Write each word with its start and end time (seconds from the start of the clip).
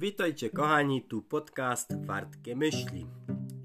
Witajcie 0.00 0.50
kochani, 0.50 1.02
tu 1.02 1.22
podcast 1.22 2.04
Wartkie 2.04 2.56
Myśli. 2.56 3.06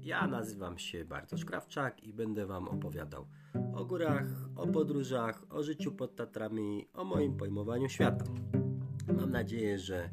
Ja 0.02 0.26
nazywam 0.26 0.78
się 0.78 1.04
Bartosz 1.04 1.44
Krawczak 1.44 2.04
i 2.04 2.12
będę 2.12 2.46
Wam 2.46 2.68
opowiadał 2.68 3.26
o 3.74 3.84
górach, 3.84 4.26
o 4.56 4.66
podróżach, 4.66 5.44
o 5.50 5.62
życiu 5.62 5.92
pod 5.92 6.16
Tatrami, 6.16 6.88
o 6.94 7.04
moim 7.04 7.36
pojmowaniu 7.36 7.88
świata. 7.88 8.24
Mam 9.16 9.30
nadzieję, 9.30 9.78
że 9.78 10.10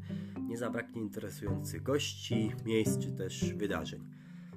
nie 0.48 0.58
zabraknie 0.58 1.02
interesujących 1.02 1.82
gości, 1.82 2.52
miejsc 2.64 2.98
czy 2.98 3.12
też 3.12 3.54
wydarzeń. 3.54 4.00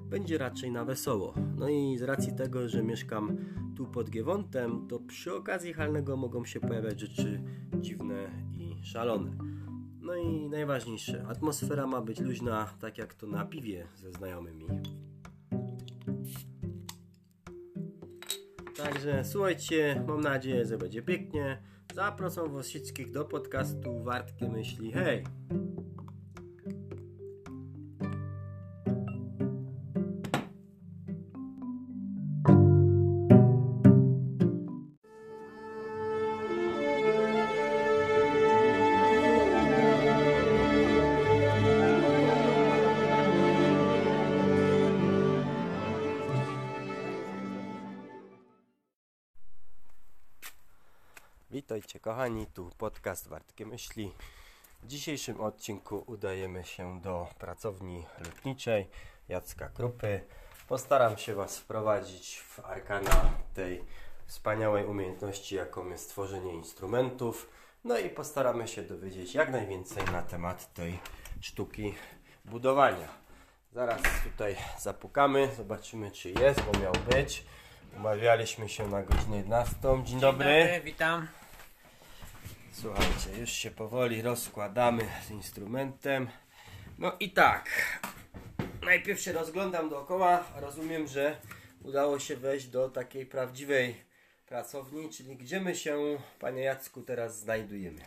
Będzie 0.10 0.38
raczej 0.38 0.72
na 0.72 0.86
wesoło. 0.86 1.34
No 1.58 1.70
i 1.70 1.98
z 1.98 2.02
racji 2.02 2.36
tego, 2.36 2.70
że 2.70 2.84
mieszkam 2.84 3.38
tu 3.76 3.86
pod 3.86 4.10
Giewontem, 4.10 4.88
to 4.88 5.00
przy 5.00 5.34
okazji 5.34 5.74
halnego 5.74 6.18
mogą 6.18 6.46
się 6.46 6.60
pojawiać 6.60 7.00
rzeczy 7.00 7.44
dziwne 7.82 8.32
i 8.54 8.86
szalone. 8.86 9.55
No 10.06 10.16
i 10.16 10.50
najważniejsze, 10.50 11.26
atmosfera 11.28 11.88
ma 11.88 12.02
być 12.02 12.20
luźna, 12.20 12.74
tak 12.80 12.98
jak 12.98 13.14
to 13.14 13.28
na 13.28 13.46
piwie 13.46 13.88
ze 13.96 14.12
znajomymi. 14.12 14.68
Także 18.78 19.26
słuchajcie, 19.26 20.04
mam 20.08 20.22
nadzieję, 20.22 20.66
że 20.66 20.78
będzie 20.78 21.02
pięknie. 21.02 21.62
Zapraszam 21.94 22.54
was 22.54 22.68
wszystkich 22.68 23.12
do 23.12 23.26
podcastu 23.26 24.04
Wartkie 24.04 24.50
Myśli. 24.50 24.92
Hej! 24.92 25.24
Kochani, 52.16 52.48
tu 52.48 52.70
podcast 52.78 53.28
Wartkie 53.28 53.66
Myśli. 53.66 54.14
W 54.84 54.88
dzisiejszym 54.88 55.42
odcinku 55.42 56.04
udajemy 56.08 56.64
się 56.64 57.02
do 57.02 57.28
pracowni 57.40 58.06
lotniczej 58.20 58.90
Jacka 59.30 59.70
Krupy. 59.70 60.22
Postaram 60.68 61.18
się 61.18 61.36
Was 61.36 61.58
wprowadzić 61.58 62.40
w 62.40 62.60
arkana 62.60 63.32
tej 63.54 63.84
wspaniałej 64.26 64.86
umiejętności, 64.86 65.56
jaką 65.56 65.90
jest 65.90 66.10
tworzenie 66.10 66.54
instrumentów. 66.54 67.50
No 67.84 67.98
i 67.98 68.10
postaramy 68.10 68.68
się 68.68 68.84
dowiedzieć 68.84 69.36
jak 69.36 69.52
najwięcej 69.52 70.06
na 70.06 70.22
temat 70.22 70.74
tej 70.74 71.00
sztuki 71.42 71.96
budowania. 72.46 73.08
Zaraz 73.74 74.02
tutaj 74.24 74.56
zapukamy, 74.80 75.50
zobaczymy 75.58 76.12
czy 76.12 76.32
jest, 76.32 76.62
bo 76.62 76.80
miał 76.80 76.94
być. 77.12 77.46
Umawialiśmy 77.98 78.70
się 78.70 78.88
na 78.88 79.04
godzinę 79.04 79.38
11. 79.38 79.76
Dzień 80.04 80.20
dobry. 80.20 80.46
Dzień 80.46 80.64
dobry, 80.64 80.82
witam. 80.84 81.28
Słuchajcie, 82.82 83.40
już 83.40 83.50
się 83.50 83.72
powoli 83.72 84.22
rozkładamy 84.22 85.04
z 85.28 85.32
instrumentem. 85.32 86.28
No 86.98 87.18
i 87.20 87.32
tak. 87.32 87.70
Najpierw 88.82 89.20
się 89.22 89.34
rozglądam 89.34 89.90
dookoła. 89.90 90.44
Rozumiem, 90.56 91.08
że 91.08 91.38
udało 91.84 92.20
się 92.20 92.38
wejść 92.38 92.68
do 92.68 92.90
takiej 92.90 93.26
prawdziwej 93.26 93.96
pracowni, 94.46 95.10
czyli 95.10 95.38
gdzie 95.38 95.60
my 95.60 95.76
się, 95.76 96.18
panie 96.40 96.62
Jacku, 96.62 97.02
teraz 97.02 97.40
znajdujemy. 97.40 98.02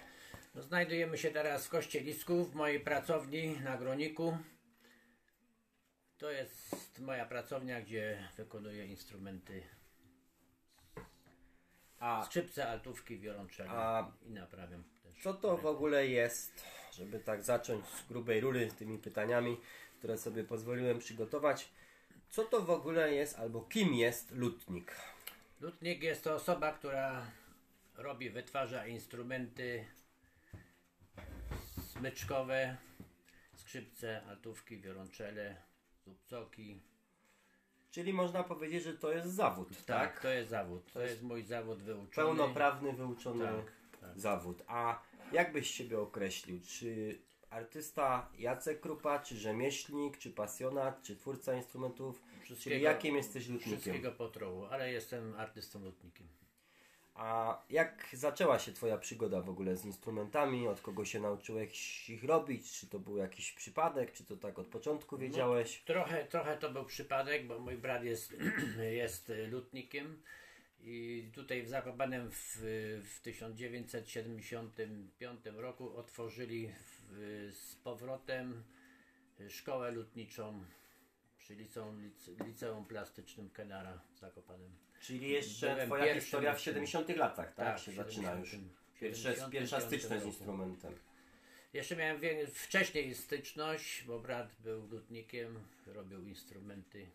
No, 0.55 0.63
znajdujemy 0.63 1.19
się 1.19 1.31
teraz 1.31 1.67
w 1.67 1.71
Kościelisku, 1.71 2.45
w 2.45 2.55
mojej 2.55 2.81
pracowni 2.81 3.61
na 3.65 3.77
Groniku. 3.77 4.39
To 6.19 6.31
jest 6.31 6.99
moja 6.99 7.27
pracownia, 7.27 7.81
gdzie 7.81 8.29
wykonuję 8.37 8.87
instrumenty. 8.87 9.78
A 12.01 12.25
Skrzypce, 12.25 12.69
altówki, 12.69 13.19
wiolonczele 13.19 13.71
A- 13.71 14.13
i 14.27 14.31
naprawiam 14.31 14.85
też. 15.03 15.23
co 15.23 15.35
to 15.35 15.57
w 15.57 15.67
ogóle 15.67 16.07
jest, 16.07 16.65
żeby 16.93 17.21
tak 17.21 17.43
zacząć 17.43 17.87
z 17.87 18.07
grubej 18.09 18.41
rury 18.41 18.71
tymi 18.79 18.99
pytaniami, 18.99 19.57
które 19.99 20.19
sobie 20.19 20.45
pozwoliłem 20.45 20.99
przygotować. 20.99 21.69
Co 22.31 22.45
to 22.45 22.63
w 22.63 22.71
ogóle 22.71 23.15
jest, 23.15 23.39
albo 23.39 23.61
kim 23.61 23.95
jest 23.95 24.31
lutnik? 24.31 24.97
Lutnik 25.61 26.03
jest 26.03 26.25
to 26.25 26.35
osoba, 26.35 26.73
która 26.73 27.27
robi, 27.97 28.31
wytwarza 28.31 28.87
instrumenty 28.87 29.85
smyczkowe, 31.93 32.77
skrzypce, 33.57 34.23
altówki, 34.29 34.81
wiolonczele, 34.81 35.57
zupcoki. 36.05 36.81
Czyli 37.91 38.13
można 38.13 38.45
powiedzieć, 38.45 38.85
że 38.85 38.95
to 38.95 39.13
jest 39.13 39.29
zawód, 39.29 39.69
tak? 39.69 40.13
Tak, 40.13 40.21
to 40.23 40.29
jest 40.29 40.51
zawód. 40.51 40.93
To 40.93 41.01
jest 41.01 41.23
mój 41.23 41.43
zawód 41.43 41.79
wyuczony. 41.83 42.09
Pełnoprawny, 42.15 42.93
wyuczony 42.93 43.45
Tak, 43.45 44.01
tak. 44.01 44.21
zawód. 44.21 44.63
A 44.67 45.03
jak 45.33 45.53
byś 45.53 45.71
siebie 45.71 46.01
określił? 46.01 46.61
Czy 46.67 47.19
artysta 47.51 48.29
Jacek 48.39 48.81
Krupa, 48.81 49.19
czy 49.19 49.37
rzemieślnik, 49.37 50.19
czy 50.19 50.31
pasjonat, 50.31 51.03
czy 51.03 51.17
twórca 51.17 51.55
instrumentów? 51.55 52.23
Czyli 52.61 52.83
jakim 52.83 53.17
jesteś 53.17 53.49
lutnikiem? 53.49 53.79
Wszystkiego 53.81 54.13
po 54.13 54.29
trochu, 54.29 54.65
ale 54.67 54.93
jestem 54.93 55.35
artystą 55.37 55.85
lutnikiem. 55.85 56.29
A 57.19 57.63
jak 57.71 58.07
zaczęła 58.13 58.59
się 58.59 58.73
Twoja 58.73 58.99
przygoda 58.99 59.41
w 59.41 59.51
ogóle 59.51 59.77
z 59.77 59.85
instrumentami? 59.85 60.69
Od 60.69 60.81
kogo 60.81 61.05
się 61.05 61.21
nauczyłeś 61.21 62.11
ich 62.11 62.25
robić? 62.25 62.73
Czy 62.73 62.87
to 62.87 62.99
był 62.99 63.17
jakiś 63.17 63.53
przypadek? 63.53 64.13
Czy 64.13 64.25
to 64.25 64.37
tak 64.37 64.59
od 64.59 64.67
początku 64.67 65.19
wiedziałeś? 65.19 65.83
Trochę, 65.87 66.25
trochę 66.25 66.57
to 66.57 66.71
był 66.71 66.85
przypadek, 66.85 67.47
bo 67.47 67.59
mój 67.59 67.77
brat 67.77 68.05
jest, 68.05 68.37
jest 69.03 69.33
lutnikiem 69.51 70.23
i 70.81 71.31
tutaj 71.35 71.63
w 71.63 71.69
Zakopanem 71.69 72.31
w, 72.31 72.57
w 73.05 73.21
1975 73.23 75.41
roku 75.57 75.97
otworzyli 75.97 76.69
w, 76.69 77.13
z 77.53 77.75
powrotem 77.75 78.63
szkołę 79.49 79.91
lutniczą 79.91 80.65
przy 81.39 81.55
liceum, 81.55 82.01
lice- 82.01 82.47
liceum 82.47 82.85
plastycznym 82.85 83.51
Kenara 83.51 84.01
w 84.15 84.19
Zakopanem. 84.19 84.71
Czyli 85.01 85.31
jeszcze 85.31 85.87
Twoja 85.87 86.15
historia 86.15 86.53
w 86.53 86.57
uczniem. 86.57 86.75
70 86.75 87.09
latach, 87.09 87.55
tak? 87.55 87.67
Tak, 87.67 87.79
się 87.79 87.93
zaczyna 87.93 88.35
już. 88.35 88.51
70 88.51 88.79
Pierwsze, 89.01 89.23
75 89.23 89.53
pierwsza 89.53 89.81
styczność 89.81 90.23
z 90.23 90.27
instrumentem. 90.27 90.95
Jeszcze 91.73 91.97
miałem 91.97 92.21
wcześniej 92.47 93.15
styczność, 93.15 94.05
bo 94.07 94.19
brat 94.19 94.57
był 94.65 94.87
lutnikiem, 94.87 95.65
robił 95.87 96.27
instrumenty 96.27 97.07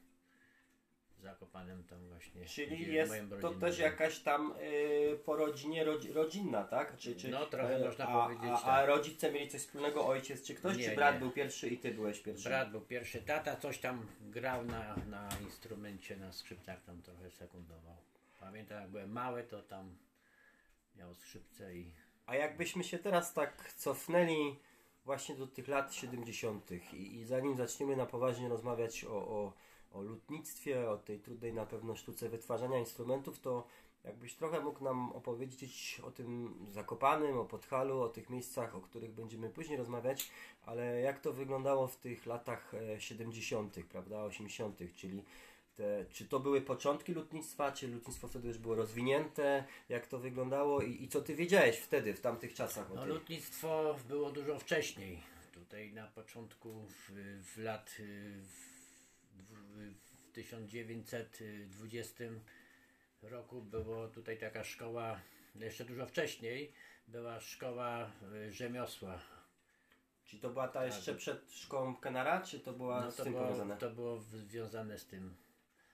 Zakopanem 1.24 1.84
tam 1.84 2.08
właśnie. 2.08 2.46
Czyli 2.46 2.94
jest 2.94 3.14
to 3.42 3.52
też 3.54 3.80
jakaś 3.80 4.20
tam 4.20 4.54
y, 4.62 5.20
po 5.26 5.36
rodzinie 5.36 5.84
rodzi, 5.84 6.14
rodzinna, 6.14 6.64
tak? 6.64 6.98
Czy, 6.98 7.16
czy, 7.16 7.30
No, 7.30 7.46
trochę 7.46 7.76
e, 7.76 7.86
można 7.86 8.08
a, 8.08 8.24
powiedzieć, 8.24 8.60
A, 8.64 8.64
a 8.64 8.78
tak. 8.78 8.88
rodzice 8.88 9.32
mieli 9.32 9.50
coś 9.50 9.62
wspólnego, 9.62 10.08
ojciec 10.08 10.44
czy 10.48 10.56
ktoś? 10.56 10.78
Nie, 10.78 10.90
czy 10.90 10.96
brat 10.96 11.14
nie. 11.14 11.20
był 11.20 11.32
pierwszy 11.32 11.70
i 11.70 11.78
ty 11.78 11.92
byłeś 11.92 12.20
pierwszy? 12.20 12.50
Brat 12.50 12.72
był 12.72 12.82
pierwszy, 12.82 13.22
tata 13.22 13.56
coś 13.56 13.78
tam 13.78 14.08
grał 14.22 14.66
na, 14.66 14.96
na 15.10 15.30
instrumencie, 15.44 16.18
na 16.18 16.32
skrzypcach 16.32 16.84
tam 16.84 17.02
trochę 17.02 17.32
sekundował. 17.32 17.96
Pamiętam 18.40 18.82
jak 18.82 18.90
byłem 18.90 19.12
mały, 19.12 19.44
to 19.44 19.64
tam 19.64 19.96
miał 20.96 21.14
skrzypce 21.14 21.76
i 21.76 21.92
A 22.26 22.36
jakbyśmy 22.36 22.84
się 22.84 23.00
teraz 23.00 23.34
tak 23.34 23.74
cofnęli 23.74 24.56
właśnie 25.06 25.36
do 25.36 25.48
tych 25.48 25.68
lat 25.68 25.94
70. 25.94 26.72
I, 26.94 27.16
i 27.16 27.26
zanim 27.26 27.58
zaczniemy 27.58 27.96
na 27.96 28.06
poważnie 28.06 28.50
rozmawiać 28.50 29.06
o, 29.06 29.16
o, 29.16 29.54
o 29.94 30.02
lutnictwie, 30.02 30.90
o 30.90 30.98
tej 30.98 31.20
trudnej 31.20 31.54
na 31.54 31.66
pewno 31.66 31.96
sztuce 31.96 32.30
wytwarzania 32.30 32.80
instrumentów, 32.80 33.40
to 33.40 33.68
jakbyś 34.04 34.36
trochę 34.36 34.60
mógł 34.60 34.84
nam 34.84 35.12
opowiedzieć 35.12 36.02
o 36.04 36.12
tym 36.12 36.54
Zakopanym, 36.70 37.38
o 37.38 37.46
Podhalu, 37.46 38.02
o 38.02 38.10
tych 38.10 38.30
miejscach, 38.30 38.76
o 38.76 38.82
których 38.82 39.14
będziemy 39.14 39.50
później 39.50 39.78
rozmawiać, 39.78 40.32
ale 40.66 41.02
jak 41.02 41.20
to 41.20 41.34
wyglądało 41.34 41.88
w 41.88 41.98
tych 41.98 42.26
latach 42.26 42.74
e, 42.74 43.02
70., 43.02 43.76
prawda, 43.90 44.24
80., 44.24 44.80
czyli 44.96 45.24
te, 45.76 46.06
czy 46.10 46.26
to 46.26 46.40
były 46.40 46.62
początki 46.62 47.14
lutnictwa, 47.14 47.72
czy 47.72 47.88
lutnictwo 47.88 48.28
wtedy 48.28 48.48
już 48.48 48.58
było 48.58 48.76
rozwinięte, 48.76 49.64
jak 49.90 50.08
to 50.08 50.20
wyglądało 50.20 50.82
i, 50.82 51.04
i 51.04 51.08
co 51.08 51.22
ty 51.22 51.36
wiedziałeś 51.36 51.78
wtedy, 51.78 52.14
w 52.14 52.22
tamtych 52.22 52.54
czasach 52.54 52.90
No 52.96 53.06
lutnictwo 53.06 53.96
było 54.08 54.32
dużo 54.32 54.60
wcześniej. 54.60 55.20
Tutaj 55.54 55.94
na 55.94 56.08
początku 56.08 56.88
w, 56.88 57.12
w 57.44 57.58
lat 57.58 57.96
w, 57.98 58.73
w 59.74 60.32
1920 60.34 62.24
roku 63.22 63.62
było 63.62 64.08
tutaj 64.08 64.38
taka 64.38 64.64
szkoła, 64.64 65.20
jeszcze 65.56 65.86
dużo 65.86 66.06
wcześniej 66.06 66.74
była 67.08 67.40
szkoła 67.40 68.12
y, 68.48 68.52
rzemiosła. 68.52 69.20
Czy 70.26 70.40
to 70.40 70.50
była 70.50 70.68
ta 70.68 70.86
jeszcze 70.86 71.16
przed 71.16 71.52
szkołą 71.52 71.96
Kenara, 71.96 72.42
czy 72.42 72.60
to 72.60 72.74
była 72.74 73.02
No 73.02 73.12
z 73.12 73.16
to 73.16 73.24
tym 73.24 73.34
było, 73.34 73.46
powiązane? 73.46 73.78
to 73.78 73.90
było 73.92 74.20
związane 74.20 74.98
z 74.98 75.06
tym. 75.06 75.36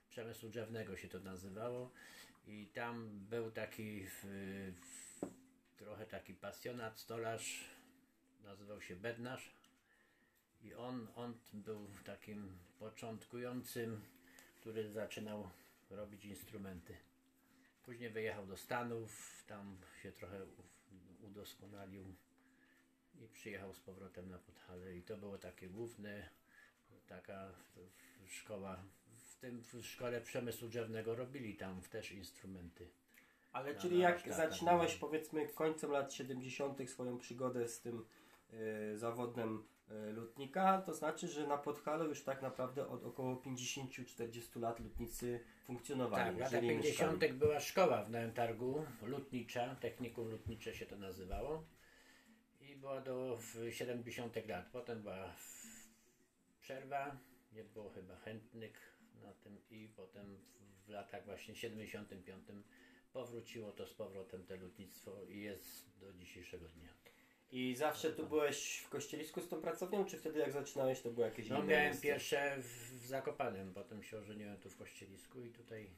Przemysłu 0.08 0.48
drzewnego 0.48 0.96
się 0.96 1.08
to 1.08 1.20
nazywało. 1.20 1.90
I 2.46 2.66
tam 2.66 3.10
był 3.30 3.50
taki 3.50 4.06
w, 4.06 4.24
w, 4.80 5.20
trochę 5.76 6.06
taki 6.06 6.34
pasjonat, 6.34 6.98
stolarz, 6.98 7.64
nazywał 8.44 8.80
się 8.80 8.96
Bednarz 8.96 9.59
I 10.62 10.74
on, 10.74 11.06
on 11.16 11.34
był 11.52 11.86
takim 12.04 12.58
początkującym, 12.78 14.00
który 14.60 14.90
zaczynał 14.90 15.50
robić 15.90 16.24
instrumenty. 16.24 16.96
Później 17.84 18.10
wyjechał 18.10 18.46
do 18.46 18.56
Stanów, 18.56 19.42
tam 19.46 19.76
się 20.02 20.12
trochę 20.12 20.46
udoskonalił 21.22 22.04
i 23.20 23.28
przyjechał 23.28 23.74
z 23.74 23.80
powrotem 23.80 24.30
na 24.30 24.38
Podhale. 24.38 24.96
I 24.96 25.02
to 25.02 25.16
było 25.16 25.38
takie 25.38 25.68
główne, 25.68 26.28
taka 27.06 27.52
szkoła. 28.28 28.82
W 29.12 29.36
tym 29.36 29.62
w 29.62 29.86
szkole 29.86 30.20
przemysłu 30.20 30.68
drzewnego 30.68 31.14
robili 31.14 31.56
tam 31.56 31.80
też 31.80 32.12
instrumenty. 32.12 32.88
Ale 33.52 33.74
No, 33.74 33.80
czyli 33.80 33.96
no, 33.96 34.02
jak 34.02 34.32
zaczynałeś 34.32 34.94
powiedzmy 34.94 35.48
końcem 35.48 35.90
lat 35.90 36.12
70. 36.12 36.90
swoją 36.90 37.18
przygodę 37.18 37.68
z 37.68 37.80
tym 37.80 38.06
e, 38.52 38.96
zawodem 38.96 39.64
lutnika, 39.90 40.82
to 40.82 40.94
znaczy, 40.94 41.28
że 41.28 41.46
na 41.46 41.58
Podhalu 41.58 42.08
już 42.08 42.22
tak 42.24 42.42
naprawdę 42.42 42.88
od 42.88 43.04
około 43.04 43.36
50-40 43.36 44.60
lat 44.60 44.80
lutnicy 44.80 45.40
funkcjonowali. 45.64 46.24
Tak, 46.24 46.34
w 46.34 46.38
latach 46.38 46.60
żyli, 46.60 46.68
50. 46.68 47.12
mieszkali. 47.12 47.32
była 47.32 47.60
szkoła 47.60 48.02
w 48.02 48.10
Nowym 48.10 48.32
Targu, 48.32 48.84
lutnicza, 49.02 49.74
technikum 49.74 50.28
lutnicze 50.28 50.74
się 50.74 50.86
to 50.86 50.96
nazywało. 50.96 51.64
I 52.60 52.76
była 52.76 53.00
do 53.00 53.36
w 53.36 53.72
70 53.72 54.48
lat. 54.48 54.66
Potem 54.72 55.02
była 55.02 55.32
przerwa, 56.60 57.16
nie 57.52 57.64
było 57.64 57.90
chyba 57.90 58.16
chętnych 58.16 58.98
na 59.22 59.32
tym 59.32 59.58
i 59.70 59.88
potem 59.96 60.38
w 60.86 60.88
latach 60.88 61.24
właśnie 61.24 61.54
75 61.56 62.44
powróciło 63.12 63.72
to 63.72 63.86
z 63.86 63.94
powrotem 63.94 64.46
te 64.46 64.56
lutnictwo 64.56 65.24
i 65.24 65.40
jest 65.40 65.98
do 66.00 66.12
dzisiejszego 66.12 66.68
dnia. 66.68 67.09
I 67.52 67.74
zawsze 67.76 68.12
tu 68.12 68.26
byłeś 68.26 68.78
w 68.78 68.88
kościelisku 68.88 69.40
z 69.40 69.48
tą 69.48 69.60
pracownią, 69.60 70.04
czy 70.04 70.18
wtedy 70.18 70.38
jak 70.38 70.52
zaczynałeś 70.52 71.00
to 71.00 71.10
było 71.10 71.26
jakieś 71.26 71.48
No 71.48 71.56
inne 71.58 71.66
miałem 71.66 71.84
miejsce? 71.84 72.02
pierwsze 72.02 72.56
w, 72.58 73.00
w 73.02 73.06
Zakopanem, 73.06 73.74
potem 73.74 74.02
się 74.02 74.18
ożeniłem 74.18 74.56
tu 74.58 74.70
w 74.70 74.76
Kościelisku 74.76 75.40
i 75.40 75.50
tutaj 75.50 75.90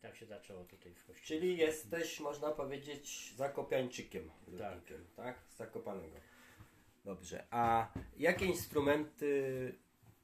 tak 0.00 0.16
się 0.16 0.26
zaczęło 0.26 0.64
tutaj 0.64 0.92
w 0.94 1.06
Kościelisku. 1.06 1.26
Czyli 1.26 1.56
jesteś, 1.56 2.20
można 2.20 2.50
powiedzieć, 2.50 3.34
zakopiańczykiem. 3.36 4.30
Tak. 4.58 4.78
tak? 5.16 5.38
Z 5.48 5.56
Zakopanego. 5.56 6.16
Dobrze. 7.04 7.46
A 7.50 7.92
jakie 8.16 8.46
instrumenty 8.46 9.74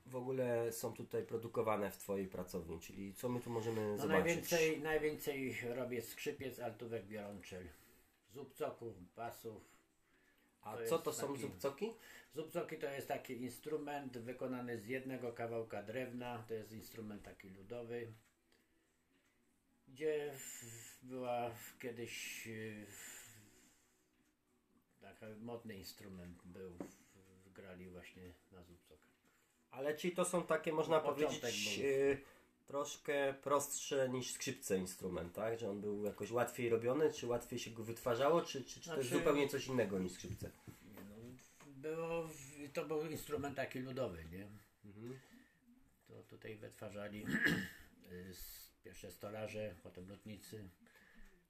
w 0.07 0.17
ogóle 0.17 0.73
są 0.73 0.93
tutaj 0.93 1.23
produkowane 1.23 1.91
w 1.91 1.97
Twojej 1.97 2.27
pracowni? 2.27 2.81
Czyli 2.81 3.15
co 3.15 3.29
my 3.29 3.41
tu 3.41 3.51
możemy 3.51 3.81
No 3.81 3.97
zobaczyć? 3.97 4.25
najwięcej, 4.25 4.81
najwięcej 4.81 5.57
robię 5.75 6.03
skrzypiec, 6.03 6.61
altówek, 6.61 7.07
biorączel, 7.07 7.69
zubcoków, 8.33 9.15
basów. 9.15 9.78
A 10.69 10.77
to 10.77 10.85
co 10.89 10.99
to 10.99 11.13
są 11.13 11.27
taki- 11.29 11.41
zubcoki? 11.41 11.93
Zubcoki 12.35 12.77
to 12.79 12.87
jest 12.87 13.09
taki 13.09 13.33
instrument 13.43 14.19
wykonany 14.19 14.79
z 14.79 14.87
jednego 14.87 15.33
kawałka 15.33 15.83
drewna, 15.83 16.45
to 16.49 16.55
jest 16.55 16.73
instrument 16.73 17.23
taki 17.23 17.51
ludowy, 17.51 18.13
gdzie 19.89 20.35
była 21.03 21.51
kiedyś 21.81 22.47
y, 22.47 22.87
taki 25.01 25.25
modny 25.41 25.77
instrument 25.77 26.43
był, 26.45 26.71
w- 26.75 27.53
grali 27.53 27.89
właśnie 27.91 28.33
na 28.53 28.63
zubcokach. 28.63 29.09
Ale 29.71 29.95
czyli 29.95 30.15
to 30.17 30.25
są 30.25 30.47
takie, 30.47 30.73
można 30.73 31.01
powiedzieć, 31.01 31.43
był. 31.43 32.17
Troszkę 32.69 33.35
prostsze 33.43 34.09
niż 34.09 34.31
skrzypce 34.33 34.79
instrument, 34.79 35.33
tak? 35.33 35.59
Że 35.59 35.71
on 35.71 35.81
był 35.81 36.05
jakoś 36.05 36.31
łatwiej 36.31 36.69
robiony, 36.69 37.13
czy 37.13 37.27
łatwiej 37.27 37.59
się 37.59 37.71
go 37.71 37.83
wytwarzało, 37.85 38.43
czy, 38.43 38.65
czy, 38.65 38.81
czy 38.81 38.91
to 38.91 38.97
jest 38.97 39.09
Znaczy- 39.09 39.25
zupełnie 39.25 39.49
coś 39.49 39.67
innego 39.67 39.99
niż 39.99 40.13
skrzypce? 40.13 40.51
No, 40.95 41.03
było, 41.67 42.29
to 42.73 42.85
był 42.85 43.07
instrument 43.07 43.57
taki 43.57 43.79
ludowy, 43.79 44.25
nie? 44.33 44.49
Mhm. 44.85 45.19
To 46.09 46.23
tutaj 46.23 46.57
wytwarzali 46.57 47.25
y, 48.13 48.35
pierwsze 48.85 49.11
stolarze, 49.11 49.75
potem 49.83 50.09
lotnicy. 50.09 50.69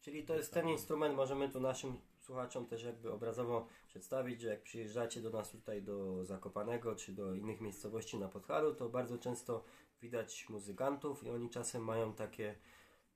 Czyli 0.01 0.25
to 0.25 0.37
jest 0.37 0.55
ten 0.55 0.69
instrument, 0.69 1.17
możemy 1.17 1.49
tu 1.49 1.61
naszym 1.61 2.01
słuchaczom 2.19 2.67
też 2.67 2.83
jakby 2.83 3.13
obrazowo 3.13 3.69
przedstawić, 3.89 4.41
że 4.41 4.49
jak 4.49 4.63
przyjeżdżacie 4.63 5.21
do 5.23 5.31
nas 5.31 5.51
tutaj 5.51 5.83
do 5.83 6.25
Zakopanego 6.25 6.97
czy 6.97 7.13
do 7.13 7.35
innych 7.35 7.61
miejscowości 7.61 8.19
na 8.19 8.29
Podhalu, 8.29 8.75
to 8.75 8.89
bardzo 8.89 9.19
często 9.19 9.65
widać 10.03 10.49
muzykantów 10.49 11.25
i 11.25 11.31
oni 11.31 11.51
czasem 11.51 11.85
mają 11.85 12.15
takie 12.15 12.55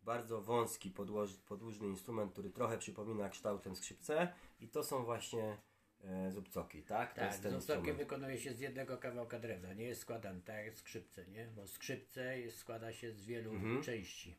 bardzo 0.02 0.43
wąski, 0.43 0.90
podłoż, 0.90 1.34
podłużny 1.37 1.87
instrument, 1.88 2.32
który 2.32 2.50
trochę 2.50 2.79
przypomina 2.79 3.29
kształtem 3.29 3.76
skrzypce 3.76 4.32
i 4.61 4.69
to 4.69 4.84
są 4.84 5.05
właśnie 5.05 5.56
e, 6.05 6.31
zubcoki, 6.31 6.82
tak? 6.82 7.14
Tak, 7.14 7.26
instrument. 7.55 7.99
wykonuje 7.99 8.38
się 8.38 8.55
z 8.55 8.61
jednego 8.61 8.99
kawałka 8.99 9.38
drewna, 9.38 9.73
nie 9.75 9.84
jest 9.84 10.00
składany 10.00 10.40
tak 10.43 10.64
jak 10.67 10.79
skrzypce, 10.79 11.26
nie? 11.26 11.46
Bo 11.46 11.67
skrzypce 11.67 12.40
jest, 12.40 12.58
składa 12.58 12.93
się 12.93 13.12
z 13.12 13.25
wielu 13.25 13.50
Mhm. 13.50 13.82
części. 13.82 14.37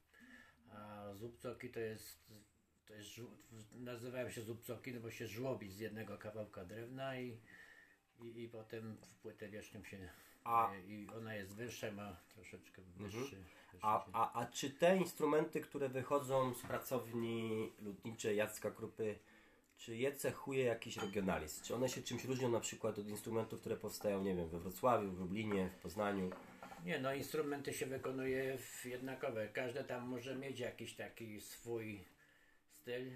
A 0.70 1.14
zubcoki 1.14 1.70
to 1.70 1.80
jest, 1.80 2.32
to 2.86 2.94
jest 2.94 3.10
nazywają 3.72 4.30
się 4.30 4.42
zubcoki, 4.42 4.94
no 4.94 5.00
bo 5.00 5.12
się 5.12 5.28
żłobi 5.28 5.72
z 5.72 5.80
jednego 5.80 6.18
kawałka 6.18 6.66
drewna 6.66 7.20
i, 7.20 7.40
i, 8.22 8.42
i 8.44 8.50
potem 8.50 8.98
w 8.98 9.16
płytę 9.16 9.50
wierzchnią 9.50 9.84
się 9.84 10.10
A- 10.44 10.66
Mhm. 10.74 10.92
i 10.92 11.08
ona 11.18 11.36
jest 11.36 11.56
wyższa, 11.56 11.92
ma 11.92 12.16
troszeczkę 12.36 12.82
wyższy. 12.82 13.18
wyższy 13.20 13.38
A, 13.82 14.06
a, 14.14 14.42
a 14.42 14.46
czy 14.46 14.70
te 14.70 14.98
instrumenty, 14.98 15.62
które 15.62 15.90
wychodzą 15.90 16.54
z 16.54 16.62
pracowni 16.62 17.72
lutniczej 17.82 18.38
Jacka 18.38 18.72
Krupy, 18.72 19.16
czy 19.78 19.96
je 19.96 20.16
cechuje 20.16 20.64
jakiś 20.64 20.98
regionalizm? 20.98 21.64
Czy 21.64 21.76
one 21.76 21.90
się 21.90 22.02
czymś 22.02 22.26
różnią 22.26 22.50
na 22.50 22.60
przykład 22.60 23.00
od 23.00 23.08
instrumentów, 23.08 23.60
które 23.60 23.78
powstają, 23.78 24.24
nie 24.24 24.36
wiem, 24.36 24.50
we 24.50 24.60
Wrocławiu, 24.60 25.12
w 25.12 25.20
Lublinie, 25.20 25.70
w 25.70 25.82
Poznaniu? 25.82 26.32
Nie, 26.86 27.00
no 27.00 27.14
instrumenty 27.14 27.74
się 27.74 27.86
wykonuje 27.86 28.58
w 28.58 28.86
jednakowe. 28.86 29.48
Każde 29.48 29.84
tam 29.84 30.08
może 30.08 30.36
mieć 30.36 30.60
jakiś 30.60 30.94
taki 30.96 31.42
swój 31.42 32.06
styl. 32.72 33.16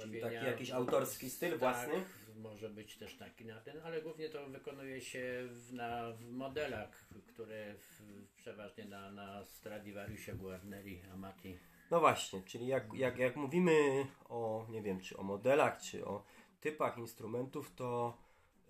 Czyli 0.00 0.20
taki 0.20 0.34
jakiś 0.34 0.70
autorski 0.70 1.30
styl 1.30 1.58
własny? 1.58 1.94
Może 2.36 2.70
być 2.70 2.96
też 2.96 3.16
taki 3.16 3.44
na 3.44 3.60
ten, 3.60 3.80
ale 3.84 4.02
głównie 4.02 4.28
to 4.28 4.46
wykonuje 4.46 5.00
się 5.00 5.48
w, 5.50 5.72
na, 5.72 6.12
w 6.12 6.30
modelach, 6.30 7.08
które 7.26 7.74
w, 7.74 8.02
przeważnie 8.36 8.84
na, 8.84 9.10
na 9.10 9.44
Stradivariusie, 9.44 10.34
Guarneri, 10.34 11.02
Amati. 11.12 11.58
No 11.90 12.00
właśnie, 12.00 12.42
czyli 12.42 12.66
jak, 12.66 12.94
jak, 12.94 13.18
jak 13.18 13.36
mówimy 13.36 14.06
o, 14.28 14.66
nie 14.70 14.82
wiem, 14.82 15.00
czy 15.00 15.16
o 15.16 15.22
modelach, 15.22 15.80
czy 15.82 16.04
o 16.06 16.24
typach 16.60 16.98
instrumentów, 16.98 17.74
to 17.74 18.18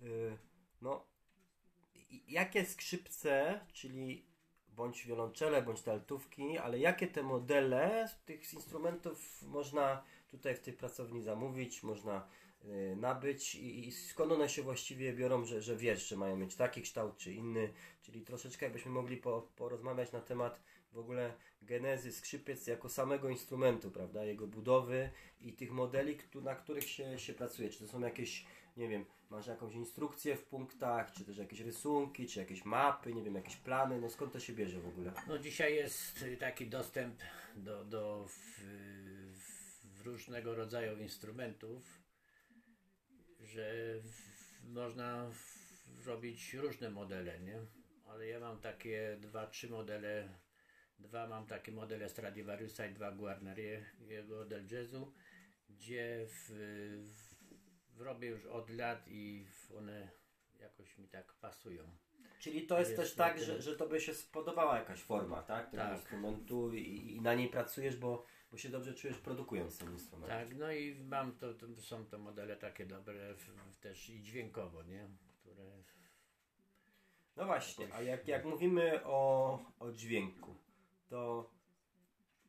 yy, 0.01 0.37
no, 0.81 1.05
jakie 2.27 2.65
skrzypce, 2.65 3.59
czyli 3.73 4.25
bądź 4.69 5.05
wiolonczele, 5.05 5.61
bądź 5.61 5.81
te 5.81 5.91
altówki, 5.91 6.57
ale 6.57 6.79
jakie 6.79 7.07
te 7.07 7.23
modele 7.23 8.09
tych 8.25 8.53
instrumentów 8.53 9.41
można 9.41 10.03
tutaj 10.27 10.55
w 10.55 10.59
tej 10.59 10.73
pracowni 10.73 11.21
zamówić, 11.21 11.83
można 11.83 12.27
nabyć 12.95 13.55
i, 13.55 13.91
skąd 13.91 14.31
one 14.31 14.49
się 14.49 14.63
właściwie 14.63 15.13
biorą, 15.13 15.45
że, 15.45 15.61
że 15.61 15.75
wiesz, 15.75 16.07
że 16.07 16.17
mają 16.17 16.37
mieć 16.37 16.55
taki 16.55 16.81
kształt 16.81 17.17
czy 17.17 17.33
inny, 17.33 17.73
czyli 18.01 18.21
troszeczkę 18.21 18.65
jakbyśmy 18.65 18.91
mogli 18.91 19.17
po, 19.17 19.47
porozmawiać 19.55 20.11
na 20.11 20.21
temat 20.21 20.61
w 20.93 20.97
ogóle 20.97 21.33
genezy 21.61 22.11
skrzypiec 22.11 22.67
jako 22.67 22.89
samego 22.89 23.29
instrumentu, 23.29 23.91
prawda, 23.91 24.25
jego 24.25 24.47
budowy 24.47 25.09
i 25.41 25.53
tych 25.53 25.71
modeli, 25.71 26.17
na 26.41 26.55
których 26.55 26.89
się, 26.89 27.19
się 27.19 27.33
pracuje. 27.33 27.69
Czy 27.69 27.79
to 27.79 27.87
są 27.87 27.99
jakieś, 27.99 28.45
nie 28.77 28.87
wiem, 28.87 29.05
masz 29.29 29.47
jakąś 29.47 29.73
instrukcję 29.73 30.35
w 30.35 30.43
punktach, 30.43 31.11
czy 31.11 31.25
też 31.25 31.37
jakieś 31.37 31.59
rysunki, 31.59 32.27
czy 32.27 32.39
jakieś 32.39 32.65
mapy, 32.65 33.13
nie 33.13 33.23
wiem, 33.23 33.35
jakieś 33.35 33.55
plany, 33.55 34.01
no 34.01 34.09
skąd 34.09 34.33
to 34.33 34.39
się 34.39 34.53
bierze 34.53 34.79
w 34.79 34.87
ogóle? 34.87 35.13
No 35.27 35.39
dzisiaj 35.39 35.75
jest 35.75 36.21
y, 36.21 36.37
taki 36.37 36.67
dostęp 36.67 37.15
do, 37.55 37.85
do 37.85 38.25
w, 38.27 38.59
w 39.83 40.05
różnego 40.05 40.55
rodzaju 40.55 40.97
instrumentów, 40.97 42.02
że 43.43 43.73
można 44.63 45.31
robić 46.05 46.53
różne 46.53 46.89
modele, 46.89 47.39
nie? 47.39 47.59
Ale 48.07 48.27
ja 48.27 48.39
mam 48.39 48.59
takie 48.59 49.17
dwa, 49.21 49.47
trzy 49.47 49.69
modele, 49.69 50.29
dwa 50.99 51.27
mam 51.27 51.47
takie 51.47 51.71
modele 51.71 52.09
Stradivariusa 52.09 52.85
i 52.87 52.93
dwa 52.93 53.11
Guarneriego 53.11 54.45
del 54.45 54.67
Jazzu, 54.71 55.13
gdzie 55.69 56.25
w, 56.27 56.49
w, 57.97 58.01
robię 58.01 58.27
już 58.27 58.45
od 58.45 58.69
lat 58.69 59.03
i 59.07 59.45
one 59.77 60.11
jakoś 60.59 60.97
mi 60.97 61.07
tak 61.07 61.33
pasują. 61.33 61.83
Czyli 62.39 62.67
to 62.67 62.79
jest, 62.79 62.91
Jest 62.91 63.01
też 63.01 63.15
tak, 63.15 63.35
tym- 63.35 63.45
że, 63.45 63.61
że 63.61 63.75
tobie 63.75 63.99
się 64.01 64.13
spodobała 64.13 64.77
jakaś 64.79 65.01
forma, 65.01 65.41
tak, 65.43 65.71
tego 65.71 65.83
Tak. 65.83 65.93
instrumentu 65.97 66.73
i, 66.73 67.15
i 67.15 67.21
na 67.21 67.33
niej 67.33 67.49
pracujesz, 67.49 67.97
bo, 67.97 68.25
bo 68.53 68.57
się 68.57 68.69
dobrze 68.69 68.93
czujesz 68.93 69.17
produkując 69.17 69.77
ten 69.77 69.91
instrument. 69.91 70.31
Tak, 70.31 70.55
no 70.55 70.71
i 70.71 70.95
mam 70.95 71.31
to, 71.31 71.53
to 71.53 71.81
są 71.81 72.05
to 72.05 72.19
modele 72.19 72.55
takie 72.55 72.85
dobre 72.85 73.35
w, 73.35 73.45
w 73.71 73.77
też 73.77 74.09
i 74.09 74.21
dźwiękowo, 74.21 74.83
nie? 74.83 75.07
Które 75.41 75.63
No 77.35 77.45
właśnie, 77.45 77.93
a 77.93 78.01
jak, 78.01 78.27
jak 78.27 78.45
mówimy 78.45 79.05
o, 79.05 79.59
o 79.79 79.91
dźwięku, 79.91 80.55
to 81.09 81.49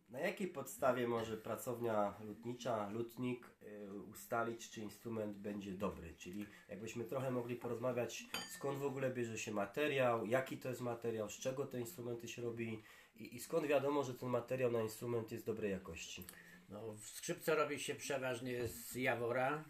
Na 0.08 0.20
jakiej 0.20 0.48
podstawie 0.48 1.08
może 1.08 1.36
pracownia 1.36 2.14
lutnicza, 2.20 2.90
lutnik 2.90 3.50
y, 3.62 3.92
ustalić, 3.92 4.70
czy 4.70 4.80
instrument 4.80 5.38
będzie 5.38 5.72
dobry? 5.72 6.14
Czyli 6.14 6.46
jakbyśmy 6.68 7.04
trochę 7.04 7.30
mogli 7.30 7.56
porozmawiać, 7.56 8.24
skąd 8.54 8.78
w 8.78 8.84
ogóle 8.84 9.10
bierze 9.10 9.38
się 9.38 9.52
materiał, 9.52 10.26
jaki 10.26 10.58
to 10.58 10.68
jest 10.68 10.80
materiał, 10.80 11.30
z 11.30 11.38
czego 11.38 11.66
te 11.66 11.80
instrumenty 11.80 12.28
się 12.28 12.42
robi 12.42 12.82
i, 13.16 13.36
i 13.36 13.40
skąd 13.40 13.66
wiadomo, 13.66 14.04
że 14.04 14.14
ten 14.14 14.28
materiał 14.28 14.72
na 14.72 14.80
instrument 14.80 15.32
jest 15.32 15.46
dobrej 15.46 15.70
jakości? 15.70 16.26
No, 16.68 16.96
skrzypce 16.98 17.54
robi 17.54 17.80
się 17.80 17.94
przeważnie 17.94 18.68
z 18.68 18.94
jawora 18.94 19.64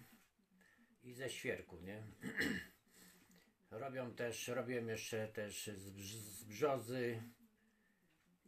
i 1.02 1.12
ze 1.12 1.30
świerku, 1.30 1.80
nie? 1.80 2.02
Robią 3.70 4.14
też, 4.14 4.48
robiłem 4.48 4.88
jeszcze 4.88 5.28
też 5.28 5.66
z, 5.66 5.96
z 5.98 6.44
brzozy 6.44 7.22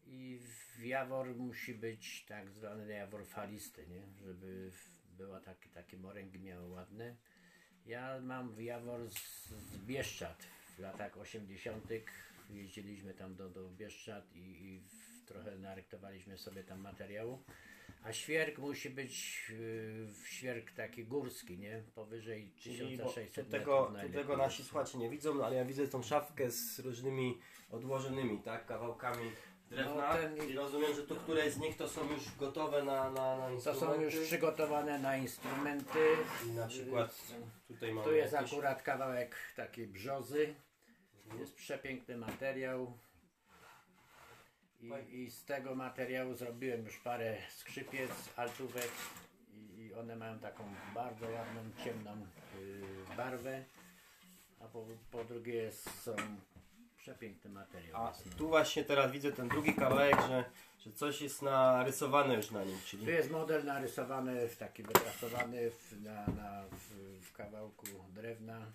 i 0.07 0.41
jawor 0.79 1.37
musi 1.37 1.75
być 1.75 2.25
tak 2.25 2.51
zwany 2.51 2.93
jawor 2.93 3.27
falisty, 3.27 3.87
nie? 3.87 4.03
Żeby 4.25 4.71
była 5.17 5.41
takie, 5.41 5.69
takie 5.69 5.97
moręgi 5.97 6.39
miały 6.39 6.69
ładne. 6.69 7.17
Ja 7.87 8.21
mam 8.21 8.61
jawor 8.61 9.11
z, 9.11 9.49
z 9.49 9.79
Bieszczad 9.79 10.47
w 10.77 10.79
latach 10.79 11.19
80. 11.19 11.85
jeździliśmy 12.51 13.15
tam 13.15 13.35
do, 13.37 13.49
do 13.51 13.69
Bieszczad 13.71 14.33
i, 14.35 14.39
i 14.39 14.81
w, 14.81 15.25
trochę 15.27 15.57
narektowaliśmy 15.57 16.39
sobie 16.39 16.65
tam 16.65 16.81
materiału. 16.81 17.43
A 18.03 18.13
świerk 18.13 18.59
musi 18.59 18.91
być 18.91 19.45
yy, 19.51 20.09
świerk 20.27 20.71
taki 20.73 21.05
górski, 21.05 21.59
nie? 21.59 21.83
Powyżej 21.95 22.53
Czyli 22.59 22.79
bo 22.97 23.05
1600 23.05 23.45
tu 23.47 23.51
tego, 23.53 23.91
metrów 23.93 24.15
tego 24.15 24.37
nasi 24.37 24.65
słuchacze 24.65 24.99
nie 24.99 25.11
widzą, 25.11 25.35
no 25.35 25.47
ale 25.47 25.57
ja 25.57 25.65
widzę 25.65 25.89
tą 25.89 26.03
szafkę 26.03 26.51
z 26.51 26.79
różnymi 26.79 27.39
odłożonymi, 27.71 28.39
tak, 28.43 28.67
kawałkami 28.67 29.31
drewna 29.71 29.95
No, 29.95 30.15
ten- 30.15 30.49
i 30.51 30.53
rozumiem, 30.53 30.95
że 30.95 31.03
tu 31.03 31.17
któreś 31.17 31.53
z 31.53 31.59
nich 31.59 31.77
to 31.77 31.89
są 31.89 32.13
już 32.13 32.37
gotowe 32.37 32.85
na, 32.85 33.11
na, 33.11 33.37
na 33.37 33.47
To 33.47 33.53
instrumenty. 33.55 33.87
są 33.97 34.01
już 34.01 34.17
przygotowane 34.27 34.99
na 34.99 35.17
instrumenty. 35.17 35.99
I 36.47 36.51
na 36.51 36.67
przykład 36.67 37.23
tutaj 37.69 37.93
mamy 37.93 38.09
Tu 38.09 38.15
jest 38.15 38.35
akurat 38.35 38.83
kawałek 38.83 39.37
takiej 39.57 39.87
brzozy. 39.87 40.55
Jest 41.39 41.55
przepiękny 41.55 42.17
materiał. 42.17 42.99
I, 44.81 45.15
I 45.15 45.31
z 45.31 45.45
tego 45.45 45.75
materiału 45.75 46.35
zrobiłem 46.35 46.85
już 46.85 46.99
parę 46.99 47.37
skrzypiec, 47.51 48.11
altówek 48.37 48.91
i, 49.53 49.83
i 49.83 49.95
one 49.95 50.17
mają 50.17 50.39
taką 50.39 50.65
bardzo 50.95 51.27
ładną, 51.31 51.61
ciemną 51.85 52.27
y, 52.57 53.17
barwę. 53.17 53.65
A 54.61 54.69
po, 54.69 54.87
po 55.11 55.25
drugie 55.25 55.73
są 55.73 56.17
przepiękny 56.97 57.51
materiał. 57.51 58.05
A 58.05 58.09
jest, 58.09 58.27
no. 58.27 58.33
tu 58.33 58.49
właśnie 58.49 58.85
teraz 58.85 59.13
widzę 59.13 59.33
ten 59.33 59.49
drugi 59.49 59.75
kawałek, 59.75 60.17
że, 60.29 60.45
że 60.79 60.93
coś 60.93 61.21
jest 61.21 61.43
narysowane 61.43 62.35
już 62.35 62.51
na 62.51 62.65
nim, 62.65 62.79
czyli 62.87 63.05
Tu 63.05 63.11
jest 63.11 63.31
model 63.31 63.65
narysowany, 63.65 64.49
w 64.49 64.57
taki 64.57 64.83
wypracowany 64.83 65.71
w, 65.71 66.03
na, 66.03 66.27
na, 66.27 66.65
w, 66.71 67.21
w 67.27 67.33
kawałku 67.33 67.87
drewna 68.15 68.73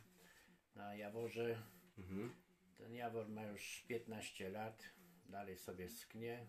na 0.76 0.96
jaworze. 0.96 1.56
Mhm. 1.98 2.32
Ten 2.78 2.94
jawor 2.94 3.30
ma 3.30 3.44
już 3.44 3.84
15 3.88 4.50
lat, 4.50 4.84
dalej 5.30 5.58
sobie 5.58 5.90
sknie. 5.90 6.46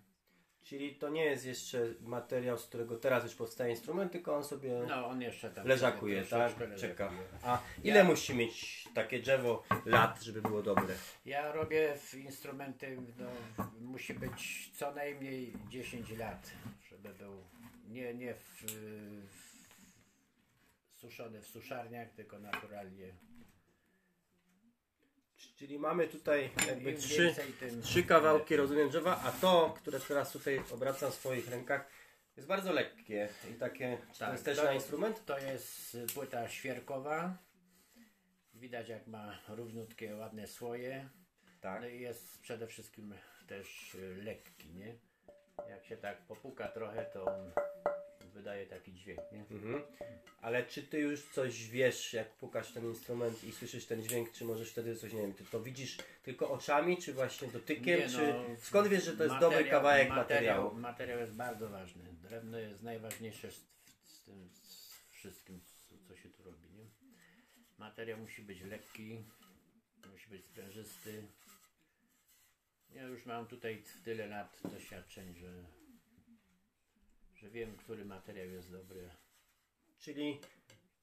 Czyli 0.62 0.94
to 0.94 1.08
nie 1.08 1.24
jest 1.24 1.46
jeszcze 1.46 1.78
materiał, 2.00 2.58
z 2.58 2.66
którego 2.66 2.96
teraz 2.96 3.24
już 3.24 3.34
powstaje 3.34 3.70
instrument, 3.70 4.12
tylko 4.12 4.36
on 4.36 4.44
sobie 4.44 4.84
No 4.88 5.06
on 5.06 5.22
jeszcze 5.22 5.50
tam 5.50 5.66
leżakuje, 5.66 6.24
tak? 6.24 6.52
troszeczkę 6.52 6.76
Czeka. 6.76 7.12
A 7.42 7.62
ile 7.84 8.04
musi 8.04 8.34
mieć 8.34 8.88
takie 8.94 9.20
drzewo 9.20 9.62
lat, 9.86 10.22
żeby 10.22 10.42
było 10.42 10.62
dobre? 10.62 10.94
Ja 11.24 11.52
robię 11.52 11.94
w 11.96 12.14
instrumenty, 12.14 12.98
no, 13.18 13.30
musi 13.80 14.14
być 14.14 14.70
co 14.74 14.94
najmniej 14.94 15.52
10 15.70 16.10
lat, 16.18 16.50
żeby 16.90 17.14
był 17.14 17.44
nie, 17.88 18.14
nie 18.14 18.34
w, 18.34 18.64
w, 19.28 19.62
suszony 20.96 21.42
w 21.42 21.46
suszarniach, 21.46 22.10
tylko 22.10 22.38
naturalnie. 22.38 23.12
Czyli 25.56 25.78
mamy 25.78 26.08
tutaj 26.08 26.50
jakby 26.66 26.94
trzy, 26.94 27.34
trzy 27.82 28.02
kawałki, 28.02 28.56
rozumiem, 28.56 28.88
drzewa, 28.88 29.20
a 29.24 29.32
to, 29.32 29.74
które 29.76 30.00
teraz 30.00 30.32
tutaj 30.32 30.62
obracam 30.70 31.10
w 31.10 31.14
swoich 31.14 31.50
rękach, 31.50 31.86
jest 32.36 32.48
bardzo 32.48 32.72
lekkie 32.72 33.28
i 33.50 33.54
takie, 33.54 33.98
czy 34.12 34.18
to 34.18 34.24
Tak, 34.24 34.32
jest 34.32 34.44
też 34.44 34.58
to 34.58 34.64
na 34.64 34.72
instrument? 34.72 35.24
To 35.24 35.38
jest 35.38 35.96
płyta 36.14 36.48
świerkowa. 36.48 37.36
Widać 38.54 38.88
jak 38.88 39.06
ma 39.06 39.38
równiutkie, 39.48 40.16
ładne 40.16 40.46
słoje. 40.46 41.08
Tak. 41.60 41.80
No 41.80 41.88
i 41.88 42.00
jest 42.00 42.40
przede 42.40 42.66
wszystkim 42.66 43.14
też 43.46 43.96
lekki, 44.16 44.74
nie? 44.74 44.96
Jak 45.68 45.84
się 45.84 45.96
tak 45.96 46.26
popuka 46.26 46.68
trochę, 46.68 47.04
to 47.04 47.24
on 47.24 47.52
wydaje 48.32 48.66
taki 48.66 48.92
dźwięk, 48.94 49.20
nie? 49.32 49.44
Mhm. 49.50 49.82
Ale 50.40 50.66
czy 50.66 50.82
ty 50.82 50.98
już 50.98 51.24
coś 51.24 51.68
wiesz, 51.68 52.12
jak 52.12 52.30
pukasz 52.30 52.72
ten 52.72 52.84
instrument 52.84 53.44
i 53.44 53.52
słyszysz 53.52 53.86
ten 53.86 54.02
dźwięk, 54.02 54.32
czy 54.32 54.44
możesz 54.44 54.70
wtedy 54.70 54.96
coś, 54.96 55.12
nie 55.12 55.20
wiem, 55.20 55.34
ty 55.34 55.44
to 55.44 55.60
widzisz 55.60 55.98
tylko 56.22 56.50
oczami, 56.50 56.96
czy 56.96 57.12
właśnie 57.12 57.48
dotykiem, 57.48 58.00
Nie, 58.00 58.08
czy 58.08 58.32
no, 58.32 58.56
skąd 58.62 58.88
wiesz, 58.88 59.04
że 59.04 59.16
to 59.16 59.24
jest 59.24 59.36
dobry 59.38 59.58
materiał- 59.58 59.70
kawałek 59.70 60.08
materiału? 60.08 60.74
Materiał 60.74 61.18
jest 61.18 61.32
bardzo 61.32 61.68
ważny. 61.68 62.02
Drewno 62.22 62.58
jest 62.58 62.82
najważniejsze 62.82 63.52
z, 63.52 63.56
z 64.04 64.22
tym 64.24 64.48
z 64.52 64.92
wszystkim, 65.10 65.60
co, 65.88 65.94
co 66.08 66.16
się 66.16 66.28
tu 66.28 66.42
robi, 66.44 66.68
nie? 66.70 66.86
Materiał 67.78 68.18
musi 68.18 68.42
być 68.42 68.60
lekki, 68.60 69.24
musi 70.12 70.28
być 70.28 70.44
sprężysty. 70.44 71.22
Ja 72.94 73.02
już 73.02 73.26
mam 73.26 73.46
tutaj 73.46 73.82
tyle 74.04 74.26
lat 74.26 74.60
doświadczeń, 74.72 75.34
że, 75.34 75.64
że 77.42 77.50
wiem, 77.50 77.76
który 77.76 78.04
materiał 78.04 78.48
jest 78.48 78.72
dobry. 78.72 79.08
Czyli 79.98 80.40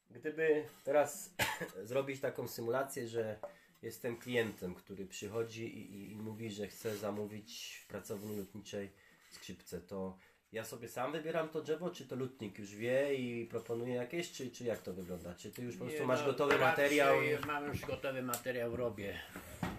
gdyby 0.10 0.64
teraz 0.84 1.36
zrobić 1.84 2.20
taką 2.20 2.48
symulację, 2.48 3.08
że 3.08 3.40
jestem 3.82 4.18
klientem, 4.18 4.76
który 4.76 5.06
przychodzi 5.06 5.78
i, 5.78 5.96
i, 5.96 6.12
i 6.12 6.16
mówi, 6.16 6.52
że 6.52 6.68
chce 6.68 6.98
zamówić 6.98 7.80
w 7.84 7.88
pracowni 7.88 8.38
lutniczej 8.38 8.90
skrzypce, 9.30 9.82
to 9.82 10.18
ja 10.52 10.64
sobie 10.64 10.88
sam 10.88 11.12
wybieram 11.12 11.50
to 11.50 11.62
drzewo, 11.62 11.90
czy 11.90 12.08
to 12.08 12.16
lutnik 12.16 12.60
już 12.60 12.76
wie 12.76 13.16
i 13.16 13.46
proponuje 13.46 13.96
jakieś, 13.96 14.32
czy, 14.32 14.52
czy 14.52 14.64
jak 14.64 14.82
to 14.82 14.94
wygląda? 14.94 15.36
Czy 15.36 15.52
ty 15.52 15.62
już 15.62 15.76
po 15.76 15.84
prostu 15.84 16.02
Nie, 16.02 16.08
masz 16.08 16.20
no, 16.20 16.26
gotowy 16.26 16.58
materiał? 16.58 17.16
Mam 17.48 17.68
już 17.68 17.82
gotowy 17.82 18.22
materiał, 18.22 18.76
robię 18.76 19.20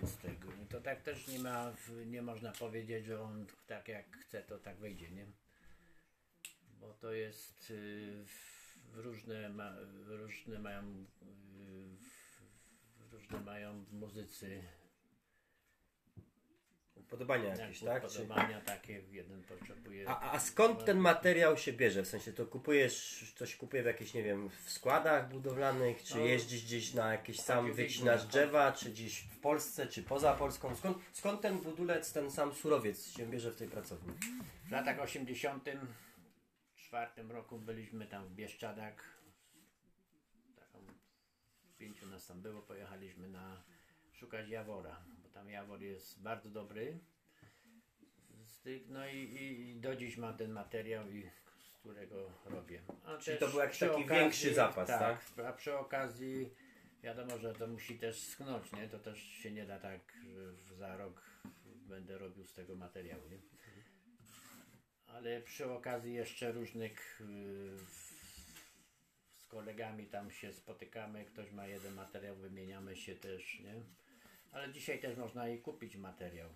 z 0.02 0.16
tego. 0.16 0.48
To 0.70 0.80
tak 0.80 1.02
też 1.02 1.28
nie 1.28 1.38
ma, 1.38 1.72
nie 2.06 2.22
można 2.22 2.52
powiedzieć, 2.52 3.04
że 3.04 3.22
on 3.22 3.46
tak 3.66 3.88
jak 3.88 4.16
chce, 4.16 4.42
to 4.42 4.58
tak 4.58 4.76
wyjdzie, 4.76 5.10
nie? 5.10 5.26
Bo 6.80 6.94
to 6.94 7.12
jest 7.12 7.70
y, 7.70 8.24
w- 8.26 8.96
różne, 8.96 9.48
ma, 9.48 9.72
różne 10.06 10.58
mają 10.58 10.82
y, 10.82 11.96
w- 11.96 13.12
różne 13.12 13.40
mają 13.40 13.84
muzycy 13.92 14.62
Upodobania 16.96 17.48
jak 17.48 17.58
jakieś, 17.58 17.80
tak? 17.80 18.02
Czy... 18.02 18.22
upodobania 18.22 18.60
takie, 18.60 19.02
jeden 19.10 19.42
potrzebuje 19.42 20.08
A, 20.08 20.32
a 20.32 20.38
skąd 20.40 20.84
ten 20.84 20.98
materiał 20.98 21.56
się 21.56 21.72
bierze? 21.72 22.02
W 22.02 22.08
sensie 22.08 22.32
to 22.32 22.46
kupujesz, 22.46 23.32
coś 23.36 23.56
kupuje 23.56 23.82
w 23.82 23.86
jakichś, 23.86 24.14
nie 24.14 24.22
wiem, 24.22 24.50
w 24.64 24.70
składach 24.70 25.28
budowlanych, 25.30 26.02
czy 26.02 26.14
No. 26.18 26.24
jeździsz 26.24 26.64
gdzieś 26.64 26.94
na 26.94 27.12
jakieś 27.12 27.40
sam 27.40 27.72
wycinasz 27.72 28.26
drzewa, 28.26 28.72
czy 28.72 28.90
gdzieś 28.90 29.20
w 29.20 29.38
Polsce, 29.38 29.86
czy 29.86 30.02
poza 30.02 30.34
Polską? 30.34 30.76
Skąd, 30.76 30.98
skąd 31.12 31.40
ten 31.40 31.58
budulec, 31.58 32.12
ten 32.12 32.30
sam 32.30 32.54
surowiec 32.54 33.06
się 33.06 33.26
bierze 33.26 33.50
w 33.50 33.56
tej 33.56 33.68
pracowni? 33.68 34.12
W 34.68 34.70
latach 34.70 34.98
84 36.90 37.28
roku 37.28 37.58
byliśmy 37.58 38.06
tam 38.06 38.24
w 38.24 38.34
Bieszczadach. 38.34 39.20
Taką, 40.56 40.78
pięciu 41.78 42.06
nas 42.06 42.26
tam 42.26 42.40
było, 42.40 42.62
pojechaliśmy 42.62 43.28
na 43.28 43.62
szukać 44.12 44.48
Jawora, 44.48 45.02
bo 45.22 45.28
tam 45.28 45.48
Jawor 45.48 45.82
jest 45.82 46.22
bardzo 46.22 46.50
dobry. 46.50 46.98
No 48.88 49.08
i, 49.08 49.16
i, 49.16 49.70
i 49.70 49.80
do 49.80 49.96
dziś 49.96 50.16
mam 50.16 50.36
ten 50.36 50.52
materiał, 50.52 51.08
i, 51.08 51.30
z 51.58 51.78
którego 51.78 52.30
robię. 52.44 52.82
A 53.04 53.18
Czyli 53.18 53.38
to 53.38 53.48
był 53.48 53.58
jakiś 53.58 53.78
taki 53.78 54.06
większy 54.06 54.54
zapas, 54.54 54.88
tak? 54.88 55.20
A 55.46 55.52
przy 55.52 55.78
okazji 55.78 56.50
wiadomo, 57.02 57.38
że 57.38 57.54
to 57.54 57.66
musi 57.66 57.98
też 57.98 58.20
schnąć, 58.20 58.72
nie? 58.72 58.88
To 58.88 58.98
też 58.98 59.18
się 59.22 59.50
nie 59.50 59.66
da 59.66 59.78
tak, 59.78 60.00
że 60.66 60.74
za 60.74 60.96
rok 60.96 61.22
będę 61.64 62.18
robił 62.18 62.44
z 62.44 62.52
tego 62.52 62.76
materiału, 62.76 63.22
nie? 63.28 63.38
Ale 65.14 65.40
przy 65.40 65.72
okazji 65.72 66.14
jeszcze 66.14 66.52
różnych 66.52 67.20
yy, 67.20 67.78
z 69.36 69.46
kolegami 69.48 70.06
tam 70.06 70.30
się 70.30 70.52
spotykamy, 70.52 71.24
ktoś 71.24 71.52
ma 71.52 71.66
jeden 71.66 71.94
materiał, 71.94 72.36
wymieniamy 72.36 72.96
się 72.96 73.16
też, 73.16 73.60
nie? 73.60 73.74
Ale 74.52 74.72
dzisiaj 74.72 75.00
też 75.00 75.16
można 75.16 75.48
i 75.48 75.58
kupić 75.58 75.96
materiał. 75.96 76.48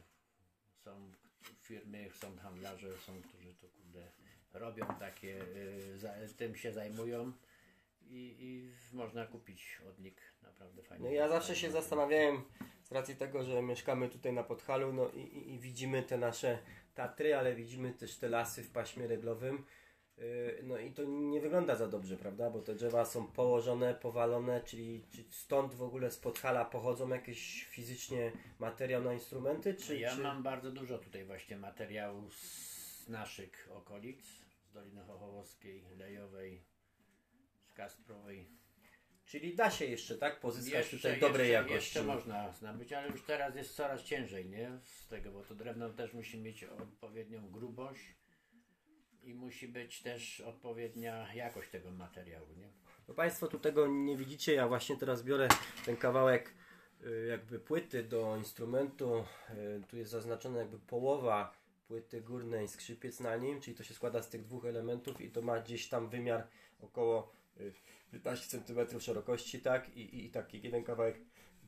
Są 0.84 1.12
firmy, 1.60 2.10
są 2.14 2.36
handlarze, 2.36 2.98
są, 2.98 3.22
którzy 3.22 3.54
to 3.54 3.68
kurde 3.68 4.10
robią 4.52 4.86
takie, 4.98 5.38
za, 5.96 6.14
tym 6.36 6.56
się 6.56 6.72
zajmują 6.72 7.32
i, 8.14 8.36
i, 8.38 8.72
można 8.96 9.26
kupić 9.26 9.80
odnik 9.88 10.20
naprawdę 10.42 10.82
fajny. 10.82 11.04
No 11.04 11.14
ja 11.14 11.28
zawsze 11.28 11.56
się 11.56 11.70
zastanawiałem 11.70 12.44
z 12.82 12.92
racji 12.92 13.16
tego, 13.16 13.44
że 13.44 13.62
mieszkamy 13.62 14.08
tutaj 14.08 14.32
na 14.32 14.42
Podhalu 14.42 14.92
no 14.92 15.08
i, 15.08 15.20
i, 15.20 15.54
i 15.54 15.58
widzimy 15.58 16.02
te 16.02 16.18
nasze 16.18 16.58
Tatry, 16.94 17.34
ale 17.36 17.54
widzimy 17.54 17.92
też 17.92 18.16
te 18.16 18.28
lasy 18.28 18.62
w 18.62 18.70
paśmie 18.70 19.06
reglowym. 19.06 19.64
Yy, 20.18 20.60
No 20.62 20.78
i 20.78 20.92
to 20.92 21.04
nie 21.04 21.40
wygląda 21.40 21.76
za 21.76 21.88
dobrze, 21.88 22.16
prawda? 22.16 22.50
Bo 22.50 22.62
te 22.62 22.74
drzewa 22.74 23.04
są 23.04 23.26
położone, 23.26 23.94
powalone, 23.94 24.60
czyli 24.60 25.06
czy 25.12 25.24
stąd 25.30 25.74
w 25.74 25.82
ogóle 25.82 26.10
z 26.10 26.18
Podhala 26.18 26.64
pochodzą 26.64 27.08
jakieś 27.08 27.64
fizycznie 27.64 28.32
materiał 28.58 29.02
na 29.02 29.12
instrumenty? 29.12 29.74
Czy, 29.74 29.98
Ja 29.98 30.16
czy... 30.16 30.22
mam 30.22 30.42
bardzo 30.42 30.72
dużo 30.72 30.98
tutaj 30.98 31.24
właśnie 31.24 31.56
materiału 31.56 32.30
z 32.30 33.08
naszych 33.08 33.68
okolic, 33.72 34.26
z 34.68 34.72
Doliny 34.72 35.02
Chochołowskiej, 35.02 35.84
Lejowej, 35.96 36.64
Kasprowej. 37.74 38.48
Czyli 39.24 39.54
da 39.54 39.70
się 39.70 39.84
jeszcze, 39.84 40.18
tak? 40.18 40.40
Pozyskać 40.40 40.74
Jeszcze, 40.74 40.96
tutaj 40.96 41.20
dobrej 41.20 41.48
jeszcze, 41.50 41.52
jakości. 41.62 41.74
jeszcze 41.98 42.02
można 42.02 42.52
zdobyć, 42.52 42.92
ale 42.92 43.08
już 43.08 43.22
teraz 43.22 43.56
jest 43.56 43.74
coraz 43.74 44.02
ciężej, 44.02 44.48
nie? 44.48 44.78
Z 44.84 45.08
tego, 45.08 45.32
bo 45.32 45.42
to 45.42 45.54
drewno 45.54 45.90
też 45.90 46.12
musi 46.12 46.38
mieć 46.40 46.64
odpowiednią 46.64 47.50
grubość 47.50 48.14
i 49.22 49.34
musi 49.34 49.68
być 49.68 50.02
też 50.02 50.40
odpowiednia 50.40 51.34
jakość 51.34 51.70
tego 51.70 51.90
materiału, 51.90 52.46
nie? 52.56 52.72
No 53.08 53.14
Państwo 53.14 53.46
tu 53.48 53.58
tego 53.58 53.86
nie 53.86 54.16
widzicie, 54.16 54.54
ja 54.54 54.68
właśnie 54.68 54.96
teraz 54.96 55.22
biorę 55.22 55.48
ten 55.86 55.96
kawałek 55.96 56.54
y, 57.06 57.26
jakby 57.30 57.58
płyty 57.60 58.02
do 58.02 58.36
instrumentu. 58.36 59.24
Y, 59.50 59.82
Tu 59.88 59.96
jest 59.96 60.10
zaznaczona 60.10 60.58
jakby 60.58 60.78
połowa 60.78 61.52
płyty 61.86 62.20
górnej, 62.20 62.68
skrzypiec 62.68 63.20
na 63.20 63.36
nim, 63.36 63.60
czyli 63.60 63.76
to 63.76 63.82
się 63.84 63.94
składa 63.94 64.22
z 64.22 64.28
tych 64.28 64.44
dwóch 64.44 64.64
elementów 64.64 65.20
i 65.20 65.30
to 65.30 65.42
ma 65.42 65.60
gdzieś 65.60 65.88
tam 65.88 66.08
wymiar 66.08 66.46
około 66.80 67.32
15 68.12 68.58
cm 68.58 69.00
szerokości, 69.00 69.60
tak? 69.60 69.96
I, 69.96 70.24
i, 70.24 70.30
taki 70.30 70.62
jeden 70.62 70.84
kawałek 70.84 71.16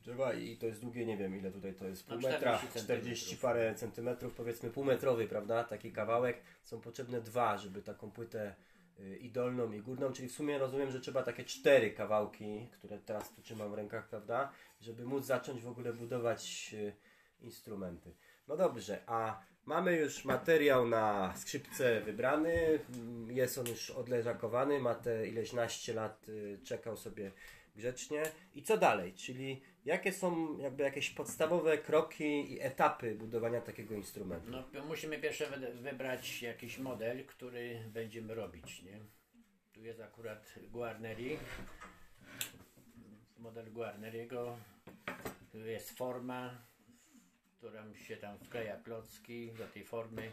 drzewa 0.03 0.33
i 0.33 0.57
to 0.57 0.65
jest 0.65 0.81
długie, 0.81 1.05
nie 1.05 1.17
wiem 1.17 1.35
ile 1.35 1.51
tutaj 1.51 1.73
to 1.73 1.87
jest, 1.87 2.07
No, 2.07 2.13
pół 2.13 2.29
metra, 2.29 2.57
40 2.57 2.83
40 2.83 3.37
parę 3.37 3.75
centymetrów, 3.75 4.33
powiedzmy 4.33 4.69
półmetrowy, 4.69 5.27
prawda? 5.27 5.63
Taki 5.63 5.91
kawałek. 5.91 6.41
Są 6.63 6.81
potrzebne 6.81 7.21
dwa, 7.21 7.57
żeby 7.57 7.81
taką 7.81 8.11
płytę 8.11 8.55
y, 8.99 9.17
i 9.17 9.31
dolną 9.31 9.71
i 9.71 9.81
górną, 9.81 10.13
czyli 10.13 10.29
w 10.29 10.31
sumie 10.31 10.57
rozumiem, 10.57 10.91
że 10.91 10.99
trzeba 10.99 11.23
takie 11.23 11.43
cztery 11.43 11.91
kawałki, 11.91 12.67
które 12.71 12.99
teraz 12.99 13.35
tu 13.35 13.41
trzymam 13.41 13.71
w 13.71 13.73
rękach, 13.73 14.09
prawda? 14.09 14.51
Żeby 14.81 15.05
móc 15.05 15.25
zacząć 15.25 15.61
w 15.61 15.67
ogóle 15.67 15.93
budować 15.93 16.73
y, 16.73 16.93
instrumenty. 17.41 18.13
No 18.47 18.57
dobrze, 18.57 19.03
a 19.07 19.43
mamy 19.65 19.95
już 19.97 20.25
materiał 20.25 20.87
na 20.87 21.33
skrzypce 21.37 22.01
wybrany, 22.01 22.79
jest 23.29 23.57
on 23.57 23.67
już 23.67 23.89
odleżakowany, 23.89 24.79
ma 24.79 24.95
te 24.95 25.27
ileś 25.27 25.53
naście 25.53 25.93
lat, 25.93 26.29
y, 26.29 26.59
czekał 26.63 26.97
sobie 26.97 27.31
grzecznie. 27.75 28.23
I 28.55 28.63
co 28.63 28.77
dalej? 28.77 29.13
Czyli 29.13 29.61
jakie 29.85 30.11
są 30.13 30.57
jakby 30.57 30.83
jakieś 30.83 31.09
podstawowe 31.09 31.77
kroki 31.77 32.53
i 32.53 32.61
etapy 32.61 33.15
budowania 33.15 33.61
takiego 33.61 33.95
instrumentu? 33.95 34.51
No, 34.51 34.85
musimy 34.85 35.19
pierwsze 35.19 35.45
wy- 35.47 35.73
wybrać 35.73 36.41
jakiś 36.41 36.77
model, 36.77 37.25
który 37.25 37.83
będziemy 37.87 38.35
robić, 38.35 38.81
nie? 38.83 38.99
Tu 39.73 39.83
jest 39.83 39.99
akurat 40.01 40.53
Guarneri. 40.71 41.37
Model 43.37 43.71
Guarneriego. 43.73 44.57
Tu 45.51 45.57
jest 45.59 45.97
forma, 45.97 46.57
którą 47.57 47.93
się 47.95 48.17
tam 48.17 48.39
wkleja 48.39 48.77
klocki 48.77 49.51
do 49.51 49.67
tej 49.67 49.83
formy. 49.83 50.31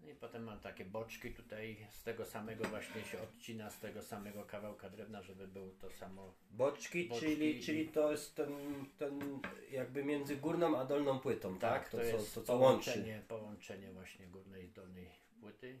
No 0.00 0.10
i 0.10 0.14
potem 0.14 0.44
mam 0.44 0.60
takie 0.60 0.84
boczki 0.84 1.30
tutaj 1.34 1.86
z 1.90 2.02
tego 2.02 2.24
samego 2.24 2.64
właśnie 2.64 3.04
się 3.04 3.22
odcina 3.22 3.70
z 3.70 3.80
tego 3.80 4.02
samego 4.02 4.44
kawałka 4.44 4.90
drewna, 4.90 5.22
żeby 5.22 5.48
był 5.48 5.70
to 5.70 5.90
samo. 5.90 6.34
Boczki, 6.50 7.08
Boczki 7.08 7.26
czyli, 7.26 7.56
i- 7.58 7.62
czyli 7.62 7.88
to 7.88 8.10
jest 8.10 8.34
ten, 8.36 8.50
ten 8.98 9.40
jakby 9.70 10.04
między 10.04 10.36
górną 10.36 10.78
a 10.78 10.84
dolną 10.84 11.18
płytą, 11.18 11.58
tak? 11.58 11.88
to, 11.88 11.96
To, 11.96 12.02
jest 12.04 12.32
co, 12.34 12.40
to 12.40 12.46
co 12.46 12.56
łączy. 12.56 12.84
połączenie, 12.90 13.22
połączenie 13.28 13.92
właśnie 13.92 14.26
górnej 14.26 14.64
i 14.64 14.68
dolnej 14.68 15.10
płyty. 15.40 15.78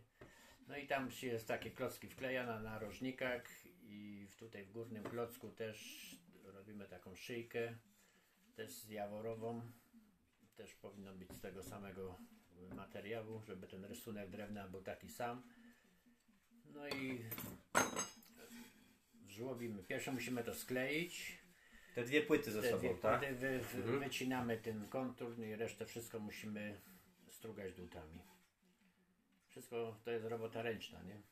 No 0.68 0.76
i 0.76 0.86
tam 0.86 1.10
się 1.10 1.26
jest 1.26 1.48
takie 1.48 1.70
klocki 1.70 2.08
wkleja 2.08 2.46
na 2.46 2.60
narożnikach 2.60 3.44
i 3.82 4.26
tutaj 4.38 4.64
w 4.64 4.72
górnym 4.72 5.04
klocku 5.04 5.50
też 5.50 6.06
robimy 6.44 6.88
taką 6.88 7.14
szyjkę, 7.16 7.74
też 8.56 8.70
z 8.70 8.88
jaworową. 8.90 9.62
Też 10.56 10.74
powinno 10.74 11.14
być 11.14 11.32
z 11.32 11.40
tego 11.40 11.62
samego 11.62 12.18
materiału, 12.76 13.42
żeby 13.46 13.66
ten 13.66 13.84
rysunek 13.84 14.30
drewna 14.30 14.68
był 14.68 14.82
taki 14.82 15.08
sam. 15.08 15.42
No 16.74 16.88
i 16.88 17.24
żłobimy. 19.28 19.84
Pierwsze 19.84 20.12
musimy 20.12 20.44
to 20.44 20.54
skleić. 20.54 21.38
Te 21.94 22.04
dwie 22.04 22.22
płyty 22.22 22.50
ze 22.52 22.62
Te 22.62 22.68
sobą, 22.70 22.78
dwie 22.80 22.94
tak? 22.94 23.20
płyty 23.20 23.34
wy, 23.34 23.58
wy, 23.58 23.78
Mhm. 23.78 24.00
wycinamy 24.00 24.56
ten 24.56 24.88
kontur 24.88 25.38
no 25.38 25.44
i 25.44 25.56
resztę 25.56 25.86
wszystko 25.86 26.18
musimy 26.18 26.80
strugać 27.30 27.74
dłutami. 27.74 28.20
Wszystko 29.48 30.00
to 30.04 30.10
jest 30.10 30.24
robota 30.24 30.62
ręczna, 30.62 31.02
nie? 31.02 31.22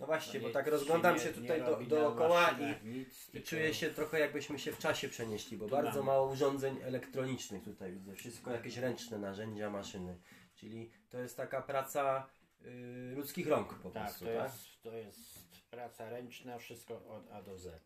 No 0.00 0.06
właśnie, 0.06 0.40
No 0.40 0.46
bo 0.48 0.52
tak 0.52 0.66
rozglądam 0.66 1.18
się 1.18 1.24
nie 1.26 1.32
tutaj 1.32 1.62
do, 1.64 1.76
dookoła 1.76 2.50
i, 2.50 2.86
nic, 2.88 3.34
i 3.34 3.42
czuję 3.42 3.74
się 3.74 3.90
trochę 3.90 4.18
jakbyśmy 4.20 4.58
się 4.58 4.72
w 4.72 4.78
czasie 4.78 5.08
przenieśli, 5.08 5.56
bo 5.56 5.68
bardzo 5.68 5.90
mamy. 5.90 6.06
mało 6.06 6.32
urządzeń 6.32 6.78
elektronicznych 6.82 7.64
tutaj 7.64 7.92
widzę. 7.92 8.14
Wszystko 8.14 8.50
jakieś 8.50 8.76
ręczne 8.76 9.18
narzędzia, 9.18 9.70
maszyny. 9.70 10.18
Czyli 10.54 10.90
to 11.10 11.18
jest 11.18 11.36
taka 11.36 11.62
praca 11.62 12.26
y, 12.66 13.12
ludzkich 13.16 13.46
rąk 13.48 13.74
po 13.74 13.90
Tak, 13.90 14.02
prostu, 14.04 14.24
to 14.24 14.30
tak? 14.34 14.42
jest, 14.44 14.82
to 14.82 14.92
jest 14.92 15.44
praca 15.70 16.10
ręczna, 16.10 16.58
wszystko 16.58 16.94
od 17.08 17.30
A 17.30 17.42
do 17.42 17.58
Z. 17.58 17.82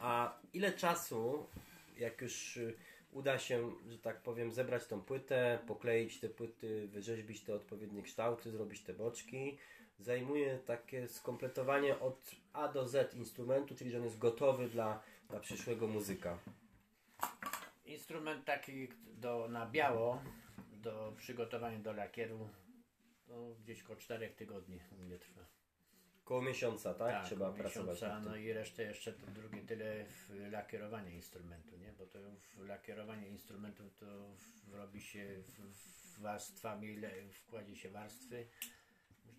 A 0.00 0.38
ile 0.52 0.72
czasu, 0.72 1.46
jak 1.96 2.20
już 2.22 2.56
y, 2.56 2.74
uda 3.12 3.38
się, 3.38 3.70
że 3.88 3.98
tak 3.98 4.22
powiem, 4.22 4.52
zebrać 4.52 4.86
tą 4.86 5.02
płytę, 5.02 5.58
pokleić 5.66 6.20
te 6.20 6.28
płyty, 6.28 6.88
wyrzeźbić 6.88 7.40
te 7.40 7.54
odpowiednie 7.54 8.02
kształty, 8.02 8.50
zrobić 8.50 8.80
te 8.80 8.94
boczki, 8.94 9.58
zajmuje 9.98 10.58
takie 10.58 11.08
skompletowanie 11.08 11.98
od 11.98 12.30
A 12.52 12.68
do 12.68 12.86
Z 12.86 13.14
instrumentu, 13.14 13.74
czyli 13.74 13.90
że 13.90 13.98
on 13.98 14.04
jest 14.04 14.18
gotowy 14.18 14.68
dla, 14.68 15.02
dla 15.30 15.40
przyszłego 15.40 15.86
muzyka. 15.86 16.38
Instrument 17.86 18.44
taki 18.44 18.88
do, 19.14 19.48
na 19.48 19.66
biało, 19.66 20.22
do 20.72 21.12
przygotowania 21.16 21.78
do 21.78 21.92
lakieru, 21.92 22.48
no, 23.28 23.34
gdzieś 23.64 23.82
około 23.82 23.98
4 23.98 24.28
tygodni 24.28 24.80
u 24.98 25.02
mnie 25.02 25.18
trwa. 25.18 25.42
Koło 26.28 26.42
miesiąca, 26.42 26.94
tak? 26.94 27.26
Trzeba 27.26 27.46
około 27.46 27.58
pracować. 27.58 27.94
miesiąca, 27.94 28.20
no 28.20 28.36
i 28.36 28.52
resztę 28.52 28.82
jeszcze 28.82 29.12
to 29.12 29.26
drugie 29.26 29.62
tyle 29.62 30.04
w 30.04 30.48
lakierowanie 30.50 31.10
instrumentu, 31.14 31.76
nie? 31.76 31.92
Bo 31.92 32.06
to 32.06 32.18
w 32.56 32.66
lakierowanie 32.66 33.28
instrumentu 33.28 33.90
to 34.00 34.06
w, 34.36 34.74
robi 34.74 35.00
się 35.00 35.42
w, 35.42 35.60
w 36.16 36.20
warstwami, 36.20 36.96
le- 36.96 37.28
wkładzie 37.32 37.76
się 37.76 37.90
warstwy. 37.90 38.46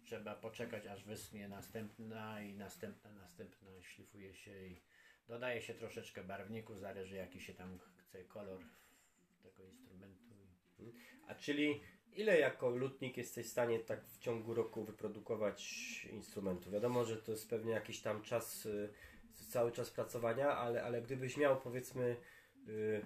Trzeba 0.05 0.35
poczekać 0.35 0.87
aż 0.87 1.03
wyschnie 1.03 1.47
następna 1.47 2.41
i 2.41 2.53
następna, 2.53 3.13
następna, 3.13 3.67
szlifuje 3.81 4.33
się 4.33 4.67
i 4.67 4.81
dodaje 5.27 5.61
się 5.61 5.73
troszeczkę 5.73 6.23
barwniku, 6.23 6.75
zależy 6.75 7.15
jaki 7.15 7.41
się 7.41 7.53
tam 7.53 7.79
chce 7.97 8.23
kolor 8.23 8.59
tego 9.43 9.63
instrumentu. 9.63 10.33
A 11.27 11.35
czyli 11.35 11.81
ile 12.15 12.39
jako 12.39 12.69
lutnik 12.69 13.17
jesteś 13.17 13.45
w 13.47 13.49
stanie 13.49 13.79
tak 13.79 14.05
w 14.05 14.19
ciągu 14.19 14.53
roku 14.53 14.83
wyprodukować 14.83 15.61
instrumentów? 16.11 16.73
Wiadomo, 16.73 17.05
że 17.05 17.17
to 17.17 17.31
jest 17.31 17.49
pewnie 17.49 17.71
jakiś 17.71 18.01
tam 18.01 18.21
czas, 18.21 18.65
y, 18.65 18.89
cały 19.49 19.71
czas 19.71 19.89
pracowania, 19.89 20.49
ale, 20.57 20.83
ale 20.83 21.01
gdybyś 21.01 21.37
miał 21.37 21.61
powiedzmy 21.61 22.15
y, 22.67 23.01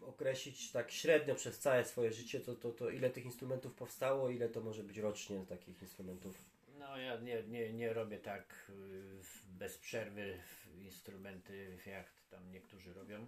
określić 0.00 0.72
tak 0.72 0.90
średnio 0.90 1.34
przez 1.34 1.58
całe 1.58 1.84
swoje 1.84 2.12
życie, 2.12 2.40
to, 2.40 2.54
to, 2.54 2.72
to 2.72 2.90
ile 2.90 3.10
tych 3.10 3.24
instrumentów 3.24 3.74
powstało, 3.74 4.30
ile 4.30 4.48
to 4.48 4.60
może 4.60 4.82
być 4.82 4.98
rocznie 4.98 5.46
takich 5.46 5.82
instrumentów? 5.82 6.38
No 6.78 6.98
ja 6.98 7.20
nie, 7.20 7.42
nie, 7.42 7.72
nie 7.72 7.92
robię 7.92 8.18
tak 8.18 8.70
y, 8.70 9.22
bez 9.58 9.78
przerwy 9.78 10.38
instrumenty, 10.78 11.78
jak 11.86 12.06
tam 12.30 12.50
niektórzy 12.50 12.94
robią. 12.94 13.26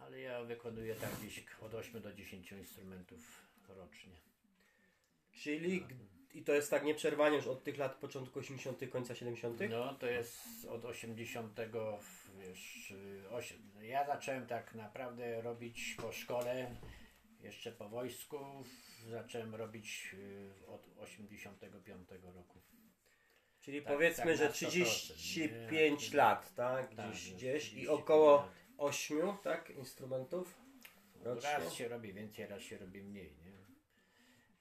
Ale 0.00 0.20
ja 0.20 0.44
wykonuję 0.44 0.94
tak 0.94 1.10
gdzieś 1.20 1.44
od 1.60 1.74
8 1.74 2.02
do 2.02 2.12
10 2.12 2.52
instrumentów 2.52 3.47
rocznie. 3.74 4.12
Czyli 5.32 5.80
g- 5.80 5.96
i 6.34 6.42
to 6.42 6.52
jest 6.54 6.70
tak 6.70 6.84
nieprzerwanie 6.84 7.36
już 7.36 7.46
od 7.46 7.64
tych 7.64 7.78
lat 7.78 7.94
początku 7.94 8.38
80., 8.38 8.88
końca 8.90 9.14
70. 9.14 9.60
No 9.70 9.94
to 9.94 10.06
jest 10.06 10.64
od 10.64 10.84
80, 10.84 11.60
wiesz, 12.38 12.90
y, 12.90 13.22
osiem- 13.30 13.82
ja 13.82 14.06
zacząłem 14.06 14.46
tak 14.46 14.74
naprawdę 14.74 15.40
robić 15.42 15.94
po 16.02 16.12
szkole, 16.12 16.74
jeszcze 17.40 17.72
po 17.72 17.88
wojsku, 17.88 18.38
zacząłem 19.10 19.54
robić 19.54 20.14
y, 20.14 20.66
od 20.66 20.88
85 20.98 22.08
roku. 22.34 22.60
Czyli 23.60 23.82
Tak, 23.82 23.92
powiedzmy, 23.92 24.24
tak 24.24 24.36
że 24.36 24.44
na 24.44 24.50
100%, 24.50 24.54
35 24.54 26.10
nie? 26.10 26.16
lat, 26.16 26.54
tak? 26.54 26.94
Tak, 26.94 27.10
Gdzieś, 27.10 27.26
już 27.26 27.34
gdzieś 27.36 27.64
i 27.64 27.68
35 27.70 27.88
około 27.88 28.36
lat. 28.36 28.50
8, 28.78 29.32
tak? 29.42 29.70
Instrumentów 29.70 30.58
rocznie. 31.22 31.50
Raz 31.50 31.72
się 31.74 31.88
robi 31.88 32.12
więcej, 32.12 32.46
raz 32.46 32.62
się 32.62 32.78
robi 32.78 33.02
mniej, 33.02 33.32
nie? 33.44 33.47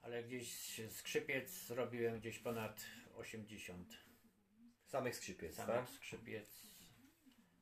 Ale 0.07 0.23
gdzieś 0.23 0.81
skrzypiec 0.89 1.67
zrobiłem 1.67 2.19
gdzieś 2.19 2.39
ponad 2.39 2.85
80. 3.17 3.97
Samych 4.85 5.15
skrzypiec, 5.15 5.55
samych 5.55 5.75
tak? 5.75 5.89
skrzypiec, 5.89 6.67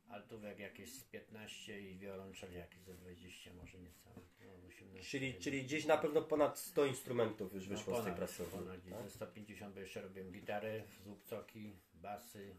altówek 0.08 0.60
jakieś 0.60 0.94
z 0.94 1.04
15 1.04 1.82
i 1.82 1.98
wiolonczel 1.98 2.54
jakieś 2.54 2.82
ze 2.82 2.94
20, 2.94 3.54
może 3.54 3.80
niecałe. 3.80 4.16
No, 4.46 4.68
18, 4.68 5.10
Czyli, 5.10 5.34
czyli 5.34 5.64
gdzieś 5.64 5.86
na 5.86 5.98
pewno 5.98 6.22
ponad 6.22 6.60
100 6.60 6.86
instrumentów 6.86 7.54
już 7.54 7.68
no, 7.68 7.78
wyszło 7.78 7.94
z 8.02 8.04
tej 8.04 8.14
ponad, 8.14 8.18
pracowni. 8.18 8.60
ponad 8.60 8.82
tak? 8.90 9.02
ze 9.04 9.10
150, 9.10 9.74
bo 9.74 9.80
jeszcze 9.80 10.02
robiłem 10.02 10.32
gitary, 10.32 10.84
złupcoki, 11.04 11.76
basy, 11.94 12.56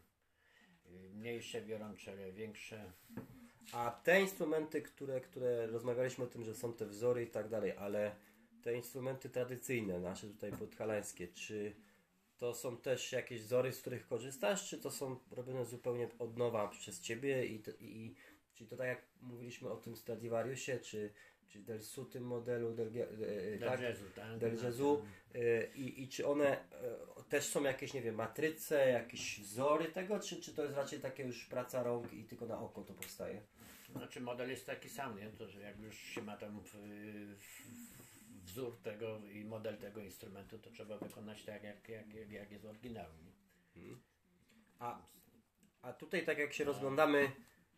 y, 0.85 1.09
mniejsze 1.09 1.61
wiolonczele, 1.61 2.31
większe. 2.31 2.91
A 3.73 4.01
te 4.03 4.21
instrumenty, 4.21 4.81
które, 4.81 5.21
które 5.21 5.67
rozmawialiśmy 5.67 6.23
o 6.23 6.27
tym, 6.27 6.43
że 6.43 6.55
są 6.55 6.73
te 6.73 6.85
wzory 6.85 7.23
i 7.23 7.27
tak 7.27 7.49
dalej, 7.49 7.71
ale 7.77 8.26
te 8.67 8.75
instrumenty 8.75 9.29
tradycyjne, 9.29 9.99
nasze 9.99 10.27
tutaj 10.27 10.51
podhalańskie, 10.51 11.27
czy 11.27 11.75
to 12.37 12.53
są 12.53 12.77
też 12.77 13.11
jakieś 13.11 13.41
wzory, 13.41 13.73
z 13.73 13.81
których 13.81 14.07
korzystasz, 14.07 14.69
czy 14.69 14.77
to 14.77 14.91
są 14.91 15.19
robione 15.31 15.65
zupełnie 15.65 16.09
od 16.19 16.37
nowa 16.37 16.67
przez 16.67 17.01
Ciebie 17.01 17.45
i, 17.45 17.59
to- 17.59 17.71
i, 17.79 18.15
to 18.69 18.77
tak 18.77 18.87
jak 18.87 19.01
mówiliśmy 19.21 19.69
o 19.69 19.77
tym 19.77 19.95
Stradivariusie, 19.95 20.79
czy, 20.79 21.13
czy 21.47 21.59
Del 21.59 21.81
Su 21.83 22.05
tym 22.05 22.23
modelu, 22.23 22.73
Del, 22.73 22.91
Ge- 22.91 23.21
e, 23.21 23.53
e, 23.53 23.57
Del 23.57 23.69
tak? 23.69 23.81
jazzu, 23.81 24.05
tak? 24.15 24.37
Del 24.37 24.57
Jazzu 24.63 25.01
e, 25.35 25.67
i, 25.75 26.03
i 26.03 26.07
czy 26.07 26.27
one 26.27 26.47
e, 26.47 26.63
też 27.29 27.45
są 27.45 27.63
jakieś, 27.63 27.93
nie 27.93 28.01
wiem, 28.01 28.15
matryce, 28.15 28.89
jakieś 28.89 29.39
wzory 29.39 29.85
tego, 29.85 30.19
czy, 30.19 30.41
czy 30.41 30.53
to 30.53 30.63
jest 30.63 30.75
raczej 30.75 30.99
takie 30.99 31.23
już 31.23 31.45
praca 31.45 31.83
rąk 31.83 32.13
i 32.13 32.23
tylko 32.23 32.45
na 32.45 32.59
oko 32.59 32.83
to 32.83 32.93
powstaje? 32.93 33.41
Znaczy 33.91 34.21
model 34.21 34.49
jest 34.49 34.65
taki 34.65 34.89
sam, 34.89 35.19
nie? 35.19 35.29
To, 35.29 35.47
że 35.49 35.61
jak 35.61 35.79
już 35.79 35.97
się 35.97 36.21
ma 36.21 36.37
tam 36.37 36.59
w, 36.59 36.71
w, 37.37 37.96
wzór 38.47 38.77
tego 38.83 39.19
i 39.33 39.45
model 39.45 39.77
tego 39.77 40.01
instrumentu, 40.01 40.59
to 40.59 40.71
trzeba 40.71 40.97
wykonać 40.97 41.43
tak, 41.43 41.63
jak, 41.63 41.89
jak, 41.89 42.13
jak, 42.13 42.31
jak 42.31 42.51
jest 42.51 42.65
oryginał. 42.65 43.05
Nie? 43.75 43.95
A, 44.79 45.01
a 45.81 45.93
tutaj 45.93 46.25
tak 46.25 46.37
jak 46.37 46.53
się 46.53 46.63
rozglądamy, 46.63 47.31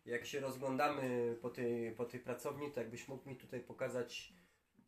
jak 0.06 0.26
się 0.26 0.40
rozglądamy 0.40 1.36
po 1.42 1.50
tej, 1.50 1.92
po 1.92 2.04
tej 2.04 2.20
pracowni, 2.20 2.72
to 2.72 2.80
jakbyś 2.80 3.08
mógł 3.08 3.28
mi 3.28 3.36
tutaj 3.36 3.60
pokazać 3.60 4.32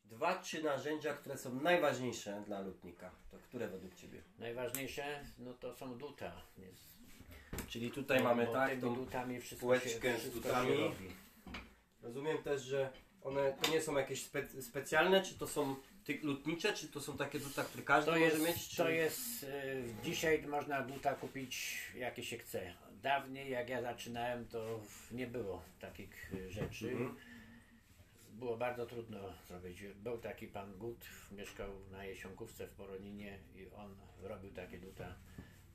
dwa, 0.05 0.39
trzy 0.39 0.63
narzędzia, 0.63 1.15
które 1.15 1.39
są 1.39 1.61
najważniejsze 1.61 2.43
dla 2.47 2.61
lutnika. 2.61 3.11
To 3.31 3.39
które 3.39 3.69
według 3.69 3.95
Ciebie? 3.95 4.23
Najważniejsze, 4.39 5.25
no 5.39 5.55
to 5.55 5.75
są 5.75 5.99
duta. 5.99 6.43
Nie? 6.59 6.69
Czyli 7.69 7.91
tutaj 7.91 8.23
mamy 8.23 8.47
Bo 8.47 8.53
tak, 8.53 8.71
tymi 8.71 8.83
tą, 8.83 8.95
dutami 8.95 9.41
wszystko 9.41 9.79
się, 9.79 9.89
z 9.89 9.99
wszystko 9.99 10.41
dutami. 10.41 10.69
się 10.69 10.77
robi. 10.77 11.09
rozumiem 12.03 12.43
też, 12.43 12.63
że 12.63 12.93
one 13.25 13.53
to 13.53 13.71
nie 13.71 13.81
są 13.81 13.99
jakieś 13.99 14.25
spe, 14.25 14.63
specjalne, 14.63 15.23
czy 15.23 15.35
to 15.35 15.47
są 15.47 15.77
lutnicze, 16.23 16.73
czy 16.73 16.89
to 16.89 17.01
są 17.01 17.17
takie 17.17 17.39
duta, 17.39 17.65
które 17.65 17.85
każdy 17.85 18.13
To 18.13 18.19
może 18.19 18.25
jest, 18.25 18.47
mieć? 18.47 18.69
Czy... 18.69 18.77
to 18.77 18.89
jest, 18.89 19.43
y, 19.43 19.85
dzisiaj 20.05 20.43
można 20.43 20.83
duta 20.83 21.15
kupić 21.15 21.79
jakie 21.97 22.25
się 22.25 22.39
chce. 22.39 22.75
Dawniej 23.03 23.51
jak 23.51 23.69
ja 23.69 23.83
zaczynałem, 23.83 24.49
to 24.49 24.81
nie 25.13 25.27
było 25.27 25.63
takich 25.81 26.35
y, 26.35 26.51
rzeczy. 26.51 26.91
Mhm. 26.91 27.17
Było 28.33 28.57
bardzo 28.57 28.87
trudno 28.87 29.19
zrobić. 29.49 29.83
Był 29.95 30.19
taki 30.19 30.47
pan 30.47 30.79
Gut, 30.79 31.05
mieszkał 31.33 31.69
na 31.91 32.05
Jesionkówce 32.05 32.67
w 32.67 32.71
Poroninie 32.71 33.39
i 33.57 33.67
on 33.77 33.97
robił 34.23 34.53
takie 34.53 34.79
duta. 34.79 35.15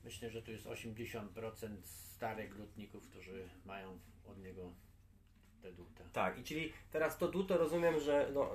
Myślę, 0.04 0.30
że 0.30 0.42
tu 0.42 0.50
jest 0.50 0.66
80% 0.66 1.76
starych 1.84 2.58
lutników, 2.58 3.08
którzy 3.08 3.48
mają 3.64 3.98
od 4.26 4.38
niego 4.38 4.72
te. 5.62 6.04
Tak, 6.12 6.38
i 6.38 6.42
czyli 6.42 6.72
teraz 6.90 7.18
to 7.18 7.28
duto 7.28 7.58
rozumiem, 7.58 8.00
że 8.00 8.30
no, 8.34 8.50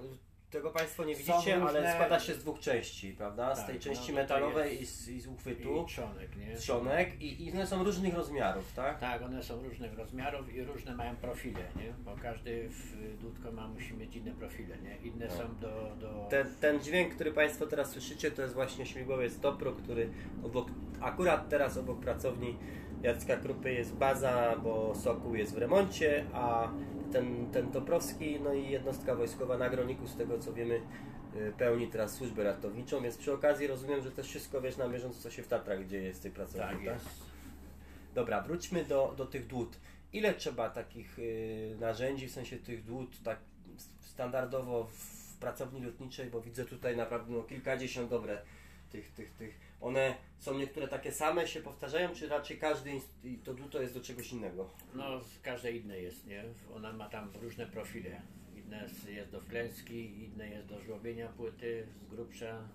tego 0.54 0.70
Państwo 0.72 1.06
nie 1.06 1.16
widzicie, 1.16 1.56
ale 1.56 1.62
różne- 1.66 1.94
składa 1.94 2.20
się 2.20 2.34
z 2.34 2.40
dwóch 2.40 2.60
części, 2.60 3.14
prawda? 3.14 3.56
Z 3.56 3.58
Tak, 3.58 3.66
tej 3.68 3.76
no 3.76 3.82
części 3.82 4.02
tutaj 4.08 4.16
metalowej 4.24 4.82
i 4.82 4.86
z, 4.86 5.10
i 5.10 5.22
z 5.22 5.28
uchwytu, 5.28 5.84
I 5.84 5.86
trzonek, 5.86 6.36
nie? 6.38 6.56
trzonek 6.56 7.22
i, 7.22 7.46
i 7.46 7.52
one 7.52 7.68
są 7.68 7.84
różnych 7.84 8.14
rozmiarów, 8.14 8.74
tak? 8.74 9.00
Tak, 9.00 9.22
one 9.22 9.44
są 9.44 9.64
różnych 9.64 9.98
rozmiarów 9.98 10.54
i 10.54 10.64
różne 10.64 10.96
mają 10.96 11.16
profile, 11.16 11.60
nie? 11.76 11.94
Bo 12.06 12.16
każdy 12.22 12.70
w 12.70 13.18
dudko 13.22 13.52
ma, 13.52 13.68
musi 13.68 13.94
mieć 13.94 14.16
inne 14.16 14.32
profile, 14.32 14.78
nie? 14.78 14.98
Inne 14.98 15.28
No. 15.28 15.34
są 15.38 15.56
do... 15.56 15.96
do... 16.00 16.28
Ten, 16.30 16.56
ten 16.60 16.80
dźwięk, 16.82 17.16
który 17.16 17.32
Państwo 17.32 17.68
teraz 17.68 17.92
słyszycie, 17.92 18.32
to 18.32 18.42
jest 18.42 18.54
właśnie 18.54 18.86
śmigłowiec 18.86 19.40
Topro, 19.40 19.72
który 19.72 20.10
obok, 20.44 20.68
akurat 21.02 21.50
teraz 21.50 21.78
obok 21.78 22.00
pracowni 22.00 22.58
Jacka 23.04 23.38
Krupy 23.38 23.74
jest 23.74 23.94
baza, 23.96 24.56
bo 24.64 24.96
Sokół 24.96 25.36
jest 25.36 25.56
w 25.56 25.58
remoncie, 25.58 26.26
a 26.34 26.72
ten, 27.14 27.52
ten 27.52 27.72
Toprowski, 27.72 28.40
no 28.40 28.54
i 28.54 28.70
jednostka 28.70 29.16
wojskowa 29.16 29.58
na 29.58 29.70
Groniku, 29.70 30.08
z 30.08 30.16
tego 30.16 30.40
co 30.40 30.54
wiemy, 30.54 30.82
y, 31.36 31.54
pełni 31.58 31.88
teraz 31.88 32.14
służbę 32.14 32.44
ratowniczą, 32.44 33.02
więc 33.02 33.18
przy 33.18 33.34
okazji 33.34 33.68
rozumiem, 33.68 34.02
że 34.02 34.12
też 34.12 34.28
wszystko 34.28 34.62
wiesz 34.62 34.78
na 34.78 34.90
bieżąco, 34.90 35.20
co 35.20 35.32
się 35.32 35.44
w 35.44 35.48
Tatrach 35.48 35.88
dzieje 35.88 36.14
z 36.14 36.20
tej 36.20 36.32
pracowni, 36.32 36.86
tak 36.86 36.86
tak? 36.86 37.00
Dobra, 38.16 38.42
wróćmy 38.42 38.86
do, 38.86 39.14
do 39.18 39.26
tych 39.26 39.48
dłut. 39.48 39.80
Ile 40.14 40.34
trzeba 40.34 40.70
takich 40.70 41.20
y, 41.20 41.78
narzędzi, 41.80 42.28
w 42.28 42.32
sensie 42.32 42.58
tych 42.58 42.84
dłut, 42.84 43.24
tak 43.24 43.40
standardowo 44.00 44.84
w 44.84 45.38
pracowni 45.40 45.82
lotniczej, 45.82 46.30
bo 46.30 46.42
widzę 46.42 46.66
tutaj 46.66 46.98
naprawdę 46.98 47.34
no, 47.34 47.44
kilkadziesiąt 47.44 48.10
dobre 48.10 48.42
tych, 48.94 49.12
tych, 49.12 49.32
tych. 49.32 49.60
One 49.82 50.16
są 50.40 50.58
niektóre 50.58 50.88
takie 50.88 51.12
same, 51.12 51.48
się 51.48 51.62
powtarzają, 51.62 52.16
czy 52.16 52.28
raczej 52.30 52.58
każdy 52.58 52.90
inst- 52.90 53.26
i 53.26 53.38
to 53.38 53.54
dłuto 53.54 53.82
jest 53.82 53.94
do 53.94 54.02
czegoś 54.02 54.32
innego? 54.32 54.70
No, 54.94 55.22
każde 55.42 55.72
inne 55.72 56.00
jest, 56.00 56.28
nie? 56.28 56.44
Ona 56.76 56.94
ma 56.94 57.10
tam 57.10 57.32
różne 57.42 57.66
profile. 57.68 58.22
Inne 58.56 58.90
jest 59.08 59.32
do 59.32 59.42
wklęski, 59.42 60.24
inne 60.24 60.50
jest 60.50 60.68
do 60.68 60.80
żłobienia 60.80 61.28
płyty 61.28 61.88
z 62.02 62.06
grubsza, 62.10 62.68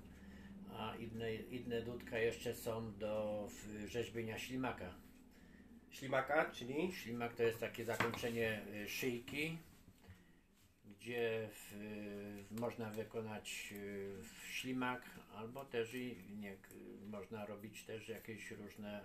a 0.79 0.97
inne, 0.97 1.35
inne 1.35 1.83
dudka 1.83 2.19
jeszcze 2.19 2.55
są 2.55 2.99
do 2.99 3.47
rzeźbienia 3.87 4.39
ślimaka. 4.39 4.95
Ślimaka, 5.91 6.51
czyli? 6.51 6.93
Ślimak 6.93 7.35
to 7.35 7.43
jest 7.43 7.61
takie 7.61 7.85
zakończenie 7.85 8.63
y, 8.85 8.89
szyjki, 8.89 9.59
gdzie 10.85 11.49
w, 11.53 11.73
w, 12.51 12.61
można 12.61 12.91
wykonać 12.91 13.69
y, 13.73 14.17
ślimak, 14.51 15.03
albo 15.39 15.65
też 15.65 15.95
i 15.95 16.17
nie, 16.39 16.57
można 17.07 17.47
robić 17.47 17.85
też 17.85 18.09
jakieś 18.09 18.51
różne 18.51 19.05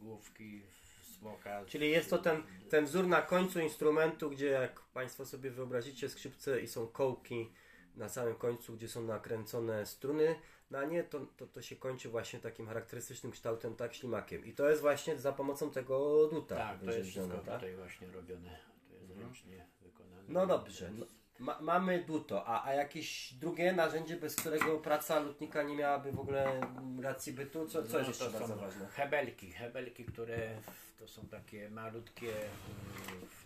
główki 0.00 0.62
smoka. 1.02 1.64
Czyli 1.64 1.90
jest 1.90 2.10
to 2.10 2.18
ten, 2.18 2.42
ten 2.70 2.84
wzór 2.84 3.06
na 3.06 3.22
końcu 3.22 3.60
instrumentu, 3.60 4.30
gdzie 4.30 4.46
jak 4.46 4.80
Państwo 4.80 5.26
sobie 5.26 5.50
wyobrazicie 5.50 6.08
skrzypce 6.08 6.60
i 6.60 6.66
są 6.66 6.86
kołki 6.86 7.52
na 7.96 8.08
samym 8.08 8.34
końcu, 8.34 8.72
gdzie 8.76 8.88
są 8.88 9.04
nakręcone 9.04 9.86
struny 9.86 10.34
na 10.70 10.84
nie, 10.84 11.04
to, 11.04 11.20
to, 11.36 11.46
to 11.46 11.62
się 11.62 11.76
kończy 11.76 12.08
właśnie 12.08 12.38
takim 12.38 12.66
charakterystycznym 12.66 13.32
kształtem, 13.32 13.76
tak, 13.76 13.94
ślimakiem. 13.94 14.46
I 14.46 14.52
to 14.52 14.68
jest 14.70 14.82
właśnie 14.82 15.18
za 15.18 15.32
pomocą 15.32 15.70
tego 15.70 16.28
duta 16.32 16.56
Tak, 16.56 16.80
to 16.80 16.90
jest 16.90 17.10
wszystko 17.10 17.38
tak? 17.38 17.54
tutaj 17.54 17.76
właśnie 17.76 18.06
robione. 18.06 18.58
To 18.88 18.94
jest 18.94 19.20
ręcznie 19.20 19.66
wykonane. 19.82 20.22
No 20.28 20.46
dobrze. 20.46 20.90
No, 20.98 21.06
ma, 21.38 21.58
mamy 21.60 22.04
duto, 22.04 22.46
a, 22.46 22.64
a 22.64 22.74
jakieś 22.74 23.32
drugie 23.32 23.72
narzędzie, 23.72 24.16
bez 24.16 24.36
którego 24.36 24.78
praca 24.78 25.18
lutnika 25.18 25.62
nie 25.62 25.76
miałaby 25.76 26.12
w 26.12 26.20
ogóle 26.20 26.60
racji 27.02 27.32
bytu? 27.32 27.66
Co, 27.66 27.82
co 27.82 27.92
no, 27.92 27.98
jest 27.98 28.08
jeszcze 28.08 28.24
to 28.24 28.38
bardzo 28.38 28.56
ważne? 28.56 28.86
Hebelki, 28.86 29.52
hebelki, 29.52 30.04
które 30.04 30.50
to 30.98 31.08
są 31.08 31.26
takie 31.26 31.70
malutkie, 31.70 32.32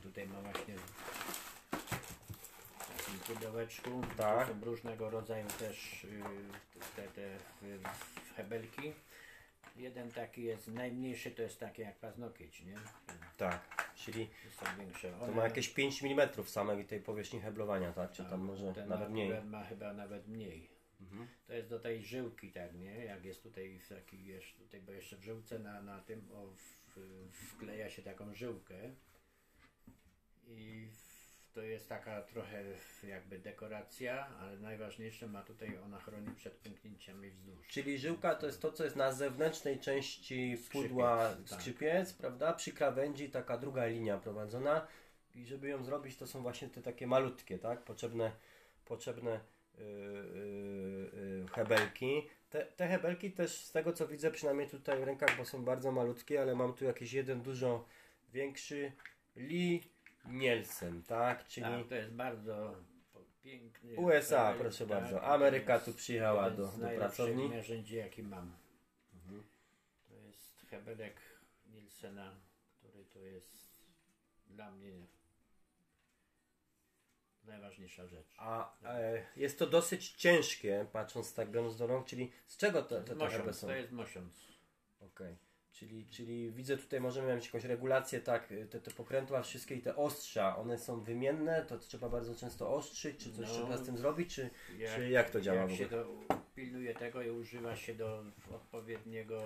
tutaj 0.03 0.27
mam 0.27 0.43
właśnie 0.43 0.75
w 2.79 2.97
takim 2.97 3.19
pudełeczku, 3.19 4.03
Tak. 4.17 4.49
to 4.49 4.55
są 4.55 4.65
różnego 4.65 5.11
rodzaju 5.11 5.47
też 5.59 6.05
y, 6.05 6.23
te, 6.97 7.03
te 7.03 7.39
hebelki. 8.37 8.93
Jeden 9.77 10.11
taki 10.11 10.43
jest 10.43 10.69
najmniejszy, 10.69 11.31
to 11.31 11.43
jest 11.43 11.61
taki 11.61 11.83
jak 11.83 11.97
paznokieć, 11.99 12.63
nie? 12.65 12.75
Tak, 13.37 13.89
czyli 13.97 14.29
Są 14.51 14.67
większe. 14.79 15.11
to 15.11 15.25
One- 15.25 15.33
ma 15.35 15.45
jakieś 15.45 15.69
5 15.69 16.03
mm 16.05 16.29
samej 16.45 16.85
tej 16.85 17.01
powierzchni 17.01 17.41
heblowania, 17.41 17.93
tak? 17.93 18.13
Czy 18.13 18.25
tam 18.25 18.41
może 18.41 18.73
ten 18.73 18.89
nawet 18.89 19.11
mniej? 19.11 19.27
akurat 19.33 19.51
ma 19.51 19.65
chyba 19.65 19.93
nawet 19.93 20.29
mniej. 20.29 20.69
Mhm. 21.01 21.29
To 21.47 21.53
jest 21.53 21.69
do 21.69 21.81
tej 21.81 22.03
żyłki, 22.03 22.53
tak, 22.53 22.75
nie? 22.75 23.05
Jak 23.05 23.25
jest 23.25 23.43
tutaj 23.43 23.79
w 23.79 23.89
taki, 23.89 24.25
jeszcze 24.27 24.59
tutaj, 24.59 24.81
bo 24.81 24.93
jeszcze 24.93 25.17
w 25.17 25.23
żyłce 25.25 25.59
na, 25.59 25.83
na 25.83 26.01
tym 26.01 26.29
o, 26.33 26.47
w, 26.47 26.99
wkleja 27.33 27.91
się 27.91 28.03
taką 28.03 28.35
żyłkę 28.35 28.75
i 30.49 30.89
w, 30.93 31.12
to 31.55 31.63
jest 31.63 31.89
taka 31.89 32.23
trochę 32.23 32.65
jakby 33.09 33.39
dekoracja, 33.39 34.27
ale 34.41 34.59
najważniejsze 34.59 35.27
ma 35.27 35.43
tutaj, 35.43 35.79
ona 35.85 35.99
chroni 36.01 36.35
przed 36.37 36.53
pęknięciami 36.53 37.31
wzdłuż. 37.31 37.67
Czyli 37.69 37.99
żyłka 37.99 38.35
to 38.35 38.47
jest 38.47 38.63
to, 38.63 38.73
co 38.73 38.85
jest 38.85 38.97
na 38.97 39.13
zewnętrznej 39.13 39.79
części 39.79 40.57
pudła 40.73 41.31
Skrzypiec, 41.31 41.51
tak. 41.51 41.61
skrzypiec, 41.61 42.13
prawda? 42.13 42.53
Przy 42.53 42.73
krawędzi 42.73 43.31
taka 43.31 43.59
druga 43.59 43.87
linia 43.87 44.19
prowadzona 44.19 44.87
i 45.35 45.47
żeby 45.47 45.69
ją 45.69 45.85
zrobić, 45.85 46.17
to 46.17 46.27
są 46.27 46.43
właśnie 46.43 46.69
te 46.69 46.83
takie 46.83 47.07
malutkie, 47.07 47.59
tak? 47.59 47.83
Potrzebne, 47.83 48.33
potrzebne 48.85 49.41
yy, 49.79 49.85
yy, 49.85 51.47
hebelki. 51.53 52.29
Te, 52.51 52.67
te 52.67 52.89
hebelki 52.89 53.33
też 53.33 53.65
z 53.65 53.73
tego, 53.73 53.93
co 53.93 54.09
widzę, 54.09 54.31
przynajmniej 54.31 54.69
tutaj 54.69 55.01
w 55.01 55.05
rękach, 55.05 55.37
bo 55.37 55.45
są 55.45 55.65
bardzo 55.65 55.93
malutkie, 55.93 56.43
ale 56.43 56.55
mam 56.55 56.75
tu 56.75 56.85
jakiś 56.85 57.13
jeden 57.13 57.43
dużo 57.43 57.85
większy 58.33 58.93
Lee 59.37 59.83
Nielsen, 60.27 61.03
tak? 61.03 61.45
Czyli 61.47 61.67
Tak, 61.67 61.89
to 61.89 61.95
jest 61.95 62.13
bardzo 62.13 62.77
piękny. 63.43 63.95
USA, 63.97 64.45
hebel, 64.47 64.61
proszę 64.61 64.87
tak, 64.87 64.89
bardzo. 65.01 65.17
to 65.17 65.25
Ameryka 65.25 65.81
tu 65.81 65.93
przyjechała 65.95 66.51
do- 66.51 66.67
z 66.67 66.79
do 66.81 66.89
pracowni. 66.89 67.49
narzędzi, 67.49 67.97
jaki 67.97 68.23
mam. 68.23 68.57
To 70.09 70.15
jest 70.15 70.67
hebelek 70.71 71.17
Nielsena, 71.67 72.35
który 72.79 73.05
to 73.05 73.19
jest 73.19 73.83
dla 74.47 74.71
mnie 74.71 74.93
najważniejsza 77.45 78.07
rzecz. 78.07 78.35
A 78.39 78.77
e, 78.85 79.27
jest 79.37 79.59
to 79.59 79.67
dosyć 79.67 80.11
ciężkie, 80.13 80.87
patrząc 80.93 81.35
tak 81.35 81.51
biorąc 81.51 81.77
do 81.77 81.87
rąk, 81.87 82.07
czyli 82.07 82.33
z 82.47 82.57
czego 82.57 82.83
te, 82.83 82.97
te, 83.01 83.05
te 83.05 83.15
Mosiąc, 83.15 83.57
są? 83.59 83.67
to 83.67 83.75
jest 83.75 83.93
mosiąc. 83.93 84.35
Okej. 85.01 85.37
Czyli, 85.83 86.07
czyli 86.11 86.51
widzę 86.53 86.77
tutaj 86.77 87.01
możemy 87.01 87.35
mieć 87.35 87.47
jakąś 87.47 87.65
regulację, 87.65 88.21
tak, 88.21 88.49
te, 88.71 88.81
te 88.81 88.91
pokrętła 88.91 89.43
wszystkie 89.43 89.75
i 89.75 89.81
te 89.83 89.97
ostrza, 89.97 90.57
one 90.57 90.79
są 90.79 91.01
wymienne, 91.01 91.65
to 91.69 91.79
trzeba 91.79 92.09
bardzo 92.09 92.35
często 92.35 92.75
ostrzyć, 92.75 93.17
czy 93.19 93.33
coś 93.33 93.49
No. 93.49 93.55
trzeba 93.55 93.77
z 93.77 93.87
tym 93.87 93.99
zrobić, 93.99 94.35
czy, 94.35 94.51
czy 94.97 95.09
jak 95.11 95.31
to 95.31 95.41
działa 95.41 95.61
Jak 95.61 95.71
w 95.71 95.77
się 95.77 95.87
ogóle? 95.87 96.05
do, 96.05 96.37
pilnuje 96.55 96.95
tego 96.95 97.23
i 97.23 97.31
używa 97.31 97.77
się 97.77 97.95
do 97.95 98.25
odpowiedniego 98.51 99.43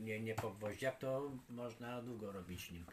nie, 0.00 0.20
nie 0.20 0.34
po 0.34 0.50
gwoździach, 0.50 0.98
to 0.98 1.30
można 1.48 2.02
długo 2.02 2.32
robić 2.32 2.70
nim. 2.70 2.84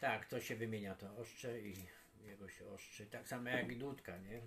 Tak, 0.00 0.26
to 0.26 0.40
się 0.40 0.56
wymienia 0.56 0.94
to 0.94 1.16
ostrze 1.16 1.60
i 1.60 1.74
jego 2.26 2.48
się 2.48 2.66
ostrzy. 2.66 3.06
Tak 3.06 3.28
samo 3.28 3.48
jak 3.48 3.72
i 3.72 3.76
dudka, 3.76 4.18
nie? 4.18 4.40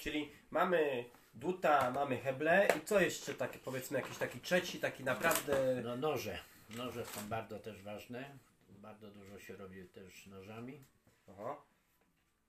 Czyli 0.00 0.32
mamy 0.50 1.04
duta, 1.34 1.90
mamy 1.90 2.18
heble 2.18 2.68
i 2.78 2.86
co 2.86 3.00
jeszcze 3.00 3.34
takie, 3.34 3.58
powiedzmy 3.58 3.98
jakiś 3.98 4.18
taki 4.18 4.40
trzeci, 4.40 4.80
taki 4.80 5.04
naprawdę... 5.04 5.80
No 5.84 5.96
noże. 5.96 6.38
Noże 6.70 7.06
są 7.06 7.28
bardzo 7.28 7.58
też 7.58 7.82
ważne. 7.82 8.38
Bardzo 8.68 9.10
dużo 9.10 9.38
się 9.38 9.56
robi 9.56 9.84
też 9.84 10.26
nożami. 10.26 10.84
Aha. 11.30 11.56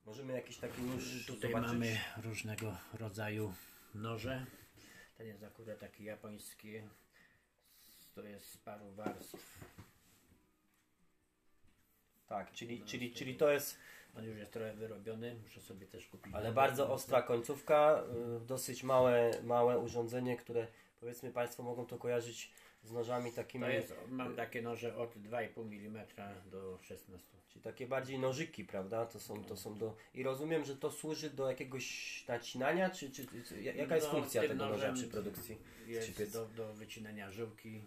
Możemy 0.05 0.33
jakiś 0.33 0.57
taki 0.57 0.81
nóż 0.81 1.25
Tutaj 1.27 1.51
zobaczyć. 1.51 1.71
mamy 1.71 1.99
różnego 2.23 2.77
rodzaju 2.93 3.53
noże. 3.95 4.45
Ten 5.17 5.27
jest 5.27 5.43
akurat 5.43 5.79
taki 5.79 6.03
japoński. 6.03 6.81
To 8.15 8.21
jest 8.21 8.51
z 8.51 8.57
paru 8.57 8.91
warstw. 8.91 9.59
Tak, 12.27 12.51
czyli, 12.51 12.83
czyli, 12.83 13.13
czyli 13.13 13.35
to 13.35 13.51
jest 13.51 13.77
On 14.17 14.25
już 14.25 14.37
jest 14.37 14.51
trochę 14.51 14.73
wyrobiony. 14.73 15.35
Muszę 15.43 15.61
sobie 15.61 15.87
też 15.87 16.07
kupić. 16.07 16.33
Ale 16.35 16.51
bardzo 16.51 16.89
ostra 16.93 17.21
końcówka, 17.21 18.03
y, 18.37 18.45
dosyć 18.45 18.83
małe, 18.83 19.31
małe 19.43 19.79
urządzenie, 19.79 20.37
które 20.37 20.67
powiedzmy 20.99 21.31
Państwo 21.31 21.63
mogą 21.63 21.85
to 21.85 21.97
kojarzyć 21.97 22.51
z 22.83 22.91
nożami 22.91 23.31
takimi, 23.31 23.65
To 23.65 23.71
jest, 23.71 23.95
mam 24.07 24.35
takie 24.35 24.61
noże 24.61 24.97
od 24.97 25.15
2,5 25.15 25.87
mm 25.87 26.05
do 26.51 26.79
16. 26.81 27.27
czyli 27.49 27.63
takie 27.63 27.87
bardziej 27.87 28.19
nożyki, 28.19 28.65
prawda? 28.65 29.05
To 29.05 29.19
są, 29.19 29.43
to 29.43 29.57
są 29.57 29.77
do... 29.77 29.95
I 30.13 30.23
rozumiem, 30.23 30.65
że 30.65 30.75
to 30.75 30.91
służy 30.91 31.29
do 31.29 31.49
jakiegoś 31.49 32.25
nacinania, 32.27 32.89
czy, 32.89 33.11
czy, 33.11 33.25
czy 33.47 33.61
jaka 33.61 33.95
jest 33.95 34.07
No, 34.07 34.13
funkcja 34.13 34.41
tego 34.41 34.55
noża 34.55 34.93
przy 34.93 35.07
produkcji? 35.07 35.57
Jest 35.87 36.33
do, 36.33 36.45
do 36.45 36.73
wycinania 36.73 37.31
żyłki, 37.31 37.81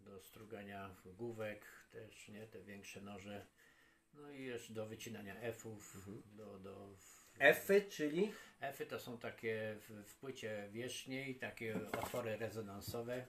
do 0.00 0.20
strugania 0.20 0.90
główek 1.04 1.64
też, 1.92 2.28
nie? 2.28 2.46
Te 2.46 2.62
większe 2.62 3.00
noże. 3.00 3.46
No 4.16 4.30
i 4.30 4.42
jeszcze 4.44 4.72
do 4.72 4.86
wycinania 4.86 5.36
F-ów, 5.40 5.96
Mhm. 5.96 6.22
do, 6.36 6.58
do 6.58 6.88
Efy, 7.38 7.82
czyli? 7.90 8.32
Efy 8.60 8.86
to 8.86 9.00
są 9.00 9.18
takie 9.18 9.76
w, 9.80 10.04
w 10.06 10.14
płycie 10.16 10.68
wierzchniej, 10.72 11.34
takie 11.34 11.76
otwory 11.92 12.36
rezonansowe, 12.36 13.26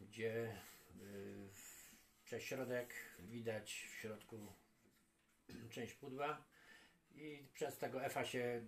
gdzie 0.00 0.56
y, 1.00 1.48
przez 2.24 2.42
środek 2.42 2.94
widać 3.18 3.72
w 3.90 3.94
środku 4.00 4.52
część 5.70 5.94
pudła 5.94 6.44
i 7.14 7.46
przez 7.54 7.78
tego 7.78 8.04
Efa 8.04 8.24
się 8.24 8.64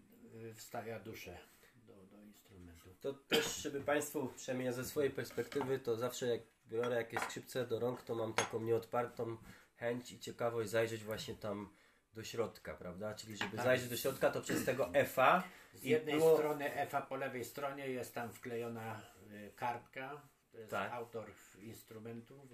y, 0.50 0.54
wstawia 0.54 1.00
duszę 1.00 1.38
do, 1.86 1.94
do 2.06 2.22
instrumentu. 2.22 2.94
To 3.00 3.12
też, 3.14 3.56
żeby 3.56 3.80
Państwu, 3.80 4.28
przynajmniej 4.36 4.72
ze 4.72 4.84
swojej 4.84 5.10
perspektywy, 5.10 5.78
to 5.78 5.96
zawsze 5.96 6.26
jak 6.26 6.40
biorę 6.68 6.96
jakieś 6.96 7.20
skrzypce 7.20 7.66
do 7.66 7.78
rąk, 7.80 8.02
to 8.02 8.14
mam 8.14 8.34
taką 8.34 8.60
nieodpartą 8.60 9.36
chęć 9.76 10.12
i 10.12 10.20
ciekawość 10.20 10.70
zajrzeć 10.70 11.04
właśnie 11.04 11.34
tam 11.34 11.74
do 12.14 12.24
środka, 12.24 12.74
prawda? 12.74 13.14
Czyli 13.14 13.36
żeby 13.36 13.56
Tak. 13.56 13.66
zajrzeć 13.66 13.88
do 13.88 13.96
środka, 13.96 14.30
to 14.30 14.40
przez 14.40 14.64
tego 14.64 14.94
F-a 14.94 15.42
Z 15.74 15.84
jednej 15.84 16.14
było- 16.18 16.36
strony 16.36 16.74
Efa 16.74 17.00
po 17.02 17.16
lewej 17.16 17.44
stronie 17.44 17.88
jest 17.88 18.14
tam 18.14 18.32
wklejona 18.32 19.00
y, 19.32 19.52
kartka, 19.56 20.20
to 20.52 20.58
jest 20.58 20.70
Tak. 20.70 20.92
autor 20.92 21.30
instrumentu, 21.58 22.48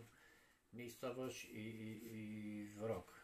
miejscowość 0.72 1.44
i, 1.44 1.58
i, 1.58 2.00
i 2.12 2.74
rok. 2.80 3.20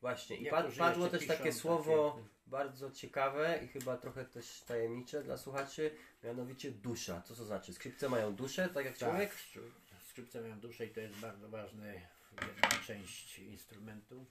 Właśnie, 0.00 0.36
i 0.36 0.46
pad, 0.50 0.66
padło 0.78 1.08
też 1.08 1.20
piszą 1.20 1.32
takie 1.32 1.44
takie- 1.44 1.52
słowo 1.52 2.18
bardzo 2.46 2.90
ciekawe 2.90 3.60
i 3.64 3.68
chyba 3.68 3.96
trochę 3.96 4.24
też 4.24 4.60
tajemnicze 4.62 5.22
dla 5.22 5.36
słuchaczy, 5.36 5.90
mianowicie 6.24 6.70
dusza. 6.70 7.22
Co 7.22 7.34
to 7.34 7.44
znaczy? 7.44 7.74
Skrzypce 7.74 8.08
mają 8.08 8.34
duszę, 8.34 8.68
tak 8.68 8.84
jak 8.84 8.98
człowiek? 8.98 9.30
Tak, 9.30 9.38
skrzyp- 9.38 10.04
skrzypce 10.08 10.40
mają 10.40 10.60
duszę 10.60 10.86
i 10.86 10.90
to 10.90 11.00
jest 11.00 11.16
bardzo 11.18 11.48
ważna 11.48 11.84
jedna 12.32 12.68
część 12.86 13.38
instrumentu, 13.38 14.26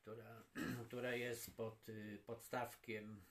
która, 0.00 0.42
która 0.86 1.14
jest 1.14 1.56
pod 1.56 1.88
y, 1.88 2.18
podstawkiem 2.26 3.24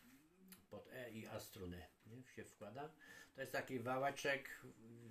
pod 0.69 0.89
E 0.93 1.11
i 1.11 1.27
A 1.27 1.39
struny 1.39 1.83
nie? 2.05 2.23
się 2.35 2.43
wkłada. 2.43 2.89
To 3.35 3.41
jest 3.41 3.53
taki 3.53 3.79
wałeczek. 3.79 4.61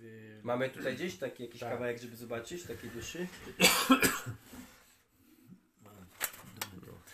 y, 0.01 0.41
Mamy 0.43 0.69
tutaj 0.69 0.95
gdzieś 0.95 1.17
taki 1.17 1.43
jakiś 1.43 1.59
Tak. 1.59 1.69
kawałek, 1.71 1.99
żeby 1.99 2.15
zobaczyć, 2.15 2.63
takiej 2.63 2.89
duszy. 2.89 3.27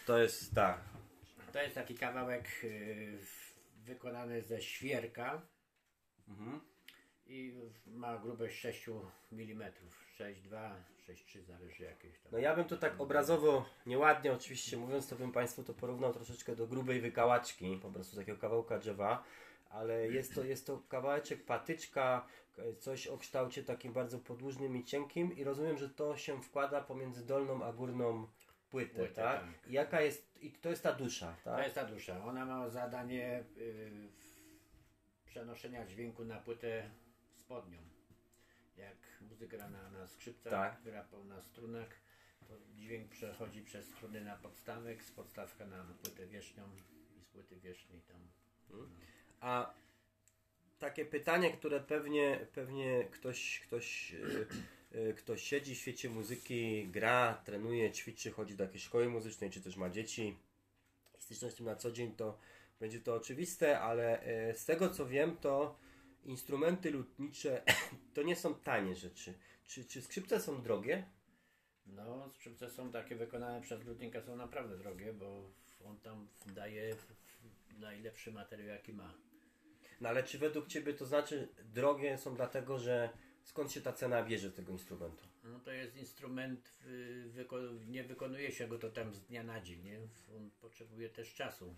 To 0.05 0.17
jest 0.17 0.55
tak. 0.55 0.79
To 1.53 1.61
jest 1.61 1.75
taki 1.75 1.95
kawałek 1.95 2.49
y, 2.63 3.19
wykonany 3.75 4.41
ze 4.41 4.61
świerka 4.61 5.41
Mhm. 6.27 6.61
I 7.29 7.53
ma 7.87 8.17
grubość 8.17 8.59
6 8.59 8.89
mm. 9.31 9.71
6,2, 10.19 10.71
6,3 11.07 11.41
zależy 11.41 11.83
jakieś 11.83 12.19
tam. 12.19 12.31
No 12.31 12.37
ja 12.37 12.55
bym 12.55 12.65
to 12.65 12.77
tak 12.77 13.01
obrazowo, 13.01 13.65
nieładnie 13.85 14.33
oczywiście 14.33 14.77
mówiąc, 14.77 15.07
to 15.07 15.15
bym 15.15 15.31
Państwu 15.31 15.63
to 15.63 15.73
porównał 15.73 16.13
troszeczkę 16.13 16.55
do 16.55 16.67
grubej 16.67 17.01
wykałaczki, 17.01 17.79
po 17.81 17.91
prostu 17.91 18.15
takiego 18.17 18.37
kawałka 18.37 18.79
drzewa, 18.79 19.23
ale 19.69 20.07
jest 20.07 20.35
to, 20.35 20.43
jest 20.43 20.67
to 20.67 20.81
kawałeczek 20.89 21.45
patyczka, 21.45 22.25
coś 22.79 23.07
o 23.07 23.17
kształcie 23.17 23.63
takim 23.63 23.93
bardzo 23.93 24.19
podłużnym 24.19 24.77
i 24.77 24.83
cienkim 24.83 25.35
i 25.35 25.43
rozumiem, 25.43 25.77
że 25.77 25.89
to 25.89 26.17
się 26.17 26.41
wkłada 26.41 26.81
pomiędzy 26.81 27.25
dolną 27.25 27.63
a 27.63 27.73
górną 27.73 28.27
płytę, 28.69 28.95
Płytę, 28.95 29.13
tak? 29.13 29.39
tak. 29.41 29.67
I 29.67 29.73
jaka 29.73 30.01
jest, 30.01 30.43
i 30.43 30.51
to 30.51 30.69
jest 30.69 30.83
ta 30.83 30.93
dusza, 30.93 31.35
To 31.43 31.49
tak? 31.49 31.63
jest 31.63 31.75
ta 31.75 31.85
dusza. 31.85 32.25
Ona 32.25 32.45
ma 32.45 32.69
zadanie 32.69 33.43
y, 33.57 34.09
przenoszenia 35.25 35.85
dźwięku 35.85 36.25
na 36.25 36.37
płytę 36.37 36.89
spodnią. 37.49 37.77
Jak 38.77 38.97
muzyka 39.21 39.57
gra 39.57 39.69
na, 39.69 39.89
na 39.89 40.07
skrzypcach, 40.07 40.51
Tak. 40.51 40.83
gra 40.83 41.03
po- 41.03 41.23
na 41.23 41.41
strunach, 41.41 41.89
to 42.47 42.53
dźwięk 42.75 43.09
przechodzi 43.09 43.61
przez 43.61 43.85
struny 43.85 44.21
na 44.21 44.35
podstawek, 44.35 45.03
z 45.03 45.11
podstawka 45.11 45.65
na 45.65 45.83
płytę 46.03 46.27
wierzchnią 46.27 46.63
i 47.17 47.21
z 47.21 47.25
płyty 47.25 47.55
wierzchniej 47.55 48.01
tam. 48.01 48.27
A 49.39 49.73
takie 50.79 51.05
pytanie, 51.05 51.51
które 51.51 51.79
pewnie, 51.79 52.47
pewnie 52.53 53.03
ktoś, 53.11 53.59
ktoś, 53.59 54.13
y, 54.13 54.47
y, 54.95 55.13
ktoś 55.13 55.43
siedzi 55.43 55.75
w 55.75 55.77
świecie 55.77 56.09
muzyki, 56.09 56.87
gra, 56.87 57.41
trenuje, 57.45 57.91
ćwiczy, 57.91 58.31
chodzi 58.31 58.55
do 58.55 58.63
jakiejś 58.63 58.83
szkoły 58.83 59.09
muzycznej, 59.09 59.49
czy 59.49 59.61
też 59.61 59.75
ma 59.75 59.89
dzieci 59.89 60.37
i 61.19 61.21
styczność 61.21 61.53
z 61.55 61.57
tym 61.57 61.65
na 61.65 61.75
co 61.75 61.91
dzień, 61.91 62.15
to 62.15 62.37
będzie 62.79 62.99
to 62.99 63.15
oczywiste, 63.15 63.79
ale 63.79 64.27
y, 64.51 64.57
z 64.57 64.65
tego 64.65 64.89
co 64.89 65.05
wiem, 65.05 65.37
to 65.37 65.79
instrumenty 66.25 66.91
lutnicze 66.91 67.63
to 68.13 68.23
nie 68.23 68.35
są 68.35 68.55
tanie 68.55 68.95
rzeczy. 68.95 69.33
Czy, 69.65 69.85
czy 69.85 70.01
skrzypce 70.01 70.39
są 70.39 70.61
drogie? 70.61 71.05
No, 71.85 72.29
skrzypce 72.29 72.69
są 72.69 72.91
takie 72.91 73.15
wykonane 73.15 73.61
przez 73.61 73.83
lutnika, 73.83 74.21
są 74.21 74.35
naprawdę 74.35 74.77
drogie, 74.77 75.13
bo 75.13 75.51
on 75.85 75.99
tam 75.99 76.27
daje 76.45 76.95
najlepszy 77.79 78.31
materiał 78.31 78.67
jaki 78.67 78.93
ma. 78.93 79.13
No 80.01 80.09
ale 80.09 80.23
czy 80.23 80.37
według 80.37 80.67
Ciebie 80.67 80.93
to 80.93 81.05
znaczy 81.05 81.47
drogie 81.63 82.17
są 82.17 82.35
dlatego, 82.35 82.79
że 82.79 83.09
skąd 83.43 83.71
się 83.71 83.81
ta 83.81 83.93
cena 83.93 84.23
bierze 84.23 84.51
tego 84.51 84.71
instrumentu? 84.71 85.23
No 85.43 85.59
to 85.59 85.71
jest 85.71 85.95
instrument, 85.95 86.79
nie 87.87 88.03
wykonuje 88.03 88.51
się 88.51 88.67
go 88.67 88.79
to 88.79 88.89
tam 88.89 89.13
z 89.13 89.21
dnia 89.21 89.43
na 89.43 89.61
dzień, 89.61 89.83
nie? 89.83 89.99
On 90.35 90.51
potrzebuje 90.61 91.09
też 91.09 91.33
czasu. 91.33 91.75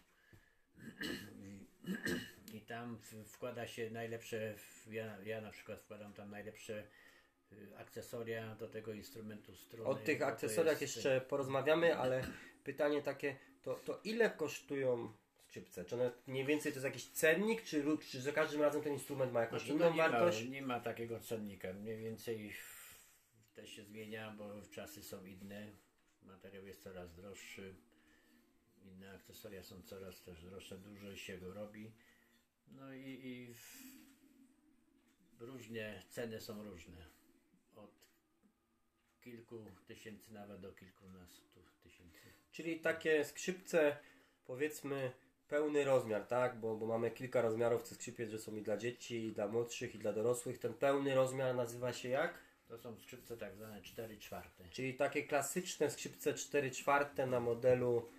I, 2.54 2.62
tam 2.62 2.98
wkłada 3.26 3.68
się 3.68 3.90
najlepsze, 3.90 4.56
ja, 4.90 5.18
ja 5.26 5.42
na 5.42 5.52
przykład 5.52 5.82
wkładam 5.82 6.14
tam 6.14 6.32
najlepsze 6.32 6.84
y, 7.52 7.78
akcesoria 7.78 8.56
do 8.56 8.68
tego 8.68 8.94
instrumentu 8.94 9.56
struny. 9.56 9.90
O 9.90 9.96
tych 9.96 10.22
akcesoriach 10.22 10.82
jest, 10.82 10.96
jeszcze 10.96 11.22
porozmawiamy, 11.22 11.98
ale 11.98 12.24
pytanie 12.64 13.02
takie, 13.02 13.36
to, 13.62 13.76
to 13.76 14.00
ile 14.04 14.30
kosztują 14.30 15.14
skrzypce? 15.52 15.86
Czy 15.86 15.96
one 15.96 16.12
mniej 16.28 16.46
więcej 16.46 16.72
to 16.72 16.76
jest 16.76 16.86
jakiś 16.86 17.08
cennik, 17.08 17.64
czy, 17.64 17.84
czy 18.10 18.22
za 18.22 18.32
każdym 18.32 18.62
razem 18.62 18.82
ten 18.82 18.94
instrument 18.94 19.34
ma 19.34 19.42
jakąś 19.42 19.62
Znaczy, 19.62 19.74
inną 19.74 19.92
nie, 19.92 19.98
wartość? 19.98 20.44
ma, 20.44 20.50
nie 20.50 20.62
ma 20.62 20.80
takiego 20.80 21.20
cennika. 21.20 21.74
Mniej 21.74 21.98
więcej 21.98 22.54
też 23.54 23.70
się 23.70 23.84
zmienia, 23.84 24.36
bo 24.38 24.62
czasy 24.72 25.04
są 25.04 25.26
inne. 25.26 25.72
Materiał 26.22 26.66
jest 26.66 26.84
coraz 26.84 27.14
droższy. 27.14 27.76
Inne 28.84 29.12
akcesoria 29.12 29.64
są 29.64 29.82
coraz 29.82 30.22
też 30.22 30.44
droższe. 30.44 30.78
Dużo 30.78 31.16
się 31.16 31.38
go 31.38 31.54
robi. 31.54 31.92
No 32.72 32.94
i, 32.94 33.20
i 33.24 33.54
różnie 35.40 36.04
ceny 36.10 36.42
są 36.42 36.64
różne. 36.64 37.06
Od 37.76 37.92
kilku 39.22 39.66
tysięcy, 39.88 40.34
nawet 40.34 40.62
do 40.62 40.74
kilkunastu 40.74 41.64
tysięcy. 41.84 42.20
Czyli 42.52 42.80
takie 42.80 43.26
skrzypce, 43.26 43.98
powiedzmy, 44.46 45.12
pełny 45.48 45.84
rozmiar, 45.84 46.28
tak? 46.28 46.60
Bo, 46.60 46.76
bo 46.76 46.86
mamy 46.86 47.12
kilka 47.12 47.42
rozmiarów 47.42 47.84
tych 47.84 47.94
skrzypiec, 47.94 48.30
że 48.30 48.40
są 48.40 48.56
i 48.56 48.62
dla 48.62 48.78
dzieci, 48.78 49.26
i 49.26 49.32
dla 49.32 49.48
młodszych, 49.48 49.96
i 49.96 50.00
dla 50.00 50.14
dorosłych. 50.14 50.60
Ten 50.60 50.74
pełny 50.74 51.16
rozmiar 51.16 51.56
nazywa 51.56 51.94
się 51.94 52.10
jak? 52.10 52.40
To 52.68 52.78
są 52.78 52.98
skrzypce 52.98 53.38
tak 53.38 53.56
zwane 53.56 53.82
4 53.82 54.18
czwarte. 54.18 54.64
Czyli 54.70 54.94
takie 54.94 55.24
klasyczne 55.24 55.90
skrzypce 55.90 56.34
4 56.34 56.72
czwarte 56.72 57.28
na 57.28 57.40
modelu 57.40 58.10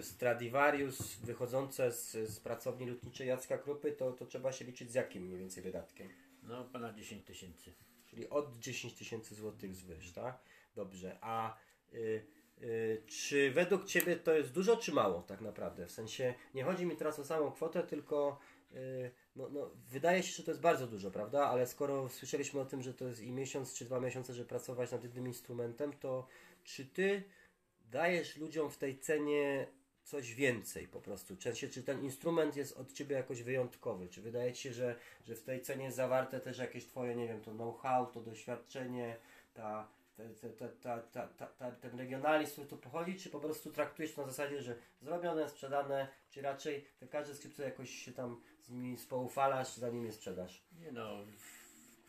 Stradivarius 0.00 1.16
wychodzące 1.16 1.92
z, 1.92 2.12
z 2.12 2.40
pracowni 2.40 2.86
lotniczej 2.86 3.28
Jacka 3.28 3.58
Krupy, 3.58 3.92
to, 3.92 4.12
to 4.12 4.26
trzeba 4.26 4.52
się 4.52 4.64
liczyć 4.64 4.90
z 4.90 4.94
jakim 4.94 5.22
mniej 5.22 5.38
więcej 5.38 5.62
wydatkiem? 5.62 6.08
No 6.42 6.64
ponad 6.64 6.96
10 6.96 7.24
tysięcy. 7.24 7.72
Czyli 8.06 8.28
od 8.28 8.58
10 8.58 8.94
tysięcy 8.94 9.34
złotych 9.34 9.74
zwyż, 9.74 10.12
tak? 10.12 10.38
Dobrze. 10.76 11.18
A 11.20 11.56
y, 11.92 12.26
y, 12.62 13.02
czy 13.06 13.50
według 13.50 13.84
Ciebie 13.84 14.16
to 14.16 14.34
jest 14.34 14.52
dużo 14.52 14.76
czy 14.76 14.92
mało 14.92 15.22
tak 15.22 15.40
naprawdę? 15.40 15.86
W 15.86 15.90
sensie 15.90 16.34
nie 16.54 16.64
chodzi 16.64 16.86
mi 16.86 16.96
teraz 16.96 17.18
o 17.18 17.24
samą 17.24 17.50
kwotę, 17.50 17.82
tylko 17.82 18.38
y, 18.72 19.10
no, 19.36 19.48
no, 19.48 19.70
wydaje 19.88 20.22
się, 20.22 20.32
że 20.32 20.42
to 20.42 20.50
jest 20.50 20.60
bardzo 20.60 20.86
dużo, 20.86 21.10
prawda? 21.10 21.46
Ale 21.46 21.66
skoro 21.66 22.08
słyszeliśmy 22.08 22.60
o 22.60 22.64
tym, 22.64 22.82
że 22.82 22.94
to 22.94 23.04
jest 23.04 23.22
i 23.22 23.32
miesiąc 23.32 23.74
czy 23.74 23.84
dwa 23.84 24.00
miesiące, 24.00 24.34
żeby 24.34 24.48
pracować 24.48 24.92
nad 24.92 25.02
jednym 25.02 25.26
instrumentem, 25.26 25.92
to 25.92 26.26
czy 26.64 26.86
Ty 26.86 27.22
dajesz 27.90 28.36
ludziom 28.36 28.70
w 28.70 28.78
tej 28.78 28.98
cenie 28.98 29.66
coś 30.04 30.34
więcej 30.34 30.88
po 30.88 31.00
prostu? 31.00 31.36
Czy, 31.36 31.70
czy 31.70 31.82
ten 31.82 32.04
instrument 32.04 32.56
jest 32.56 32.76
od 32.76 32.92
Ciebie 32.92 33.16
jakoś 33.16 33.42
wyjątkowy? 33.42 34.08
Czy 34.08 34.22
wydaje 34.22 34.52
Ci 34.52 34.62
się, 34.62 34.72
że, 34.72 34.96
że 35.24 35.34
w 35.34 35.42
tej 35.42 35.62
cenie 35.62 35.92
zawarte 35.92 36.40
też 36.40 36.58
jakieś 36.58 36.86
Twoje, 36.86 37.16
nie 37.16 37.28
wiem, 37.28 37.40
to 37.40 37.50
know-how, 37.50 38.06
to 38.06 38.20
doświadczenie, 38.20 39.16
ta, 39.54 39.88
ta, 40.16 40.68
ta, 40.82 40.98
ta, 40.98 41.26
ta, 41.28 41.46
ta, 41.46 41.70
ten 41.70 41.98
regionalizm, 41.98 42.52
który 42.52 42.66
tu 42.66 42.76
pochodzi, 42.76 43.16
czy 43.16 43.30
po 43.30 43.40
prostu 43.40 43.72
traktujesz 43.72 44.14
to 44.14 44.22
na 44.22 44.28
zasadzie, 44.28 44.62
że 44.62 44.76
zrobione, 45.02 45.48
sprzedane, 45.48 46.08
czy 46.30 46.42
raczej 46.42 46.84
te 46.98 47.06
każde 47.06 47.34
skrzypce 47.34 47.62
jakoś 47.62 47.90
się 47.90 48.12
tam 48.12 48.40
z 48.62 48.70
nimi 48.70 48.98
spoufalasz, 48.98 49.76
zanim 49.76 50.06
je 50.06 50.12
sprzedasz? 50.12 50.62
Nie 50.80 50.92
no, 50.92 51.24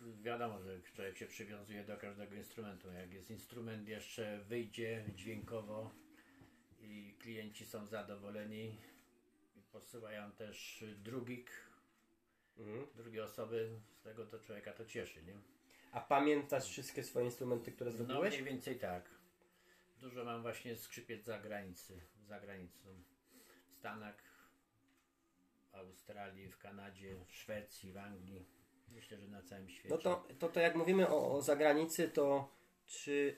wiadomo, 0.02 0.62
że 0.62 0.82
człowiek 0.82 1.18
się 1.18 1.26
przywiązuje 1.28 1.84
do 1.84 1.98
każdego 1.98 2.36
instrumentu. 2.36 2.92
Jak 2.92 3.14
jest 3.14 3.30
instrument 3.32 3.88
jeszcze 3.88 4.40
wyjdzie 4.48 5.06
dźwiękowo 5.16 5.92
i 6.82 7.16
klienci 7.20 7.66
są 7.66 7.86
zadowoleni 7.88 8.78
i 9.56 9.62
posyłają 9.72 10.32
też 10.32 10.84
drugik, 10.98 11.52
Mhm. 12.58 12.88
drugie 12.96 13.24
osoby, 13.24 13.80
z 14.00 14.02
tego 14.02 14.26
to 14.26 14.40
człowieka 14.40 14.74
to 14.74 14.86
cieszy, 14.86 15.24
nie? 15.24 15.34
A 15.92 16.00
pamiętasz 16.02 16.70
wszystkie 16.70 17.04
swoje 17.04 17.26
instrumenty, 17.26 17.72
które 17.72 17.92
No 17.92 17.98
zrobiłeś? 17.98 18.34
mniej 18.34 18.46
więcej 18.46 18.80
tak. 18.80 19.10
Dużo 20.00 20.26
mam 20.26 20.42
właśnie 20.42 20.76
skrzypiec 20.76 21.24
za 21.26 21.40
granicy, 21.40 22.02
za 22.28 22.40
granicą. 22.40 22.90
W 23.70 23.74
Stanach, 23.76 24.16
w 25.72 25.76
Australii, 25.76 26.48
w 26.52 26.58
Kanadzie, 26.58 27.16
w 27.26 27.32
Szwecji, 27.36 27.92
w 27.92 27.98
Anglii. 27.98 28.46
Myślę, 28.96 29.18
że 29.18 29.28
na 29.28 29.42
całym 29.42 29.70
świecie. 29.70 29.90
No 29.90 29.98
to, 29.98 30.28
to, 30.40 30.50
to 30.50 30.60
jak 30.60 30.76
mówimy 30.76 31.10
o, 31.10 31.32
o 31.32 31.42
zagranicy, 31.42 32.10
to 32.10 32.50
czy 32.86 33.36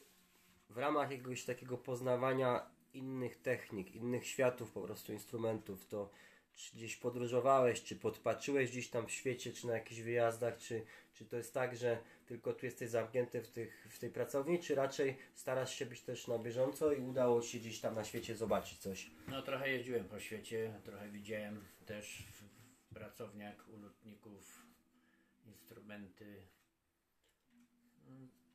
w 0.70 0.78
ramach 0.78 1.12
jakiegoś 1.12 1.46
takiego 1.46 1.78
poznawania 1.78 2.66
innych 2.94 3.42
technik, 3.42 3.96
innych 3.96 4.28
światów 4.28 4.72
po 4.72 4.82
prostu 4.82 5.14
instrumentów, 5.14 5.86
to 5.86 6.10
czy 6.54 6.76
gdzieś 6.76 6.96
podróżowałeś, 6.96 7.84
czy 7.84 7.96
podpatrzyłeś 7.96 8.72
gdzieś 8.72 8.90
tam 8.90 9.08
w 9.08 9.12
świecie, 9.12 9.54
czy 9.54 9.68
na 9.68 9.74
jakichś 9.74 10.02
wyjazdach, 10.02 10.58
czy, 10.58 10.86
czy 11.14 11.26
to 11.26 11.38
jest 11.38 11.54
tak, 11.54 11.76
że 11.76 11.98
tylko 12.26 12.54
tu 12.54 12.66
jesteś 12.66 12.90
zamknięty 12.90 13.42
w, 13.42 13.48
tych, 13.48 13.88
w 13.90 14.00
tej 14.00 14.10
pracowni, 14.10 14.60
czy 14.60 14.76
raczej 14.76 15.18
starasz 15.36 15.76
się 15.76 15.86
być 15.86 16.02
też 16.02 16.28
na 16.28 16.40
bieżąco 16.40 16.94
i 16.94 17.02
udało 17.02 17.42
Ci 17.42 17.50
się 17.50 17.60
gdzieś 17.60 17.80
tam 17.80 17.96
na 17.96 18.04
świecie 18.04 18.36
zobaczyć 18.36 18.78
coś? 18.78 19.12
No 19.28 19.42
trochę 19.42 19.70
jeździłem 19.70 20.06
po 20.06 20.20
świecie, 20.20 20.74
trochę 20.84 21.10
widziałem 21.10 21.66
też 21.86 22.24
w, 22.32 22.54
pracowniach 22.94 23.70
u 23.70 23.80
lotników 23.80 24.63
instrumenty. 25.46 26.48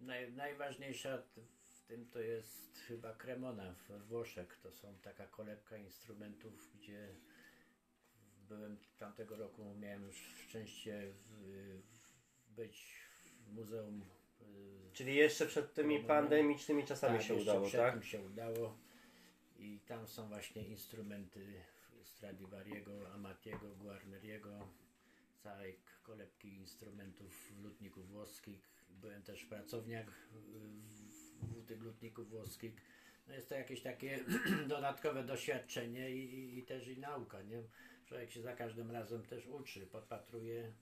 Naj, 0.01 0.33
najważniejsza 0.33 1.23
w 1.67 1.83
tym 1.87 2.09
to 2.11 2.21
jest 2.21 2.79
chyba 2.79 3.15
Cremona 3.15 3.75
we 3.89 3.99
Włoszech. 3.99 4.59
To 4.63 4.73
są 4.73 4.99
taka 5.03 5.27
kolebka 5.27 5.77
instrumentów, 5.77 6.71
gdzie 6.75 7.15
byłem 8.49 8.79
tamtego 8.99 9.37
roku, 9.37 9.75
miałem 9.75 10.03
już 10.03 10.17
szczęście 10.17 11.13
w, 11.13 11.33
w 11.83 12.55
być 12.57 12.95
w 13.47 13.53
muzeum. 13.53 14.05
y, 14.43 14.93
Czyli 14.93 15.17
jeszcze 15.17 15.47
przed 15.47 15.75
tymi 15.75 16.05
pandemicznymi 16.05 16.85
czasami 16.85 17.23
się 17.23 17.35
jeszcze 17.35 17.51
udało, 17.53 17.67
przed 17.67 17.81
tak? 17.81 17.95
tym 17.95 18.03
się 18.03 18.21
udało. 18.21 18.79
I 19.59 19.81
tam 19.87 20.09
są 20.09 20.29
właśnie 20.29 20.63
instrumenty 20.63 21.63
Stradivariego, 22.03 23.13
Amatiego, 23.13 23.75
Guarneriego, 23.77 24.69
całej 25.43 25.79
kolebki 26.09 26.49
instrumentów 26.55 27.53
lutników 27.63 28.09
włoskich. 28.09 28.69
Byłem 28.89 29.23
też 29.23 29.43
w 29.43 29.49
pracowniach 29.49 30.09
y, 30.09 30.13
w, 30.81 31.63
w 31.63 31.67
tych 31.67 31.83
lutników 31.83 32.29
włoskich. 32.31 32.75
No 33.27 33.35
jest 33.35 33.49
to 33.49 33.55
jakieś 33.55 33.83
takie 33.83 34.25
dodatkowe 34.75 35.25
doświadczenie 35.25 36.11
i, 36.11 36.35
i, 36.35 36.59
i 36.59 36.63
też 36.63 36.89
i 36.89 36.99
nauka, 36.99 37.43
nie? 37.43 37.63
Człowiek 38.07 38.31
się 38.31 38.43
za 38.43 38.57
każdym 38.57 38.91
razem 38.91 39.23
też 39.23 39.47
uczy, 39.47 39.87
podpatruje. 39.87 40.73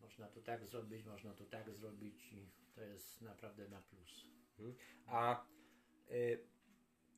Można 0.00 0.28
tu 0.28 0.42
tak 0.42 0.66
zrobić, 0.66 1.04
można 1.04 1.34
tu 1.34 1.44
tak 1.44 1.70
zrobić 1.70 2.32
i 2.32 2.48
to 2.74 2.82
jest 2.82 3.22
naprawdę 3.22 3.68
na 3.68 3.80
plus. 3.80 4.26
A 5.06 5.46
y, 6.10 6.38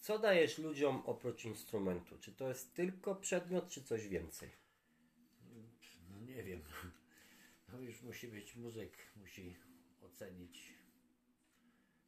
co 0.01 0.19
dajesz 0.19 0.59
ludziom 0.59 1.03
oprócz 1.07 1.45
instrumentu? 1.45 2.19
Czy 2.19 2.33
to 2.33 2.49
jest 2.49 2.75
tylko 2.75 3.14
przedmiot, 3.14 3.69
czy 3.69 3.83
coś 3.85 4.09
więcej? 4.09 4.51
No 6.11 6.21
nie 6.21 6.42
wiem. 6.42 6.62
No 7.69 7.81
już 7.81 8.03
musi 8.03 8.29
być 8.29 8.57
muzyk, 8.57 8.97
musi 9.17 9.57
ocenić. 10.03 10.75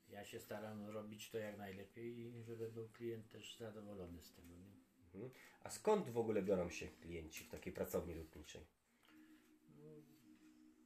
Ja 0.08 0.24
się 0.24 0.40
staram 0.40 0.86
robić 0.86 1.30
to 1.30 1.38
jak 1.38 1.58
najlepiej 1.58 2.18
i 2.18 2.42
żeby 2.42 2.72
był 2.72 2.88
klient 2.88 3.28
też 3.28 3.56
zadowolony 3.56 4.22
z 4.22 4.32
tego. 4.32 4.48
Nie? 4.48 4.70
Mhm. 5.04 5.30
A 5.60 5.70
skąd 5.70 6.08
w 6.08 6.18
ogóle 6.18 6.42
biorą 6.42 6.70
się 6.70 6.88
klienci 6.88 7.44
w 7.44 7.48
takiej 7.48 7.72
pracowni 7.72 8.14
lotniczej? 8.14 8.66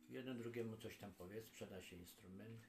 Jeden 0.08 0.38
drugiemu 0.38 0.76
coś 0.76 0.98
tam 0.98 1.12
powie, 1.12 1.42
sprzeda 1.42 1.82
się 1.82 1.96
instrument. 1.96 2.66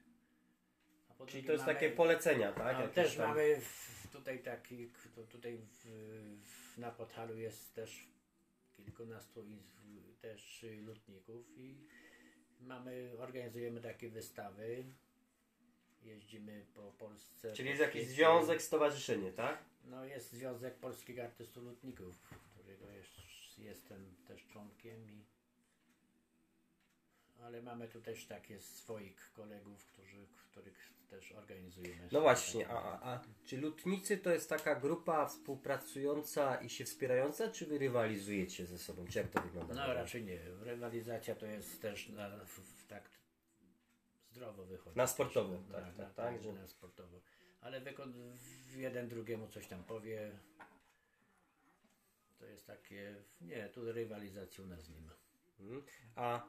Czyli 1.27 1.43
to 1.43 1.51
jest 1.51 1.65
mamy- 1.65 1.73
takie 1.73 1.91
polecenia, 1.91 2.51
tak? 2.51 2.77
no, 2.79 2.87
też 2.87 3.15
tam- 3.15 3.29
mamy 3.29 3.61
w, 3.61 4.07
tutaj 4.11 4.43
taki, 4.43 4.91
tutaj 5.29 5.57
w, 5.57 5.85
w, 6.41 6.77
na 6.77 6.91
Podhalu 6.91 7.37
jest 7.37 7.75
też 7.75 8.12
kilkunastu 8.77 9.45
też 10.21 10.65
lutników 10.85 11.45
i 11.57 11.77
mamy, 12.61 13.11
organizujemy 13.19 13.81
takie 13.81 14.09
wystawy. 14.09 14.85
Jeździmy 16.03 16.65
po 16.73 16.91
Polsce. 16.91 17.53
Czyli 17.53 17.69
jest 17.69 17.81
jakiś 17.81 18.07
związek, 18.07 18.61
stowarzyszenie, 18.61 19.31
tak? 19.31 19.63
No 19.85 20.05
jest 20.05 20.31
Związek 20.31 20.75
Polskich 20.75 21.19
Artystów 21.19 21.63
Lutników, 21.63 22.21
którego 22.53 22.91
jest, 22.91 23.11
jestem 23.57 24.15
też 24.27 24.47
członkiem 24.47 25.11
i 25.11 25.25
ale 27.45 27.61
mamy 27.61 27.87
tu 27.87 28.01
też 28.01 28.25
takie 28.25 28.61
swoich 28.61 29.31
kolegów, 29.33 29.85
którzy, 29.85 30.27
których 30.51 30.93
też 31.09 31.31
organizujemy. 31.31 32.09
No 32.11 32.21
właśnie, 32.21 32.67
a, 32.67 32.73
a, 32.73 33.13
a 33.13 33.23
czy 33.45 33.57
lutnicy 33.57 34.17
to 34.17 34.29
jest 34.33 34.49
taka 34.49 34.75
grupa 34.75 35.25
współpracująca 35.25 36.55
i 36.55 36.69
się 36.69 36.85
wspierająca, 36.85 37.51
czy 37.51 37.65
wy 37.65 37.77
rywalizujecie 37.77 38.65
ze 38.65 38.77
sobą? 38.77 39.07
Czy 39.07 39.19
jak 39.19 39.27
to 39.27 39.41
wygląda? 39.41 39.73
No 39.73 39.93
raczej 39.93 40.23
nie. 40.23 40.39
Rywalizacja 40.61 41.35
to 41.35 41.45
jest 41.45 41.81
też 41.81 42.09
na, 42.09 42.45
w, 42.45 42.59
w 42.59 42.87
tak 42.87 43.09
zdrowo 44.31 44.65
wychodzi. 44.65 44.97
Na 44.97 45.07
sportowo, 45.07 45.53
na, 45.53 45.79
tak, 45.79 45.97
na, 45.97 46.05
tak, 46.05 46.13
tak, 46.13 46.41
że 46.41 46.53
na 46.53 46.67
sportowo. 46.67 47.21
Ale 47.61 47.81
wykon, 47.81 48.13
jeden 48.75 49.07
drugiemu 49.07 49.47
coś 49.47 49.67
tam 49.67 49.83
powie. 49.83 50.31
To 52.39 52.45
jest 52.45 52.67
takie, 52.67 53.15
nie, 53.41 53.69
tu 53.69 53.91
rywalizacji 53.91 54.63
u 54.63 54.67
nas 54.67 54.89
nie 54.89 55.01
ma. 55.01 55.13
Mhm. 55.59 55.83
A 56.15 56.47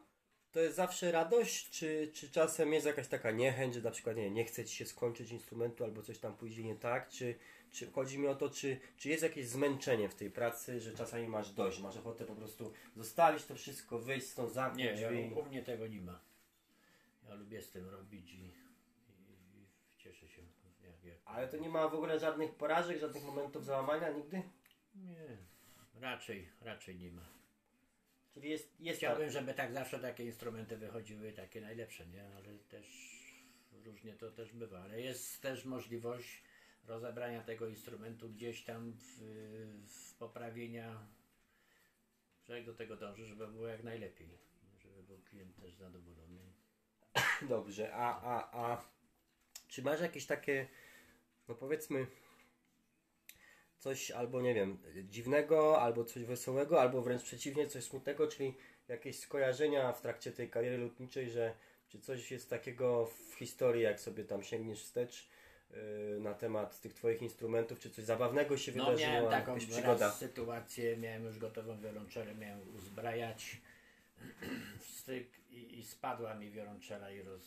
to 0.55 0.61
jest 0.61 0.77
zawsze 0.77 1.13
radość, 1.13 1.71
czy, 1.71 2.11
czy 2.15 2.31
czasem 2.31 2.73
jest 2.73 2.87
jakaś 2.87 3.09
taka 3.09 3.31
niechęć, 3.31 3.75
że 3.75 3.81
na 3.81 3.91
przykład 3.91 4.17
nie, 4.17 4.31
nie 4.31 4.45
chce 4.45 4.65
ci 4.65 4.77
się 4.77 4.87
skończyć 4.87 5.31
instrumentu 5.31 5.85
albo 5.85 6.03
coś 6.03 6.19
tam 6.19 6.37
pójdzie 6.37 6.65
nie 6.65 6.77
tak, 6.77 7.09
czy, 7.09 7.35
czy 7.73 7.91
chodzi 7.91 8.19
mi 8.19 8.27
o 8.27 8.35
to, 8.35 8.51
czy, 8.51 8.81
czy 8.97 9.09
jest 9.09 9.23
jakieś 9.23 9.49
zmęczenie 9.49 10.09
w 10.09 10.15
tej 10.15 10.31
pracy, 10.31 10.81
że 10.81 10.93
czasami 10.93 11.29
masz 11.29 11.51
dość, 11.51 11.81
masz 11.81 11.97
ochotę 11.97 12.25
po 12.25 12.35
prostu 12.35 12.73
zostawić 12.97 13.45
to 13.45 13.55
wszystko, 13.55 13.99
wyjść 13.99 14.27
stąd, 14.27 14.53
zamknąć 14.53 14.79
Nie, 14.79 15.01
ja, 15.01 15.09
drzwi. 15.11 15.35
u 15.35 15.45
mnie 15.45 15.63
tego 15.63 15.87
nie 15.87 16.01
ma. 16.01 16.21
Ja 17.29 17.35
lubię 17.35 17.63
z 17.63 17.71
tym 17.71 17.89
robić 17.89 18.33
i, 18.33 18.37
i, 18.37 18.49
i 19.61 19.67
cieszę 19.99 20.29
się. 20.29 20.43
Jak, 20.85 21.05
jak, 21.05 21.19
Ale 21.25 21.49
to 21.49 21.57
nie 21.57 21.69
ma 21.69 21.89
w 21.89 21.95
ogóle 21.95 22.19
żadnych 22.19 22.55
porażek, 22.55 22.99
żadnych 22.99 23.25
momentów 23.25 23.65
załamania 23.65 24.11
nigdy? 24.11 24.43
Nie, 24.95 25.37
raczej, 26.01 26.49
raczej 26.61 26.97
nie 26.97 27.11
ma. 27.11 27.44
Czyli 28.35 28.51
jest, 28.51 28.81
jest 28.81 28.99
Chciałbym, 28.99 29.31
żeby 29.31 29.55
tak 29.55 29.73
zawsze 29.73 29.99
takie 29.99 30.25
instrumenty 30.25 30.77
wychodziły, 30.77 31.33
takie 31.33 31.61
najlepsze, 31.61 32.07
nie? 32.07 32.25
Ale 32.37 32.59
też 32.59 32.87
różnie 33.85 34.13
to 34.13 34.31
też 34.31 34.53
bywa, 34.53 34.83
ale 34.83 35.01
jest 35.01 35.43
też 35.43 35.65
możliwość 35.65 36.43
rozebrania 36.87 37.43
tego 37.43 37.69
instrumentu 37.69 38.29
gdzieś 38.29 38.65
tam 38.65 38.93
w, 38.93 39.21
w 39.87 40.15
poprawienia, 40.15 41.07
że 42.49 42.57
jak 42.57 42.67
do 42.67 42.75
tego 42.75 42.97
dąży, 42.97 43.27
żeby 43.27 43.47
było 43.47 43.67
jak 43.67 43.83
najlepiej, 43.85 44.39
żeby 44.79 45.03
był 45.03 45.19
klient 45.19 45.57
też 45.57 45.75
zadowolony. 45.75 46.41
Dobrze, 47.43 47.95
a, 47.95 48.21
a, 48.23 48.63
a 48.63 48.85
czy 49.69 49.83
masz 49.83 50.01
jakieś 50.01 50.27
takie, 50.27 50.69
no 51.49 51.55
powiedzmy, 51.55 52.07
coś 53.85 54.11
albo 54.11 54.43
nie 54.43 54.55
wiem, 54.55 54.79
dziwnego, 55.05 55.81
albo 55.81 56.05
coś 56.05 56.25
wesołego, 56.25 56.81
albo 56.81 57.03
wręcz 57.03 57.23
przeciwnie, 57.23 57.67
coś 57.67 57.85
smutnego, 57.85 58.29
czyli 58.29 58.55
jakieś 58.89 59.19
skojarzenia 59.19 59.93
w 59.93 60.01
trakcie 60.01 60.33
tej 60.33 60.51
kariery 60.51 60.79
lotniczej, 60.79 61.31
że 61.31 61.55
czy 61.89 62.01
coś 62.01 62.31
jest 62.31 62.51
takiego 62.51 63.07
w 63.07 63.35
historii, 63.35 63.83
jak 63.83 64.01
sobie 64.01 64.25
tam 64.25 64.43
sięgniesz 64.43 64.83
wstecz 64.83 65.29
yy, 65.71 65.77
na 66.21 66.35
temat 66.35 66.81
tych 66.81 66.95
Twoich 66.95 67.23
instrumentów, 67.23 67.79
czy 67.79 67.91
coś 67.91 68.05
zabawnego 68.05 68.57
się 68.57 68.73
No 68.73 68.85
wydarzyło, 68.85 69.11
miałem 69.13 69.31
taką 69.31 69.55
jakaś 69.55 69.67
przygoda? 69.67 70.11
sytuację, 70.11 70.97
miałem 70.97 71.25
już 71.25 71.39
gotową 71.39 71.81
wiolonczelę, 71.81 72.35
miałem 72.35 72.75
uzbrajać 72.77 73.61
stryk 74.99 75.29
i, 75.51 75.79
i 75.79 75.85
spadła 75.85 76.35
mi 76.35 76.51
wiolonczela 76.51 77.11
i 77.11 77.23
roz, 77.23 77.45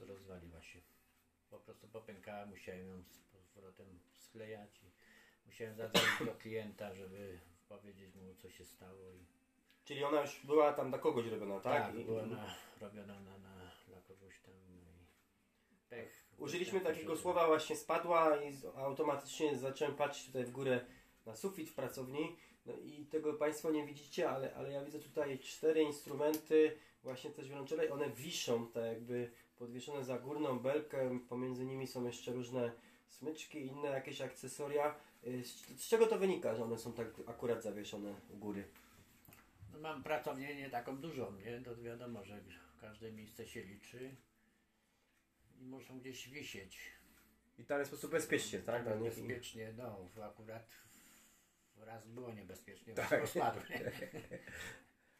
rozwaliła 0.00 0.62
się. 0.62 0.78
Po 1.50 1.58
prostu 1.58 1.88
popękała, 1.88 2.46
musiałem 2.46 2.86
ją 2.86 3.02
z 3.02 3.48
powrotem 3.54 3.98
sklejać 4.18 4.89
musiałem 5.50 5.74
zadzwonić 5.74 6.10
do 6.32 6.34
klienta, 6.38 6.94
żeby 6.94 7.38
powiedzieć 7.68 8.14
mu 8.14 8.34
co 8.34 8.50
się 8.50 8.64
stało. 8.64 9.10
I, 9.10 9.24
Czyli 9.84 10.04
ona 10.04 10.20
już 10.20 10.40
była 10.46 10.72
tam 10.72 10.88
dla 10.88 10.98
kogoś 10.98 11.26
robiona, 11.26 11.60
tak? 11.60 11.82
tak, 11.86 11.94
I- 12.00 12.04
była 12.04 12.26
na, 12.26 12.54
robiona 12.80 13.20
na, 13.20 13.38
na, 13.38 13.70
dla 13.88 14.00
kogoś 14.08 14.40
tam 14.40 14.54
i 14.54 14.80
pech. 15.88 16.24
Użyliśmy 16.38 16.80
Tak, 16.80 16.88
takiego 16.94 17.16
że- 17.16 17.22
słowa 17.22 17.46
właśnie 17.46 17.76
spadła 17.76 18.36
i 18.36 18.52
automatycznie 18.76 19.56
zacząłem 19.56 19.94
patrzeć 19.96 20.26
tutaj 20.26 20.44
w 20.44 20.50
górę 20.50 20.80
na 21.26 21.36
sufit 21.36 21.70
w 21.70 21.74
pracowni. 21.74 22.36
No 22.66 22.72
i 22.76 23.06
tego 23.06 23.34
Państwo 23.34 23.70
nie 23.70 23.86
widzicie, 23.86 24.30
ale, 24.30 24.54
ale 24.54 24.72
ja 24.72 24.84
widzę 24.84 24.98
tutaj 24.98 25.38
cztery 25.38 25.82
instrumenty, 25.82 26.76
właśnie 27.02 27.30
też 27.30 27.48
wiolonczele. 27.48 27.86
i 27.86 27.88
One 27.90 28.10
wiszą 28.10 28.66
tak 28.66 28.84
jakby 28.84 29.30
podwieszone 29.56 30.04
za 30.04 30.18
górną 30.18 30.58
belkę. 30.58 31.18
Pomiędzy 31.28 31.64
nimi 31.64 31.86
są 31.86 32.04
jeszcze 32.06 32.32
różne 32.32 32.72
smyczki 33.08 33.66
inne 33.66 33.88
jakieś 33.88 34.20
akcesoria. 34.20 34.94
Y, 35.26 35.44
Z, 35.44 35.82
z 35.82 35.88
czego 35.88 36.06
to 36.06 36.18
wynika, 36.18 36.54
że 36.54 36.64
one 36.64 36.78
są 36.78 36.92
tak 36.92 37.06
akurat 37.26 37.62
zawieszone 37.62 38.14
u 38.30 38.36
góry? 38.36 38.64
No 39.72 39.78
mam 39.78 40.02
pracownię 40.02 40.54
nie 40.54 40.70
taką 40.70 40.96
dużą, 40.96 41.32
nie? 41.32 41.60
To 41.60 41.76
wiadomo, 41.76 42.24
że 42.24 42.40
każde 42.80 43.12
miejsce 43.12 43.46
się 43.46 43.62
liczy 43.62 44.14
i 45.60 45.64
muszą 45.64 46.00
gdzieś 46.00 46.28
wisieć. 46.28 46.78
I 47.58 47.64
tam 47.64 47.78
jest 47.78 47.90
po 47.90 47.94
prostu 47.96 48.08
bezpiecznie, 48.08 48.58
tak? 48.58 48.86
Nich 48.86 48.96
i- 49.18 49.20
Bezpiecznie, 49.22 49.72
no 49.76 50.08
akurat 50.24 50.66
raz 51.76 52.06
było 52.08 52.32
niebezpiecznie, 52.32 52.94
Tak. 52.94 53.08
tak. 53.10 53.28
spadły. 53.28 53.62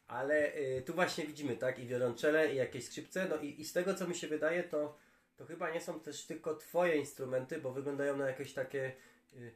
Ale 0.07 0.55
y, 0.55 0.81
tu 0.85 0.93
właśnie 0.93 1.25
widzimy, 1.25 1.57
tak, 1.57 1.79
i 1.79 1.87
wiolonczele, 1.87 2.53
i 2.53 2.55
jakieś 2.55 2.85
skrzypce, 2.85 3.27
no 3.29 3.35
i, 3.37 3.61
i 3.61 3.65
z 3.65 3.73
tego 3.73 3.93
co 3.95 4.07
mi 4.07 4.15
się 4.15 4.27
wydaje, 4.27 4.63
to, 4.63 4.97
to 5.37 5.45
chyba 5.45 5.71
nie 5.71 5.81
są 5.81 5.99
też 5.99 6.25
tylko 6.25 6.55
Twoje 6.55 6.95
instrumenty, 6.97 7.61
bo 7.61 7.71
wyglądają 7.71 8.17
na 8.17 8.27
jakieś 8.27 8.53
takie 8.53 8.93
y, 9.33 9.51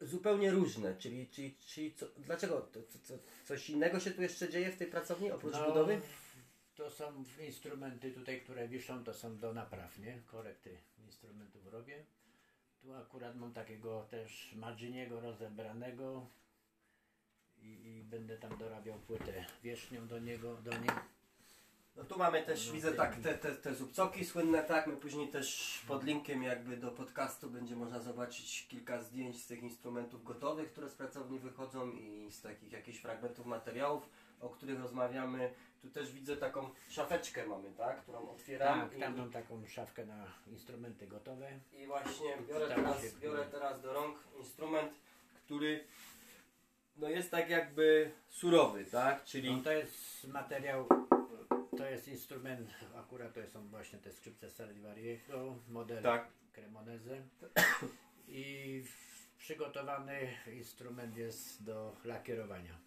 zupełnie 0.00 0.50
różne, 0.50 0.96
czyli, 0.96 1.28
czyli, 1.28 1.56
czyli 1.56 1.94
co, 1.94 2.06
dlaczego, 2.18 2.60
to, 2.60 2.80
to, 2.82 3.14
coś 3.44 3.70
innego 3.70 4.00
się 4.00 4.10
tu 4.10 4.22
jeszcze 4.22 4.48
dzieje 4.48 4.72
w 4.72 4.76
tej 4.76 4.86
pracowni, 4.86 5.30
oprócz 5.30 5.52
No, 5.52 5.68
budowy? 5.68 6.00
To 6.74 6.90
są 6.90 7.24
instrumenty 7.40 8.10
tutaj, 8.10 8.40
które 8.40 8.68
wiszą, 8.68 9.04
to 9.04 9.14
są 9.14 9.38
do 9.38 9.52
napraw, 9.52 9.98
nie? 9.98 10.22
Korekty 10.26 10.78
instrumentów 10.98 11.66
robię. 11.66 12.04
Tu 12.80 12.94
akurat 12.94 13.36
mam 13.36 13.52
takiego 13.52 14.06
też 14.10 14.52
Maginiego 14.56 15.20
rozebranego 15.20 16.26
i, 17.58 17.66
i 17.66 18.04
będę 18.04 18.38
tam 18.38 18.58
dorabiał 18.58 18.98
płytę 18.98 19.44
wierzchnią 19.62 20.06
do 20.06 20.18
niego, 20.18 20.56
do 20.56 20.70
niej. 20.70 20.90
No 21.96 22.04
tu 22.04 22.18
mamy 22.18 22.42
też, 22.42 22.66
No, 22.66 22.72
widzę 22.72 22.92
tak, 22.92 23.16
te, 23.16 23.34
te, 23.34 23.52
te 23.54 23.74
zubcoki 23.74 24.24
słynne, 24.24 24.62
tak, 24.62 24.86
my 24.86 24.96
później 24.96 25.28
też 25.28 25.78
pod 25.88 26.04
linkiem 26.04 26.42
jakby 26.42 26.76
do 26.76 26.90
podcastu 26.90 27.50
będzie 27.50 27.76
można 27.76 28.00
zobaczyć 28.00 28.66
kilka 28.68 29.02
zdjęć 29.02 29.42
z 29.42 29.46
tych 29.46 29.62
instrumentów 29.62 30.24
gotowych, 30.24 30.72
które 30.72 30.88
z 30.88 30.94
pracowni 30.94 31.38
wychodzą 31.38 31.90
i 31.90 32.30
z 32.30 32.42
takich 32.42 32.72
jakichś 32.72 32.98
fragmentów 32.98 33.46
materiałów, 33.46 34.08
o 34.40 34.48
których 34.48 34.80
rozmawiamy. 34.80 35.54
Tu 35.82 35.90
też 35.90 36.12
widzę 36.12 36.36
taką 36.36 36.70
szafeczkę 36.88 37.46
mamy, 37.46 37.70
tak, 37.76 38.02
którą 38.02 38.30
otwieram 38.30 38.80
Tak, 38.80 38.98
tam 38.98 39.16
mam 39.16 39.30
taką 39.30 39.66
szafkę 39.66 40.06
na 40.06 40.26
instrumenty 40.46 41.06
gotowe. 41.06 41.50
i 41.72 41.86
właśnie 41.86 42.36
biorę 42.48 42.68
teraz, 42.68 43.14
biorę 43.18 43.44
teraz 43.44 43.80
do 43.82 43.92
rąk 43.92 44.18
instrument, 44.38 44.92
który 45.44 45.84
no 46.96 47.08
jest 47.08 47.30
tak 47.30 47.50
jakby 47.50 48.10
surowy, 48.28 48.84
tak, 48.84 49.24
czyli... 49.24 49.56
No 49.56 49.62
to 49.62 49.72
jest 49.72 50.28
materiał, 50.28 50.86
to 51.82 51.90
jest 51.90 52.08
instrument, 52.08 52.70
akurat 52.96 53.34
to 53.34 53.46
są 53.46 53.68
właśnie 53.68 53.98
te 53.98 54.12
skrzypce 54.12 54.50
Stradivariego, 54.50 55.56
model 55.68 56.02
Tak. 56.02 56.28
Cremonese 56.52 57.22
i 58.28 58.84
przygotowany 59.38 60.18
instrument 60.52 61.16
jest 61.16 61.64
do 61.64 61.96
lakierowania. 62.04 62.78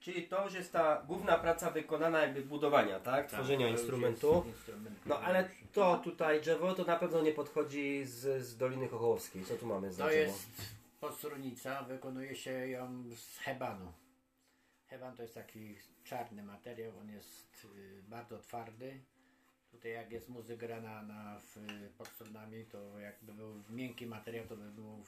Czyli 0.00 0.28
to 0.28 0.44
już 0.44 0.54
jest 0.54 0.72
ta 0.72 1.02
główna 1.06 1.38
praca 1.38 1.70
wykonana 1.70 2.20
jakby 2.20 2.42
budowania, 2.42 3.00
tak? 3.00 3.26
Tworzenia 3.28 3.66
to 3.66 3.72
już 3.72 3.80
instrumentu. 3.80 4.44
instrument 4.46 5.06
No 5.06 5.18
ale 5.20 5.48
to 5.72 5.98
tutaj 6.04 6.40
drzewo 6.40 6.74
to 6.74 6.84
na 6.84 6.96
pewno 6.96 7.22
nie 7.22 7.32
podchodzi 7.32 8.04
z, 8.04 8.42
z 8.46 8.56
Doliny 8.56 8.88
Chochołowskiej. 8.88 9.44
Co 9.44 9.56
tu 9.56 9.66
mamy 9.66 9.92
za 9.92 10.04
To 10.04 10.10
drzewo? 10.10 10.26
jest 10.26 10.48
podstrunica, 11.00 11.82
wykonuje 11.82 12.36
się 12.36 12.50
ją 12.50 13.04
z 13.16 13.38
hebanu. 13.38 13.92
Heban 14.86 15.16
to 15.16 15.22
jest 15.22 15.34
taki 15.34 15.76
czarny 16.04 16.42
materiał, 16.42 16.98
on 16.98 17.10
jest 17.10 17.64
y, 17.64 18.02
bardzo 18.08 18.38
twardy. 18.38 19.00
Tutaj 19.70 19.92
jak 19.92 20.12
jest 20.12 20.28
muzyka 20.28 20.66
grana 20.66 21.02
na, 21.02 21.40
w, 21.40 21.56
pod 21.98 22.08
strunami, 22.08 22.64
to 22.64 22.98
jakby 22.98 23.32
był 23.32 23.62
miękki 23.70 24.06
materiał, 24.06 24.46
to 24.46 24.56
by 24.56 24.70
był 24.70 25.04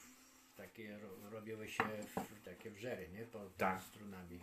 takie, 0.57 0.97
ro, 0.99 1.29
robiły 1.29 1.69
się 1.69 1.83
takie 2.45 2.71
wrzery, 2.71 3.09
nie? 3.09 3.25
Pod, 3.25 3.57
Tak. 3.57 3.83
strunami. 3.83 4.39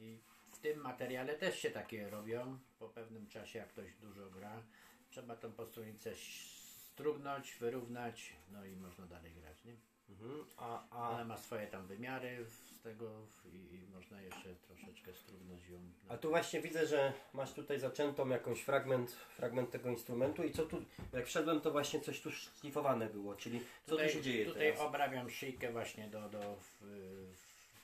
I 0.00 0.18
w 0.52 0.58
tym 0.58 0.80
materiale 0.80 1.34
też 1.34 1.58
się 1.58 1.70
takie 1.70 2.10
robią. 2.10 2.58
Po 2.78 2.88
pewnym 2.88 3.26
czasie, 3.26 3.58
jak 3.58 3.68
ktoś 3.68 3.94
dużo 3.94 4.30
gra, 4.30 4.62
trzeba 5.10 5.36
tą 5.36 5.52
podstrunicę 5.52 6.14
strugnąć, 6.14 7.54
wyrównać, 7.60 8.32
no 8.52 8.64
i 8.64 8.76
można 8.76 9.06
dalej 9.06 9.34
grać, 9.34 9.64
nie? 9.64 9.76
Mhm. 10.10 10.44
A, 10.56 10.84
Ona 10.90 11.18
a, 11.20 11.24
ma 11.24 11.36
swoje 11.36 11.66
tam 11.66 11.86
wymiary 11.86 12.44
z 12.48 12.80
tego 12.82 13.10
i, 13.52 13.74
i 13.74 13.86
można 13.94 14.20
jeszcze 14.22 14.54
troszeczkę 14.54 15.14
strugnąć 15.14 15.68
ją. 15.68 15.78
a 16.08 16.16
tu 16.16 16.28
właśnie 16.28 16.60
widzę, 16.60 16.86
że 16.86 17.12
masz 17.32 17.52
tutaj 17.52 17.80
zaczętą 17.80 18.28
jakąś 18.28 18.62
fragment, 18.62 19.12
fragment 19.12 19.70
tego 19.70 19.90
instrumentu 19.90 20.44
i 20.44 20.52
co 20.52 20.66
tu, 20.66 20.84
jak 21.12 21.26
wszedłem 21.26 21.60
to 21.60 21.70
właśnie 21.70 22.00
coś 22.00 22.20
tu 22.20 22.30
szlifowane 22.30 23.06
było, 23.08 23.34
czyli 23.34 23.60
co 23.60 23.90
tutaj, 23.90 24.06
tu 24.08 24.12
się 24.14 24.22
dzieje 24.22 24.46
Tutaj 24.46 24.62
teraz? 24.72 24.80
obrabiam 24.80 25.30
szyjkę 25.30 25.72
właśnie 25.72 26.08
do, 26.08 26.28
do 26.28 26.56
w, 26.56 26.82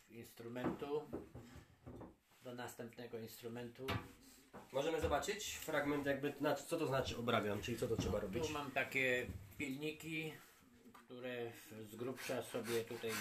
w 0.09 0.12
instrumentu, 0.12 1.03
do 2.45 2.55
następnego 2.55 3.18
instrumentu. 3.18 3.87
Możemy 4.73 5.01
zobaczyć 5.01 5.57
fragment 5.57 6.07
jakby, 6.07 6.35
co 6.66 6.79
to 6.79 6.87
znaczy 6.87 7.16
obrabiam, 7.16 7.62
czyli 7.62 7.79
co 7.79 7.89
to 7.89 7.97
trzeba 7.97 8.21
robić? 8.21 8.47
Tu 8.47 8.53
mam 8.53 8.71
takie 8.71 9.27
pilniki, 9.59 10.33
które 11.11 11.53
z 11.91 11.97
grubsza 11.97 12.43
sobie 12.43 12.85
tutaj 12.85 13.11
y, 13.11 13.15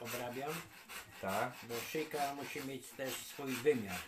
obrabiam, 0.00 0.52
Tak. 1.20 1.54
bo 1.68 1.74
szyjka 1.80 2.34
musi 2.34 2.64
mieć 2.64 2.88
też 2.90 3.14
swój 3.14 3.52
wymiar. 3.52 4.00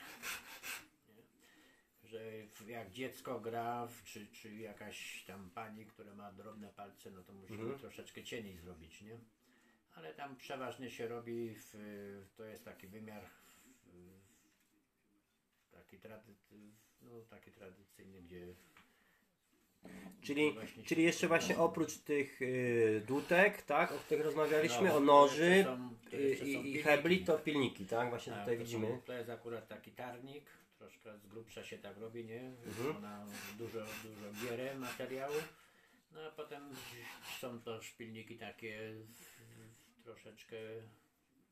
Że 2.05 2.21
jak 2.67 2.91
dziecko 2.91 3.41
gra, 3.41 3.89
czy, 4.05 4.27
czy 4.27 4.55
jakaś 4.55 5.25
tam 5.27 5.51
pani, 5.51 5.87
która 5.87 6.15
ma 6.15 6.33
drobne 6.33 6.69
palce, 6.69 7.11
no 7.11 7.23
to 7.23 7.33
musimy 7.33 7.61
Mhm. 7.63 7.79
troszeczkę 7.79 8.25
cieniej 8.25 8.59
zrobić, 8.59 9.03
nie? 9.03 9.19
Ale 9.95 10.15
tam 10.15 10.37
przeważnie 10.37 10.91
się 10.91 11.09
robi, 11.09 11.55
w, 11.55 12.27
to 12.37 12.45
jest 12.45 12.65
taki 12.65 12.87
wymiar 12.87 13.23
w, 13.87 14.11
taki, 15.73 15.99
trady, 15.99 16.35
no, 17.03 17.11
taki 17.31 17.51
tradycyjny, 17.53 18.23
gdzie 18.23 18.55
Czyli, 20.23 20.57
czyli 20.85 21.03
jeszcze 21.03 21.29
właśnie 21.29 21.59
oprócz 21.59 21.99
tych 21.99 22.43
y, 22.43 23.03
dutek, 23.07 23.63
tak, 23.63 23.93
o 23.93 23.99
których 23.99 24.25
rozmawialiśmy, 24.25 24.89
No, 24.89 24.97
o 24.97 25.01
noży 25.01 25.65
są- 25.65 25.95
i, 26.13 26.33
i 26.33 26.37
pilniki. 26.37 26.83
hebli, 26.83 27.25
to 27.25 27.39
pilniki, 27.39 27.87
tak, 27.87 28.09
właśnie 28.09 28.33
Tak, 28.33 28.41
tutaj 28.43 28.57
to 28.59 28.65
widzimy. 28.65 28.89
Są, 28.89 29.03
to 29.03 29.13
jest 29.13 29.31
akurat 29.31 29.69
taki 29.69 29.91
tarnik, 29.91 30.45
troszkę 30.79 31.19
z 31.19 31.27
grubsza 31.27 31.65
się 31.65 31.79
tak 31.79 31.99
robi, 31.99 32.25
nie? 32.25 32.41
Mhm. 32.41 32.97
Ona 32.97 33.27
dużo, 33.59 33.79
dużo 33.79 34.47
bierze 34.51 34.75
materiału. 34.79 35.35
No 36.13 36.21
a 36.21 36.31
potem 36.31 36.63
są 37.41 37.61
to 37.61 37.83
szpilniki 37.83 38.37
takie 38.37 38.95
troszeczkę 40.05 40.57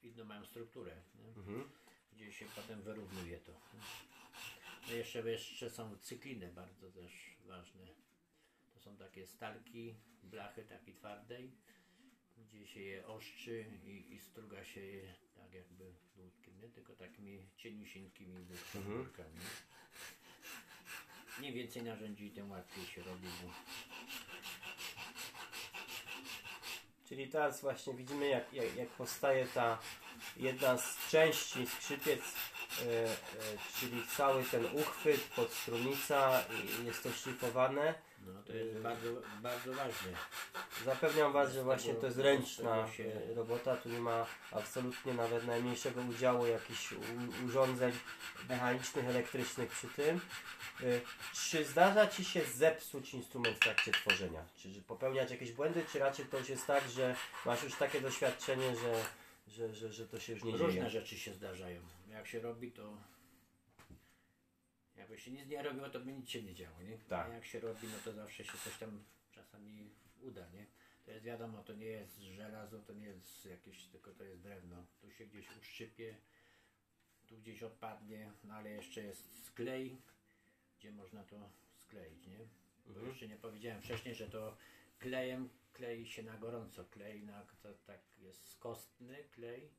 inną 0.03 0.25
mają 0.25 0.45
strukturę? 0.47 0.93
Mhm. 1.37 1.71
gdzie 2.13 2.33
się 2.33 2.47
potem 2.57 2.83
wyrównuje 2.83 3.39
to. 3.39 3.53
No 4.89 4.95
jeszcze, 4.95 5.31
jeszcze 5.31 5.71
są 5.71 5.97
cykliny 5.99 6.49
bardzo 6.49 6.91
też 6.91 7.37
ważne. 7.47 7.83
Są 8.85 8.97
takie 8.97 9.27
stalki, 9.27 9.95
blachy 10.23 10.65
takiej 10.65 10.95
twardej, 10.95 11.53
gdzie 12.37 12.67
się 12.67 12.81
je 12.81 13.07
oszczy 13.07 13.65
i, 13.85 14.15
i 14.15 14.21
struga 14.21 14.65
się 14.65 14.81
je 14.81 15.15
tak 15.35 15.55
jakby 15.55 15.95
dłutkiem, 16.17 16.61
nie? 16.61 16.69
Tylko 16.69 16.93
takimi 16.93 17.47
cieniusieńkimi 17.57 18.47
wórkami. 18.75 19.41
Im 21.43 21.55
więcej 21.55 21.83
narzędzi, 21.83 22.31
tym 22.31 22.51
łatwiej 22.51 22.87
się 22.87 23.03
robi. 23.03 23.29
Bo 23.43 23.53
Czyli 27.09 27.29
teraz 27.29 27.61
właśnie 27.61 27.95
widzimy 27.95 28.29
jak, 28.29 28.53
jak, 28.53 28.77
jak 28.77 28.89
powstaje 28.89 29.47
ta 29.47 29.79
jedna 30.37 30.79
z 30.79 31.11
części 31.11 31.67
skrzypiec, 31.67 32.21
e, 32.21 32.85
e, 32.85 33.17
czyli 33.81 34.07
cały 34.17 34.45
ten 34.45 34.65
uchwyt, 34.65 35.21
podstrunica 35.21 36.45
i 36.83 36.87
jest 36.87 37.03
to 37.03 37.13
szlifowane. 37.13 37.95
No, 38.27 38.43
to 38.43 38.53
jest 38.53 38.79
bardzo, 38.79 39.09
bardzo 39.43 39.73
ważne. 39.75 40.11
Zapewniam 40.85 41.33
Was, 41.33 41.53
że 41.53 41.63
właśnie 41.63 41.95
to 41.95 42.07
jest 42.07 42.19
ręczna 42.19 42.77
e, 43.31 43.35
robota, 43.35 43.77
tu 43.77 43.89
nie 43.89 43.99
ma 43.99 44.27
absolutnie 44.51 45.15
nawet 45.15 45.47
najmniejszego 45.47 46.01
udziału 46.01 46.47
jakichś 46.47 46.95
urządzeń 47.47 47.93
mechanicznych, 48.49 49.05
elektrycznych 49.09 49.71
przy 49.71 49.89
tym. 49.89 50.21
E, 50.81 50.85
Czy 51.35 51.65
zdarza 51.65 52.07
Ci 52.07 52.25
się 52.25 52.41
zepsuć 52.45 53.15
instrument 53.15 53.57
w 53.57 53.61
trakcie 53.61 53.93
tworzenia? 53.93 54.45
Czy 54.57 54.71
że 54.71 54.81
popełniać 54.81 55.31
jakieś 55.31 55.53
błędy, 55.53 55.85
czy 55.93 55.99
raczej 55.99 56.27
to 56.27 56.39
już 56.39 56.49
jest 56.49 56.67
tak, 56.67 56.89
że 56.91 57.17
masz 57.47 57.63
już 57.63 57.75
takie 57.75 58.01
doświadczenie, 58.01 58.77
że, 58.77 59.05
że, 59.49 59.75
że, 59.75 59.93
że 59.93 60.07
to 60.09 60.21
się 60.21 60.33
już 60.33 60.45
nie 60.45 60.53
Różne 60.53 60.73
dzieje? 60.73 60.91
rzeczy 60.91 61.19
się 61.19 61.35
zdarzają. 61.35 61.81
Jak 62.11 62.27
się 62.27 62.41
robi, 62.41 62.73
to 62.73 62.97
jakby 65.03 65.19
się 65.19 65.31
nic 65.31 65.47
nie 65.49 65.63
robiło, 65.63 65.91
to 65.91 66.01
by 66.01 66.13
nic 66.13 66.29
się 66.31 66.43
nie 66.43 66.55
działo, 66.55 66.83
nie? 66.83 66.99
Tak. 66.99 67.31
A 67.31 67.35
jak 67.35 67.45
się 67.45 67.61
robi, 67.61 67.87
no 67.89 67.99
to 68.05 68.13
zawsze 68.13 68.45
się 68.45 68.59
coś 68.59 68.79
tam 68.79 69.05
czasami 69.33 69.91
uda, 70.23 70.49
nie? 70.49 70.67
To 71.05 71.11
jest 71.11 71.25
wiadomo, 71.25 71.63
to 71.63 71.73
nie 71.75 71.87
jest 71.87 72.19
żelazo, 72.19 72.79
to 72.79 72.93
nie 72.93 73.07
jest 73.07 73.45
jakieś, 73.47 73.87
tylko 73.87 74.13
to 74.13 74.25
jest 74.25 74.43
drewno. 74.43 74.87
Tu 75.01 75.11
się 75.11 75.27
gdzieś 75.27 75.57
uszczypie, 75.61 76.17
tu 77.27 77.39
gdzieś 77.39 77.63
odpadnie, 77.63 78.33
no 78.45 78.55
ale 78.55 78.71
jeszcze 78.71 79.03
jest 79.03 79.45
sklej, 79.47 79.97
gdzie 80.79 80.93
można 80.93 81.25
to 81.25 81.51
skleić, 81.77 82.27
nie? 82.27 82.39
Bo 82.87 82.91
Mhm. 82.91 83.09
jeszcze 83.09 83.29
nie 83.29 83.37
powiedziałem 83.37 83.83
wcześniej, 83.83 84.15
że 84.15 84.31
to 84.31 84.57
klejem 84.99 85.49
klei 85.73 86.07
się 86.07 86.23
na 86.23 86.37
gorąco. 86.39 86.85
Klej 86.85 87.23
na, 87.23 87.47
to, 87.63 87.75
tak 87.87 88.01
jest 88.19 88.59
kostny 88.59 89.25
klej 89.25 89.71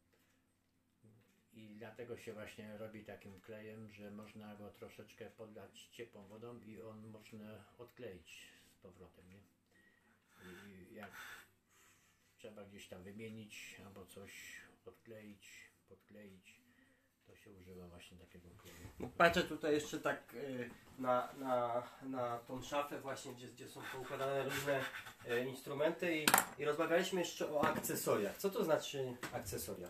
i 1.56 1.76
dlatego 1.78 2.18
się 2.18 2.34
właśnie 2.34 2.78
robi 2.78 3.06
takim 3.06 3.42
klejem, 3.42 3.92
że 3.92 4.12
można 4.12 4.56
go 4.56 4.70
troszeczkę 4.70 5.26
podlać 5.26 5.90
ciepłą 5.92 6.28
wodą 6.28 6.60
i 6.60 6.82
on 6.82 7.08
można 7.08 7.64
odkleić 7.78 8.48
z 8.70 8.78
powrotem, 8.78 9.26
nie? 9.30 9.40
I 10.52 10.96
jak 10.96 11.12
trzeba 12.38 12.64
gdzieś 12.64 12.88
tam 12.88 13.04
wymienić 13.04 13.82
albo 13.86 14.06
coś 14.06 14.62
odkleić, 14.86 15.50
podkleić, 15.90 16.62
to 17.28 17.36
się 17.36 17.52
używa 17.52 17.88
właśnie 17.88 18.18
takiego 18.18 18.50
kleju. 18.58 19.12
Patrzę 19.18 19.44
tutaj 19.44 19.74
jeszcze 19.74 20.00
tak 20.00 20.34
y, 20.34 20.70
na, 21.00 21.34
na, 21.34 21.84
na 22.02 22.38
tą 22.38 22.62
szafę 22.62 23.02
właśnie, 23.02 23.34
gdzie, 23.34 23.48
gdzie 23.48 23.68
są 23.70 23.82
poukładane 23.94 24.44
różne 24.44 24.82
y, 25.32 25.46
instrumenty 25.46 26.18
i, 26.18 26.26
i 26.62 26.66
rozmawialiśmy 26.66 27.20
jeszcze 27.20 27.50
o 27.50 27.62
akcesoriach. 27.62 28.38
Co 28.38 28.50
to 28.50 28.64
znaczy 28.64 29.18
akcesoria? 29.32 29.88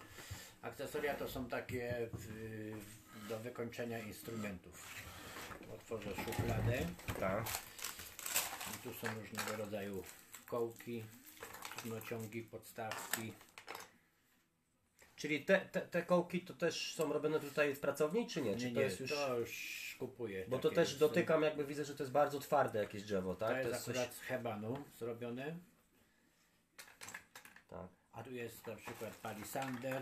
Akcesoria 0.64 1.14
to 1.14 1.28
są 1.30 1.46
takie 1.46 2.10
do 3.30 3.40
wykończenia 3.40 4.00
instrumentów. 4.00 5.04
Otworzę 5.74 6.10
szufladę 6.16 6.86
Tak. 7.20 7.44
i 8.76 8.84
tu 8.84 8.94
są 8.94 9.08
różnego 9.22 9.56
rodzaju 9.58 10.04
kołki, 10.48 11.04
nociągi, 11.86 12.42
podstawki. 12.42 13.34
Czyli 15.16 15.46
te, 15.46 15.60
te, 15.60 15.82
te 15.82 16.04
kołki 16.04 16.42
to 16.42 16.54
też 16.54 16.96
są 16.96 17.14
robione 17.14 17.40
tutaj 17.40 17.76
w 17.76 17.80
pracowni, 17.80 18.28
czy 18.28 18.42
nie? 18.42 18.58
Czy 18.58 18.72
to 18.72 18.82
jest 18.82 19.00
już... 19.00 19.12
to 19.12 19.40
już 19.40 19.96
kupuję. 20.00 20.46
Bo 20.48 20.60
to 20.60 20.70
takie 20.70 20.76
też 20.76 20.94
są- 20.94 21.00
dotykam, 21.00 21.44
jakby 21.44 21.66
widzę, 21.66 21.86
że 21.86 21.96
to 21.96 22.04
jest 22.04 22.14
bardzo 22.14 22.40
twarde 22.40 22.80
jakieś 22.80 23.04
drzewo, 23.04 23.36
tak? 23.36 23.64
To 23.64 23.70
jest 23.70 23.90
akurat 23.90 24.14
z 24.14 24.20
hebanu 24.20 24.84
zrobione. 25.00 25.56
Tak. 27.70 27.88
A 28.14 28.24
tu 28.24 28.32
jest 28.32 28.68
na 28.68 28.76
przykład 28.76 29.16
palisander. 29.16 30.02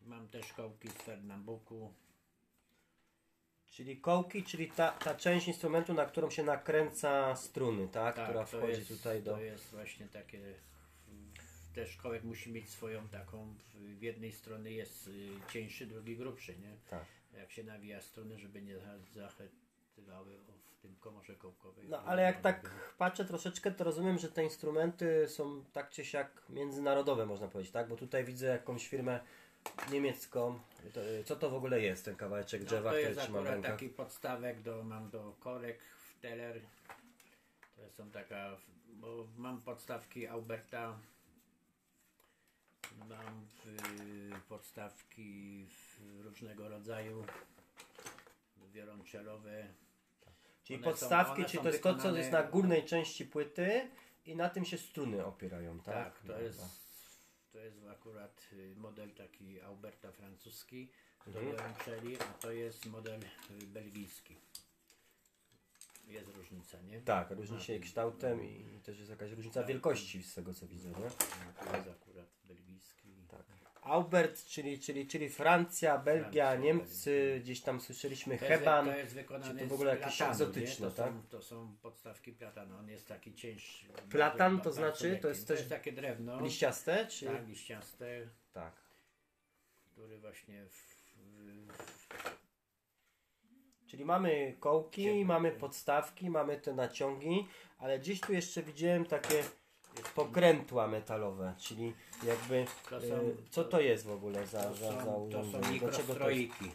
Mam 0.00 0.28
też 0.28 0.52
kołki 0.52 0.88
z 0.88 0.92
Fernambuku. 0.92 1.92
Czyli 3.70 4.00
kołki, 4.00 4.44
czyli 4.44 4.70
ta, 4.70 4.92
ta 4.92 5.14
część 5.14 5.48
instrumentu, 5.48 5.94
na 5.94 6.06
którą 6.06 6.30
się 6.30 6.42
nakręca 6.42 7.36
struny, 7.36 7.88
tak? 7.88 8.14
Która 8.14 8.44
to 8.44 8.46
wchodzi 8.46 8.72
jest, 8.72 8.88
tutaj 8.88 9.22
do... 9.22 9.32
To 9.32 9.40
jest 9.40 9.70
właśnie 9.70 10.06
takie. 10.06 10.54
Też 11.74 11.96
kołek 11.96 12.24
musi 12.24 12.52
mieć 12.52 12.68
swoją 12.70 13.08
taką. 13.08 13.54
W 13.74 14.02
jednej 14.02 14.32
strony 14.32 14.72
jest 14.72 15.08
y, 15.08 15.28
cieńszy, 15.52 15.86
drugi 15.86 16.16
grubszy, 16.16 16.58
nie? 16.58 16.76
Tak. 16.90 17.04
Jak 17.32 17.50
się 17.52 17.64
nawija 17.64 18.00
struny, 18.00 18.38
żeby 18.38 18.62
nie 18.62 18.78
za- 18.78 18.98
zachetywały 19.14 20.38
w 20.78 20.82
tym 20.82 20.96
komorze 20.96 21.34
kołkowej. 21.34 21.88
No 21.88 22.02
ale 22.02 22.22
jak 22.22 22.40
tak 22.40 22.70
patrzę 22.98 23.24
troszeczkę, 23.24 23.70
to 23.70 23.84
rozumiem, 23.84 24.18
że 24.18 24.28
te 24.28 24.44
instrumenty 24.44 25.28
są 25.28 25.64
tak 25.72 25.90
czy 25.90 26.04
siak 26.04 26.42
międzynarodowe, 26.48 27.26
można 27.26 27.48
powiedzieć, 27.48 27.72
tak? 27.72 27.88
Bo 27.88 27.96
tutaj 27.96 28.24
widzę 28.24 28.46
jakąś 28.46 28.88
firmę 28.88 29.20
niemiecką. 29.92 30.60
To, 30.94 31.04
y, 31.08 31.24
co 31.24 31.36
to 31.36 31.50
w 31.50 31.54
ogóle 31.54 31.80
jest, 31.80 32.04
ten 32.04 32.16
kawałeczek 32.16 32.60
No, 32.60 32.66
drzewa, 32.66 32.90
to 32.90 32.96
który 32.96 33.08
jest 33.14 33.20
w 33.20 33.36
akurat 33.36 33.62
taki 33.62 33.88
podstawek 33.88 34.62
do, 34.62 34.84
mam 34.84 35.10
do 35.10 35.36
korek, 35.40 35.78
teller. 36.20 36.60
To 37.76 37.90
są 37.90 38.10
taka, 38.10 38.56
bo 38.88 39.26
mam 39.36 39.60
podstawki 39.62 40.26
Alberta. 40.26 40.98
Mam 43.08 43.46
y, 43.66 44.40
podstawki 44.48 45.66
w 45.66 46.20
różnego 46.24 46.68
rodzaju 46.68 47.24
wiolonczelowe. 48.72 49.66
Czyli 50.64 50.76
one 50.76 50.84
są- 50.84 50.90
podstawki, 50.90 51.40
one 51.40 51.44
czyli 51.44 51.58
są 51.58 51.62
to 51.62 51.68
jest 51.68 51.82
to, 51.82 51.94
co 51.94 52.16
jest 52.16 52.32
na 52.32 52.42
górnej 52.42 52.84
części 52.84 53.24
płyty 53.24 53.90
i 54.26 54.36
na 54.36 54.48
tym 54.48 54.64
się 54.64 54.78
struny 54.78 55.24
opierają, 55.24 55.80
tak? 55.80 55.94
Tak, 55.94 56.18
to 56.26 56.40
jest, 56.40 56.60
to 57.52 57.58
jest 57.58 57.76
akurat 57.90 58.48
y, 58.52 58.74
model 58.76 59.10
taki 59.10 59.60
Alberta 59.60 60.12
francuski 60.12 60.90
do 61.26 61.40
Mhm. 61.40 61.74
a 62.20 62.32
to 62.42 62.52
jest 62.52 62.86
model 62.86 63.20
y, 63.62 63.66
belgijski. 63.66 64.36
Jest 66.06 66.28
różnica, 66.28 66.82
nie? 66.82 67.00
Tak, 67.00 67.30
różni 67.30 67.60
się 67.60 67.80
kształtem 67.80 68.44
i 68.44 68.80
też 68.82 68.98
jest 68.98 69.10
jakaś 69.10 69.30
różnica 69.32 69.60
Tak. 69.60 69.68
wielkości 69.68 70.22
z 70.22 70.34
tego 70.34 70.54
co 70.54 70.66
widzę, 70.66 70.88
nie? 70.88 70.94
No, 70.94 71.64
to 71.64 71.76
jest 71.76 71.88
akurat 71.88 72.28
belgijski. 72.44 73.08
Tak. 73.80 73.90
Albert, 73.92 74.46
czyli, 74.46 74.78
czyli, 74.78 75.06
czyli 75.06 75.28
Francja, 75.28 75.98
Belgia, 75.98 76.46
Francja, 76.48 76.64
Niemcy, 76.64 77.10
Belgia. 77.10 77.40
gdzieś 77.44 77.60
tam 77.60 77.80
słyszeliśmy 77.80 78.38
To 78.38 78.44
jest, 78.44 78.58
Heban. 78.58 78.84
to 78.86 78.96
jest 78.96 79.14
wykonane 79.14 79.54
czy 79.54 79.60
to 79.60 79.66
w 79.66 79.72
ogóle 79.72 79.90
jakieś 79.98 80.16
platanu, 80.16 80.32
egzotyczne, 80.32 80.90
to 80.90 80.96
tak? 80.96 81.12
Są, 81.12 81.22
to 81.28 81.42
są 81.42 81.76
podstawki 81.82 82.32
platanu, 82.32 82.76
on 82.78 82.88
jest 82.88 83.08
taki 83.08 83.34
cięższy. 83.34 83.86
Platan 84.10 84.60
to 84.60 84.72
znaczy? 84.72 85.18
To 85.22 85.28
jest 85.28 85.48
też 85.48 85.68
takie 85.68 85.92
drewno, 85.92 86.40
Liściaste, 86.40 87.06
czy? 87.06 87.26
tak, 87.26 87.48
liściaste, 87.48 88.28
tak. 88.52 88.72
który 89.92 90.18
właśnie 90.18 90.64
w, 90.66 90.90
w, 91.72 92.40
Czyli 93.86 94.04
mamy 94.04 94.56
kołki, 94.60 95.24
mamy 95.24 95.52
podstawki, 95.52 96.30
mamy 96.30 96.60
te 96.60 96.74
naciągi, 96.74 97.48
ale 97.78 97.98
gdzieś 97.98 98.20
tu 98.20 98.32
jeszcze 98.32 98.62
widziałem 98.62 99.04
takie 99.06 99.44
pokrętła 100.08 100.88
metalowe, 100.88 101.54
czyli 101.58 101.94
jakby 102.24 102.64
To 102.90 102.96
e, 102.96 103.00
są- 103.08 103.36
co 103.50 103.64
to 103.64 103.80
jest 103.80 104.04
w 104.04 104.10
ogóle 104.10 104.46
za, 104.46 104.62
to, 104.62 104.74
za, 104.74 104.92
za 104.92 105.04
są, 105.04 105.28
to 105.32 105.44
są 105.44 105.60
to 105.60 105.70
mikrostroiki. 105.70 106.70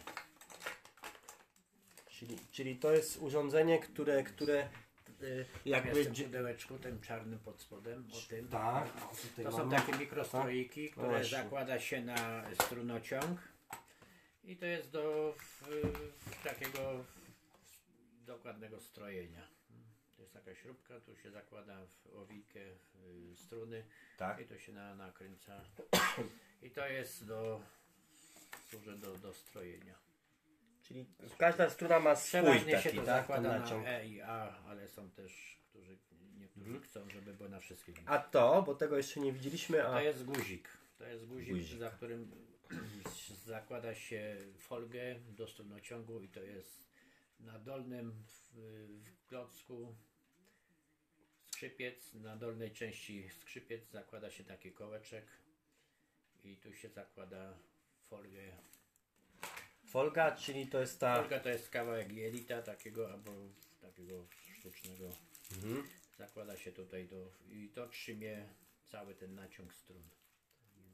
Czyli, 2.10 2.36
czyli 2.52 2.76
to 2.76 2.92
jest 2.92 3.16
urządzenie, 3.22 3.78
które, 3.78 4.22
które 4.22 4.58
e, 4.60 4.68
Jakby 5.64 6.04
w 6.04 6.22
pudełeczku, 6.24 6.78
tym 6.78 7.00
czarnym 7.00 7.38
pod 7.38 7.60
spodem, 7.60 8.08
o 8.12 8.28
tym. 8.30 8.48
Tak, 8.48 8.88
To 9.44 9.52
są 9.52 9.58
mamy. 9.58 9.76
takie 9.76 9.98
mikrostroiki, 9.98 10.90
które 10.90 11.08
Właśnie. 11.08 11.38
zakłada 11.38 11.80
się 11.80 12.00
na 12.00 12.42
strunociąg 12.54 13.40
i 14.44 14.56
to 14.56 14.66
jest 14.66 14.90
do 14.90 15.34
w, 15.38 15.62
w 16.18 16.42
takiego 16.44 17.04
dokładnego 18.26 18.80
strojenia. 18.80 19.55
Taka 20.36 20.54
śrubka, 20.54 21.00
tu 21.00 21.16
się 21.16 21.30
zakłada 21.30 21.86
w 21.86 22.16
owijkę 22.16 22.60
y, 22.60 23.36
struny 23.36 23.84
Tak. 24.16 24.40
i 24.40 24.44
to 24.46 24.58
się 24.58 24.72
na, 24.72 24.94
nakręca. 24.94 25.60
I 26.62 26.70
to 26.70 26.88
jest 26.88 27.26
do 27.26 27.60
służy 28.70 28.96
do, 28.98 29.18
do 29.18 29.32
strojenia. 29.34 29.94
Czyli 30.82 31.06
każda 31.38 31.70
struna 31.70 32.00
ma 32.00 32.16
swój 32.16 32.40
Przeważnie 32.40 32.72
się 32.72 32.82
taki, 32.82 32.96
to 32.98 33.04
tak? 33.04 33.20
Zakłada 33.20 33.58
na 33.58 33.86
E 33.88 34.06
i 34.08 34.20
A, 34.20 34.58
ale 34.66 34.88
są 34.88 35.10
też, 35.10 35.58
którzy 35.70 35.98
niektórzy 36.38 36.66
Mhm. 36.66 36.84
chcą, 36.84 37.10
żeby 37.10 37.34
było 37.34 37.48
na 37.48 37.60
wszystkich. 37.60 37.96
A 38.06 38.18
to, 38.18 38.62
bo 38.62 38.74
tego 38.74 38.96
jeszcze 38.96 39.20
nie 39.20 39.32
widzieliśmy, 39.32 39.86
a 39.86 39.90
To 39.90 40.00
jest 40.00 40.24
guzik. 40.24 40.68
To 40.98 41.04
jest 41.04 41.26
guzik, 41.26 41.54
Guzik. 41.54 41.78
za 41.78 41.90
którym 41.90 42.30
zakłada 43.46 43.94
się 43.94 44.36
folgę 44.58 45.14
do 45.28 45.46
strunociągu 45.48 46.20
i 46.22 46.28
to 46.28 46.40
jest 46.42 46.86
na 47.40 47.58
dolnym 47.58 48.12
w, 48.26 48.56
w 49.04 49.26
klocku 49.28 49.94
skrzypiec, 51.56 52.14
na 52.14 52.36
dolnej 52.36 52.70
części 52.70 53.28
skrzypiec 53.40 53.90
zakłada 53.90 54.30
się 54.30 54.44
taki 54.44 54.72
kołeczek 54.72 55.24
i 56.44 56.56
tu 56.56 56.74
się 56.74 56.88
zakłada 56.88 57.58
folię. 58.00 58.52
Folga, 59.86 60.36
czyli 60.36 60.66
to 60.66 60.80
jest 60.80 61.00
ta... 61.00 61.16
Folga 61.16 61.40
to 61.40 61.48
jest 61.48 61.70
kawałek 61.70 62.12
jelita 62.12 62.62
takiego 62.62 63.12
albo 63.12 63.30
takiego 63.80 64.26
sztucznego. 64.58 65.10
Mhm. 65.54 65.88
Zakłada 66.18 66.56
się 66.56 66.72
tutaj 66.72 67.06
do, 67.08 67.32
i 67.50 67.68
to 67.68 67.88
trzymie 67.88 68.48
cały 68.86 69.14
ten 69.14 69.34
naciąg 69.34 69.74
strun. 69.74 70.02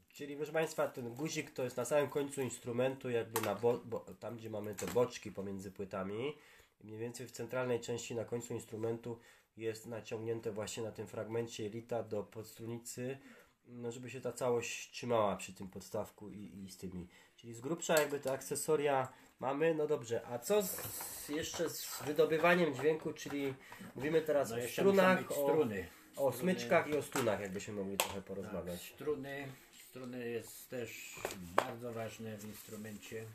Czyli 0.09 0.35
proszę 0.35 0.51
Państwa, 0.51 0.87
ten 0.87 1.15
guzik 1.15 1.51
to 1.51 1.63
jest 1.63 1.77
na 1.77 1.85
samym 1.85 2.09
końcu 2.09 2.41
instrumentu, 2.41 3.09
jakby 3.09 3.41
na 3.41 3.55
bo, 3.55 3.77
bo, 3.85 3.99
tam, 3.99 4.37
gdzie 4.37 4.49
mamy 4.49 4.75
te 4.75 4.85
boczki 4.85 5.31
pomiędzy 5.31 5.71
płytami. 5.71 6.37
Mniej 6.83 6.97
więcej 6.97 7.27
w 7.27 7.31
centralnej 7.31 7.79
części 7.79 8.15
na 8.15 8.25
końcu 8.25 8.53
instrumentu 8.53 9.19
jest 9.57 9.85
naciągnięte 9.87 10.51
właśnie 10.51 10.83
na 10.83 10.91
tym 10.91 11.07
fragmencie 11.07 11.65
elita 11.65 12.03
do 12.03 12.23
podstrunicy, 12.23 13.17
no 13.65 13.91
żeby 13.91 14.09
się 14.09 14.21
ta 14.21 14.31
całość 14.33 14.91
trzymała 14.91 15.35
przy 15.35 15.53
tym 15.53 15.69
podstawku 15.69 16.29
i, 16.29 16.63
i 16.65 16.71
z 16.71 16.77
tymi. 16.77 17.07
Czyli 17.35 17.53
z 17.53 17.61
grubsza 17.61 17.99
jakby 17.99 18.19
te 18.19 18.31
akcesoria 18.31 19.13
mamy, 19.39 19.75
no 19.75 19.87
dobrze. 19.87 20.25
A 20.27 20.39
co 20.39 20.63
z, 20.63 21.29
jeszcze 21.29 21.69
z 21.69 22.03
wydobywaniem 22.05 22.75
dźwięku, 22.75 23.13
czyli 23.13 23.53
mówimy 23.95 24.21
teraz 24.21 24.49
No 24.49 24.57
o 24.57 24.67
strunach, 24.67 25.31
o, 25.31 25.33
struny. 25.33 25.87
o 26.15 26.31
smyczkach 26.31 26.87
i 26.87 26.97
o 26.97 27.01
strunach, 27.01 27.39
jakbyśmy 27.39 27.73
mogli 27.73 27.97
trochę 27.97 28.15
Tak, 28.15 28.23
porozmawiać. 28.23 28.81
struny. 28.93 29.47
Struny 29.89 30.29
jest 30.29 30.69
też 30.69 31.19
bardzo 31.55 31.93
ważne 31.93 32.37
w 32.37 32.45
instrumencie. 32.45 33.25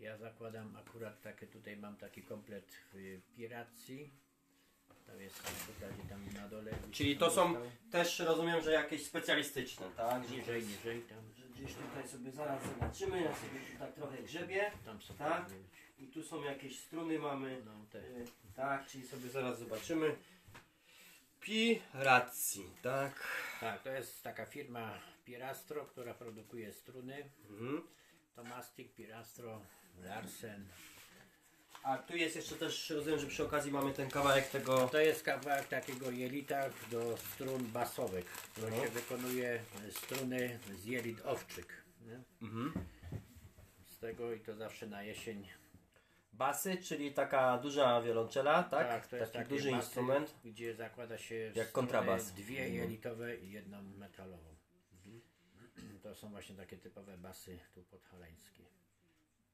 Ja 0.00 0.16
zakładam 0.16 0.76
akurat 0.76 1.22
takie, 1.22 1.46
tutaj 1.46 1.76
mam 1.76 1.96
taki 1.96 2.22
komplet 2.22 2.64
y, 2.94 3.20
piracji. 3.36 4.10
Tam 5.10 5.20
jest 5.20 5.42
tam 6.08 6.42
na 6.42 6.48
dole. 6.48 6.72
Czyli 6.92 7.16
to 7.16 7.30
są 7.30 7.54
też 7.90 8.18
rozumiem, 8.18 8.62
że 8.62 8.72
jakieś 8.72 9.06
specjalistyczne, 9.06 9.86
tak? 9.96 10.30
Niżej, 10.30 10.62
niżej 10.62 11.00
tam. 11.02 11.18
Że 11.38 11.44
gdzieś 11.46 11.74
tutaj 11.74 12.08
sobie 12.08 12.30
zaraz 12.32 12.62
zobaczymy, 12.62 13.22
ja 13.22 13.34
sobie 13.34 13.60
tu 13.72 13.78
tak 13.78 13.94
trochę 13.94 14.22
grzebie 14.22 14.70
Tam 14.84 15.00
są 15.02 15.14
Tak? 15.14 15.46
i 15.98 16.06
tu 16.06 16.22
są 16.22 16.42
jakieś 16.44 16.78
struny 16.78 17.18
mamy, 17.18 17.62
No, 17.64 17.72
te. 17.90 17.98
y, 17.98 18.26
tak, 18.56 18.86
czyli 18.86 19.06
sobie 19.06 19.28
zaraz 19.28 19.58
zobaczymy. 19.58 20.16
Piracji, 21.40 22.70
tak. 22.82 23.26
Tak, 23.60 23.82
to 23.82 23.90
jest 23.90 24.22
taka 24.22 24.46
firma 24.46 24.98
Pirastro, 25.24 25.84
która 25.86 26.14
produkuje 26.14 26.72
struny. 26.72 27.30
Mhm. 27.50 27.82
To 28.34 28.44
Mastic, 28.44 28.92
Pirastro, 28.94 29.60
Larsen. 30.02 30.68
A 31.82 31.98
tu 31.98 32.16
jest 32.16 32.36
jeszcze 32.36 32.56
też, 32.56 32.90
rozumiem, 32.90 33.20
że 33.20 33.26
przy 33.26 33.44
okazji 33.44 33.72
mamy 33.72 33.92
ten 33.92 34.10
kawałek 34.10 34.48
tego... 34.48 34.88
To 34.88 35.00
jest 35.00 35.22
kawałek 35.22 35.68
takiego 35.68 36.10
jelita 36.10 36.62
do 36.90 37.16
strun 37.16 37.64
basowych. 37.66 38.48
To 38.54 38.66
Mhm. 38.66 38.82
się 38.84 38.88
wykonuje 38.90 39.60
struny 39.90 40.58
z 40.74 40.84
jelit 40.84 41.20
owczyk. 41.26 41.72
Mhm. 42.42 42.72
Z 43.88 43.98
tego 43.98 44.32
i 44.32 44.40
to 44.40 44.54
zawsze 44.56 44.86
na 44.86 45.02
jesień. 45.02 45.48
Basy, 46.32 46.76
czyli 46.76 47.12
taka 47.12 47.58
duża 47.58 48.00
wiolonczela, 48.02 48.62
tak? 48.62 49.06
to 49.06 49.16
jest 49.16 49.32
Taki 49.32 49.44
takie 49.44 49.54
duży 49.56 49.70
basy, 49.70 49.84
instrument. 49.86 50.34
Gdzie 50.44 50.74
zakłada 50.74 51.18
się 51.18 51.52
Jak 51.54 51.72
kontrabas. 51.72 52.32
Dwie 52.32 52.58
Mhm. 52.58 52.74
jelitowe 52.74 53.36
i 53.36 53.50
jedną 53.50 53.82
metalową. 53.82 54.50
To 56.02 56.14
są 56.14 56.30
właśnie 56.30 56.56
takie 56.56 56.76
typowe 56.78 57.18
basy 57.18 57.58
tu 57.74 57.82
podhalańskie. 57.82 58.62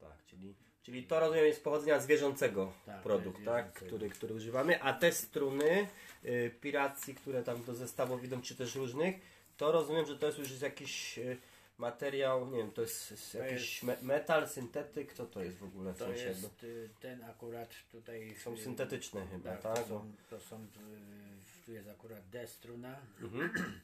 Tak, 0.01 0.24
czyli, 0.27 0.55
czyli 0.87 1.03
to 1.03 1.20
rozumiem 1.20 1.45
jest 1.47 1.64
pochodzenia 1.64 2.01
zwierzęcego 2.01 2.72
Tak, 2.87 3.03
produkt, 3.03 3.45
tak? 3.45 3.64
zwierzęcego. 3.64 3.87
Który, 3.87 4.11
który 4.11 4.34
używamy, 4.34 4.82
a 4.82 4.93
te 4.93 5.12
struny 5.12 5.89
y, 6.24 6.51
piracji, 6.61 7.14
które 7.14 7.43
tam 7.43 7.64
do 7.64 7.74
zestawów 7.74 8.24
idą, 8.24 8.43
czy 8.43 8.57
też 8.57 8.74
różnych, 8.74 9.16
to 9.57 9.72
rozumiem, 9.72 10.07
że 10.07 10.18
to 10.18 10.26
jest 10.26 10.39
już 10.39 10.61
jakiś 10.61 11.18
y, 11.18 11.37
materiał, 11.78 12.51
nie 12.51 12.59
wiem, 12.59 12.70
to 12.72 12.82
jest, 12.82 13.11
jest 13.11 13.32
To 13.32 13.39
jakiś 13.39 13.82
jest- 13.82 13.82
me, 13.82 13.97
metal, 14.14 14.49
syntetyk, 14.49 15.12
co 15.12 15.26
to 15.26 15.43
jest 15.43 15.57
w 15.57 15.64
ogóle? 15.64 15.95
To 15.95 16.05
sensie 16.07 16.22
jest 16.24 16.64
y, 16.64 16.89
ten 17.01 17.24
akurat 17.24 17.68
tutaj. 17.93 18.37
są 18.45 18.55
y, 18.55 18.59
syntetyczne 18.59 19.26
chyba, 19.26 19.51
Tak, 19.51 19.62
tak? 19.62 19.78
to 19.78 19.89
są, 19.89 20.12
to 20.30 20.41
są 20.41 20.57
y, 20.62 21.66
tu 21.66 21.72
jest 21.72 21.89
akurat 21.89 22.28
D 22.28 22.47
struna. 22.47 22.97
Mhm. 23.22 23.51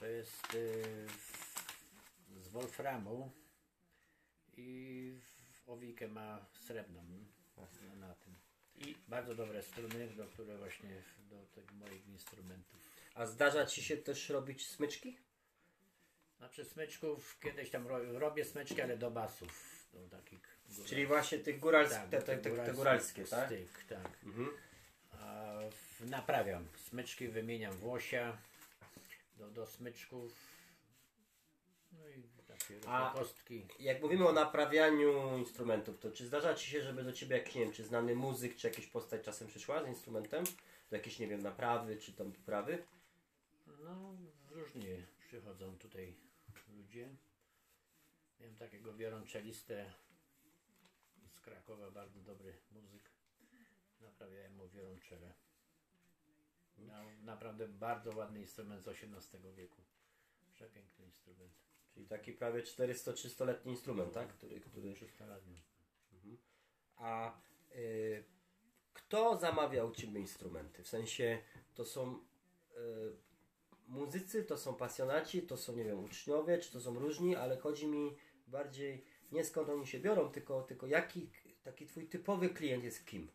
To 0.00 0.06
jest 0.06 0.54
y, 0.54 1.06
z 2.40 2.48
wolframu 2.48 3.30
i 4.56 5.12
owikę 5.66 6.08
ma 6.08 6.46
srebrną 6.52 7.04
na- 7.56 8.06
na 8.08 8.14
tym. 8.14 8.34
I 8.74 8.94
bardzo 9.08 9.34
dobre 9.34 9.62
struny, 9.62 10.08
do 10.08 10.26
które 10.26 10.58
właśnie 10.58 11.02
do 11.18 11.46
tych 11.46 11.72
moich 11.72 12.08
instrumentów. 12.08 12.80
A 13.14 13.26
zdarza 13.26 13.66
Ci 13.66 13.82
się 13.82 13.96
też 13.96 14.28
robić 14.28 14.68
smyczki? 14.68 15.18
Znaczy 16.38 16.64
smyczków 16.64 17.38
kiedyś 17.40 17.70
tam 17.70 17.86
ro, 17.86 18.18
robię 18.18 18.44
smyczki, 18.44 18.82
ale 18.82 18.96
do 18.98 19.10
basów. 19.10 19.86
Do 19.92 20.08
takich 20.08 20.56
Czyli 20.86 21.06
właśnie 21.06 21.38
tych 21.38 21.58
góralskich, 21.60 22.00
tak, 22.00 22.10
te, 22.10 22.22
te, 22.22 22.38
te, 22.38 22.50
te 22.66 22.72
góralskie, 22.72 23.24
tak? 23.24 23.46
Styk, 23.46 23.84
tak. 23.88 24.24
Mhm. 24.24 24.50
A 25.12 25.54
w, 25.70 26.10
naprawiam 26.10 26.68
smyczki, 26.76 27.28
wymieniam 27.28 27.76
włosia 27.76 28.38
do, 29.36 29.50
do 29.50 29.66
smyczków. 29.66 30.32
No 31.92 32.08
i 32.08 32.22
A- 32.86 33.12
kostki. 33.14 33.66
Jak 33.78 34.02
mówimy 34.02 34.28
o 34.28 34.32
naprawianiu 34.32 35.38
instrumentów, 35.38 35.98
to 35.98 36.10
czy 36.10 36.26
zdarza 36.26 36.54
Ci 36.54 36.70
się, 36.70 36.82
żeby 36.82 37.04
do 37.04 37.12
Ciebie 37.12 37.36
jakiś, 37.36 37.54
nie 37.54 37.64
wiem, 37.64 37.72
czy 37.72 37.84
znany 37.84 38.14
muzyk, 38.14 38.56
czy 38.56 38.68
jakaś 38.68 38.86
postać 38.86 39.22
czasem 39.22 39.48
przyszła 39.48 39.84
z 39.84 39.88
instrumentem? 39.88 40.44
Do 40.90 40.96
jakiejś, 40.96 41.18
nie 41.18 41.28
wiem, 41.28 41.42
naprawy, 41.42 41.96
czy 41.96 42.12
tam 42.12 42.32
poprawy? 42.32 42.84
No 43.66 44.16
różnie 44.50 45.06
przychodzą 45.18 45.78
tutaj 45.78 46.14
ludzie. 46.76 47.08
Miałem 48.40 48.56
takiego 48.56 48.94
wiolonczelistę 48.94 49.92
z 51.36 51.40
Krakowa, 51.40 51.90
bardzo 51.90 52.20
dobry 52.20 52.52
muzyk. 52.72 53.10
Naprawiałem 54.00 54.56
mu 54.56 54.68
wiolonczelę. 54.68 55.32
Miał 56.78 57.04
naprawdę 57.22 57.68
bardzo 57.68 58.16
ładny 58.16 58.40
instrument 58.40 58.82
z 58.82 58.88
XVIII 58.88 59.54
wieku. 59.56 59.82
Przepiękny 60.52 61.04
instrument. 61.04 61.52
Czyli 61.96 62.08
taki 62.08 62.32
prawie 62.32 62.62
400-300-letni 62.62 63.72
instrument, 63.72 64.12
tak? 64.12 64.28
Który, 64.28 64.60
który... 64.60 64.92
300 64.92 65.26
lat 65.26 65.46
miał. 65.46 65.62
A 66.96 67.40
y, 67.74 68.24
kto 68.92 69.38
zamawia 69.38 69.84
u 69.84 69.92
Ciebie 69.92 70.20
instrumenty? 70.20 70.82
W 70.82 70.88
sensie 70.88 71.38
to 71.74 71.84
są 71.84 72.14
y, 72.14 72.18
muzycy, 73.88 74.44
to 74.44 74.58
są 74.58 74.74
pasjonaci, 74.74 75.42
to 75.42 75.56
są, 75.56 75.76
nie 75.76 75.84
wiem, 75.84 76.04
uczniowie, 76.04 76.58
czy 76.58 76.72
to 76.72 76.80
są 76.80 76.98
różni, 76.98 77.36
ale 77.36 77.56
chodzi 77.56 77.86
mi 77.86 78.16
bardziej 78.46 79.04
nie 79.32 79.44
skąd 79.44 79.68
oni 79.68 79.86
się 79.86 80.00
biorą, 80.00 80.32
tylko, 80.32 80.62
tylko 80.62 80.86
jaki 80.86 81.30
taki 81.62 81.86
Twój 81.86 82.08
typowy 82.08 82.50
klient 82.50 82.84
jest 82.84 83.06
kim? 83.06 83.30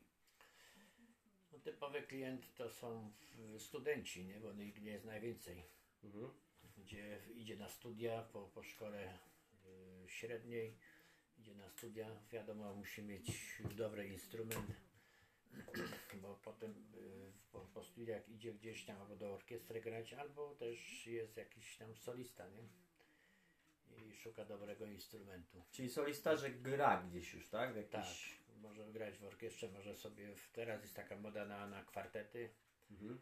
No, 1.51 1.59
typowy 1.59 2.01
klient 2.01 2.55
to 2.55 2.69
są 2.69 3.11
studenci, 3.57 4.25
nie? 4.25 4.39
bo 4.39 4.51
ich 4.51 4.83
jest 4.83 5.05
najwięcej. 5.05 5.65
Mhm. 6.03 6.29
Gdzie 6.91 7.19
idzie 7.35 7.57
na 7.57 7.69
studia 7.69 8.23
po, 8.23 8.41
po 8.47 8.63
szkole 8.63 9.17
y, 10.05 10.09
średniej, 10.09 10.77
idzie 11.37 11.55
na 11.55 11.69
studia, 11.69 12.19
wiadomo, 12.31 12.75
musi 12.75 13.03
mieć 13.03 13.57
dobry 13.75 14.07
instrument, 14.07 14.71
bo 16.21 16.35
potem 16.43 16.71
y, 16.95 17.31
po, 17.51 17.59
po 17.59 17.83
studiach 17.83 18.29
idzie 18.29 18.53
gdzieś 18.53 18.85
tam 18.85 19.01
albo 19.01 19.15
do 19.15 19.33
orkiestry 19.33 19.81
grać, 19.81 20.13
albo 20.13 20.55
też 20.55 21.07
jest 21.07 21.37
jakiś 21.37 21.77
tam 21.77 21.95
solista, 21.95 22.47
nie? 22.49 22.63
I 23.97 24.15
szuka 24.15 24.45
dobrego 24.45 24.85
instrumentu. 24.85 25.63
Czyli 25.71 25.89
solista, 25.89 26.35
że 26.37 26.49
gra 26.49 27.03
gdzieś 27.03 27.33
już, 27.33 27.49
tak? 27.49 27.73
W 27.73 27.89
Tak, 27.89 27.93
jakiś... 27.93 28.39
może 28.61 28.91
grać 28.91 29.17
w 29.17 29.23
orkiestrze, 29.23 29.69
może 29.69 29.95
sobie, 29.95 30.35
w, 30.35 30.51
teraz 30.51 30.81
jest 30.81 30.95
taka 30.95 31.15
moda 31.17 31.45
na, 31.45 31.67
na 31.67 31.83
kwartety 31.83 32.49
Mhm. 32.91 33.21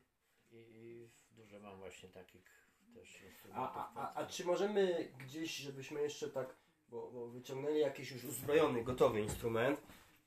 i, 0.51 0.55
i 0.55 1.09
dużo 1.35 1.59
mam 1.59 1.77
właśnie 1.79 2.09
takich 2.09 2.58
też 2.93 3.23
A, 3.53 3.93
a, 3.95 4.13
a, 4.13 4.25
czy 4.25 4.45
możemy 4.45 5.11
gdzieś, 5.19 5.57
żebyśmy 5.57 6.01
jeszcze 6.01 6.29
tak, 6.29 6.55
bo, 6.89 7.11
bo 7.11 7.27
wyciągnęli 7.27 7.79
jakiś 7.79 8.11
już 8.11 8.23
uzbrojony, 8.23 8.83
gotowy 8.83 9.21
instrument, 9.21 9.81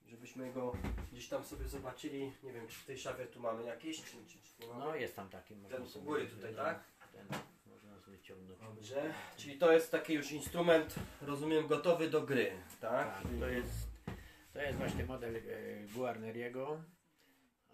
żebyśmy 0.07 0.53
go 0.53 0.73
gdzieś 1.13 1.29
tam 1.29 1.45
sobie 1.45 1.69
zobaczyli, 1.69 2.33
nie 2.43 2.53
wiem, 2.53 2.69
czy 2.69 2.79
w 2.79 2.85
tej 2.85 2.99
szafie 2.99 3.27
tu 3.27 3.41
mamy 3.41 3.65
jakiś, 3.65 4.03
czy, 4.03 4.17
czy, 4.29 4.39
czy 4.43 4.63
nie 4.63 4.67
mamy? 4.67 4.85
No 4.85 4.95
jest 4.95 5.17
tam 5.17 5.29
taki, 5.29 5.55
można 5.55 5.77
Ten 5.77 5.87
u 5.87 5.89
sobie 5.89 6.05
góry 6.05 6.27
tutaj, 6.27 6.55
tak? 6.55 6.85
Ten 7.13 7.27
można 7.67 8.01
sobie 8.01 8.17
wyciągnąć. 8.17 8.61
Dobrze, 8.61 9.15
czyli 9.37 9.59
to 9.59 9.73
jest 9.73 9.91
taki 9.91 10.15
już 10.15 10.33
instrument, 10.33 10.95
rozumiem, 11.21 11.67
gotowy 11.67 12.11
do 12.11 12.23
gry, 12.23 12.53
tak? 12.81 13.23
Tak, 13.23 13.23
to 13.41 13.49
jest, 13.49 13.89
to 14.53 14.63
jest 14.63 14.79
właśnie 14.79 15.05
model 15.05 15.37
e, 15.37 15.41
Guarneriego. 15.95 16.83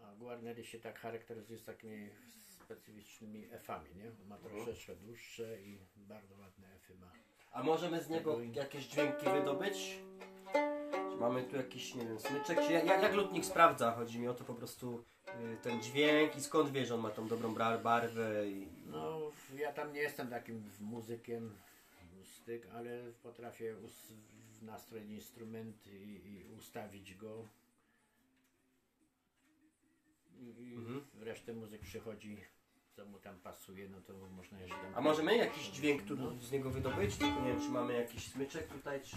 A 0.02 0.14
Guarneri 0.14 0.64
się 0.64 0.78
tak 0.78 0.98
charakteryzuje 0.98 1.58
z 1.58 1.64
takimi 1.64 2.10
specyficznymi 2.72 3.48
efami, 3.52 3.88
nie? 3.96 4.10
Ma 4.28 4.36
Mhm. 4.36 4.54
troszeczkę 4.64 4.96
dłuższe 4.96 5.62
i 5.62 5.78
bardzo 5.96 6.36
ładne 6.38 6.74
efy 6.74 6.94
ma. 6.94 7.12
A 7.52 7.62
możemy 7.62 8.02
z 8.02 8.08
niego 8.08 8.40
jakieś 8.54 8.86
dźwięki 8.86 9.24
wydobyć? 9.30 9.98
Czy 11.10 11.16
mamy 11.20 11.42
tu 11.44 11.56
jakiś, 11.56 11.94
nie 11.94 12.04
wiem, 12.06 12.20
smyczek? 12.20 12.58
Czy 12.66 12.72
jak, 12.72 12.84
jak, 12.86 13.02
jak 13.02 13.14
lutnik 13.14 13.44
sprawdza? 13.44 13.92
Chodzi 13.92 14.18
mi 14.18 14.28
o 14.28 14.34
to 14.34 14.44
po 14.44 14.54
prostu 14.54 15.04
y, 15.28 15.56
ten 15.62 15.82
dźwięk 15.82 16.36
i 16.36 16.40
skąd 16.40 16.70
wie, 16.70 16.86
że 16.86 16.94
on 16.94 17.00
ma 17.00 17.10
tą 17.10 17.28
dobrą 17.28 17.54
bra- 17.54 17.82
barwę 17.82 18.48
i... 18.48 18.66
No, 18.86 19.30
ja 19.56 19.72
tam 19.72 19.92
nie 19.92 20.00
jestem 20.00 20.28
takim 20.30 20.70
muzykiem, 20.80 21.56
styk, 22.24 22.66
ale 22.74 23.12
potrafię 23.22 23.76
us- 23.76 24.12
nastroić 24.62 25.10
instrument 25.10 25.86
i, 25.86 26.28
i 26.28 26.44
ustawić 26.58 27.14
go. 27.14 27.48
I, 30.40 30.44
i 30.68 30.74
Mhm. 30.74 31.04
resztę 31.20 31.52
muzyk 31.52 31.80
przychodzi, 31.82 32.44
co 32.98 33.06
mu 33.06 33.18
tam 33.18 33.40
pasuje, 33.40 33.88
no 33.88 34.00
to 34.00 34.12
można 34.12 34.60
jeszcze 34.60 34.76
tam... 34.76 34.94
A 34.94 35.00
możemy 35.00 35.36
jakiś 35.36 35.68
dźwięk 35.68 36.02
tu 36.02 36.16
No, 36.16 36.30
z 36.40 36.52
niego 36.52 36.70
wydobyć? 36.70 37.16
Tylko 37.16 37.40
nie 37.40 37.52
wiem, 37.52 37.60
czy 37.60 37.68
mamy 37.68 37.94
jakiś 37.94 38.32
smyczek 38.32 38.68
tutaj, 38.68 39.02
czy 39.02 39.16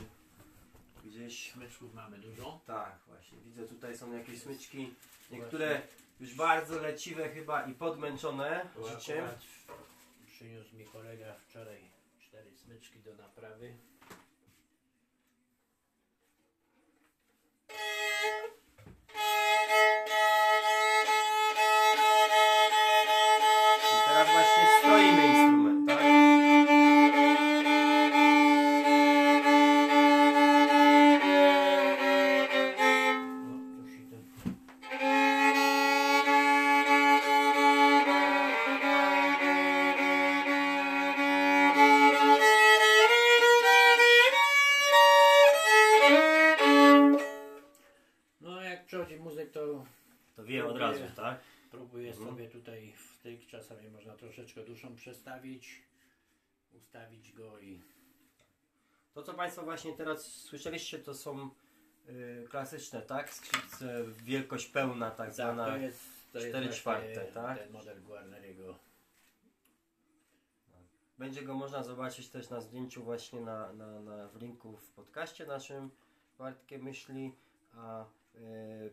gdzieś... 1.03 1.51
smyczków 1.51 1.93
mamy 1.93 2.19
dużo. 2.19 2.61
Tak, 2.65 2.99
właśnie. 3.07 3.37
Widzę 3.37 3.67
tutaj 3.67 3.97
są 3.97 4.13
jakieś 4.13 4.41
smyczki. 4.41 4.93
Niektóre 5.31 5.81
już 6.19 6.35
bardzo 6.35 6.81
leciwe 6.81 7.29
chyba 7.29 7.65
i 7.65 7.73
podmęczone 7.73 8.69
Tu 8.73 8.87
życiem. 8.87 9.23
akurat 9.25 9.41
Przyniósł 10.25 10.75
mi 10.75 10.85
kolega 10.85 11.33
wczoraj 11.33 11.91
cztery 12.19 12.51
smyczki 12.55 12.99
do 12.99 13.15
naprawy. 13.15 13.77
Tak? 51.15 51.39
próbuję 51.71 52.09
Mhm. 52.09 52.29
sobie 52.29 52.49
tutaj 52.49 52.93
wtyk, 52.97 53.47
czasami 53.47 53.89
można 53.89 54.17
troszeczkę 54.17 54.63
duszą 54.63 54.95
przestawić, 54.95 55.81
ustawić 56.73 57.33
go 57.33 57.59
i 57.59 57.81
To 59.13 59.23
co 59.23 59.33
Państwo 59.33 59.63
właśnie 59.63 59.93
teraz 59.93 60.25
słyszeliście 60.25 60.99
to 60.99 61.13
są 61.13 61.49
y, 62.09 62.47
klasyczne, 62.49 63.01
tak? 63.01 63.33
Skrzypce 63.33 64.03
wielkość 64.23 64.67
pełna 64.67 65.11
tak 65.11 65.33
zwana. 65.33 65.65
to 65.65 65.77
jest, 65.77 66.31
to 66.31 66.39
jest 66.39 66.49
cztery 66.49 66.65
właśnie 66.65 66.81
czwarte, 66.81 67.25
tak? 67.33 67.57
ten 67.57 67.71
model 67.71 68.01
Guarneriego. 68.01 68.79
Będzie 71.17 71.41
go 71.41 71.53
można 71.53 71.83
zobaczyć 71.83 72.29
też 72.29 72.49
na 72.49 72.61
zdjęciu 72.61 73.03
właśnie 73.03 73.41
na, 73.41 73.73
na, 73.73 73.99
na 73.99 74.27
w 74.27 74.41
linku 74.41 74.77
w 74.77 74.89
podcaście 74.89 75.45
naszym 75.45 75.89
Bartkie 76.39 76.79
Myśli, 76.79 77.31
a 77.73 78.05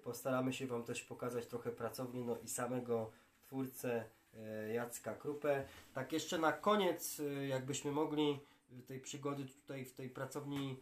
postaramy 0.02 0.52
się 0.52 0.66
Wam 0.66 0.84
też 0.84 1.02
pokazać 1.02 1.46
trochę 1.46 1.70
pracowni 1.70 2.24
no 2.24 2.36
i 2.44 2.48
samego 2.48 3.10
twórcę 3.40 4.04
y, 4.34 4.72
Jacka 4.72 5.14
Krupę. 5.14 5.64
Tak 5.94 6.12
jeszcze 6.12 6.38
na 6.38 6.52
koniec, 6.52 7.20
y, 7.20 7.46
jakbyśmy 7.46 7.92
mogli 7.92 8.40
tej 8.86 9.00
przygody 9.00 9.44
tutaj 9.44 9.84
w 9.84 9.92
tej 9.92 10.10
pracowni 10.10 10.76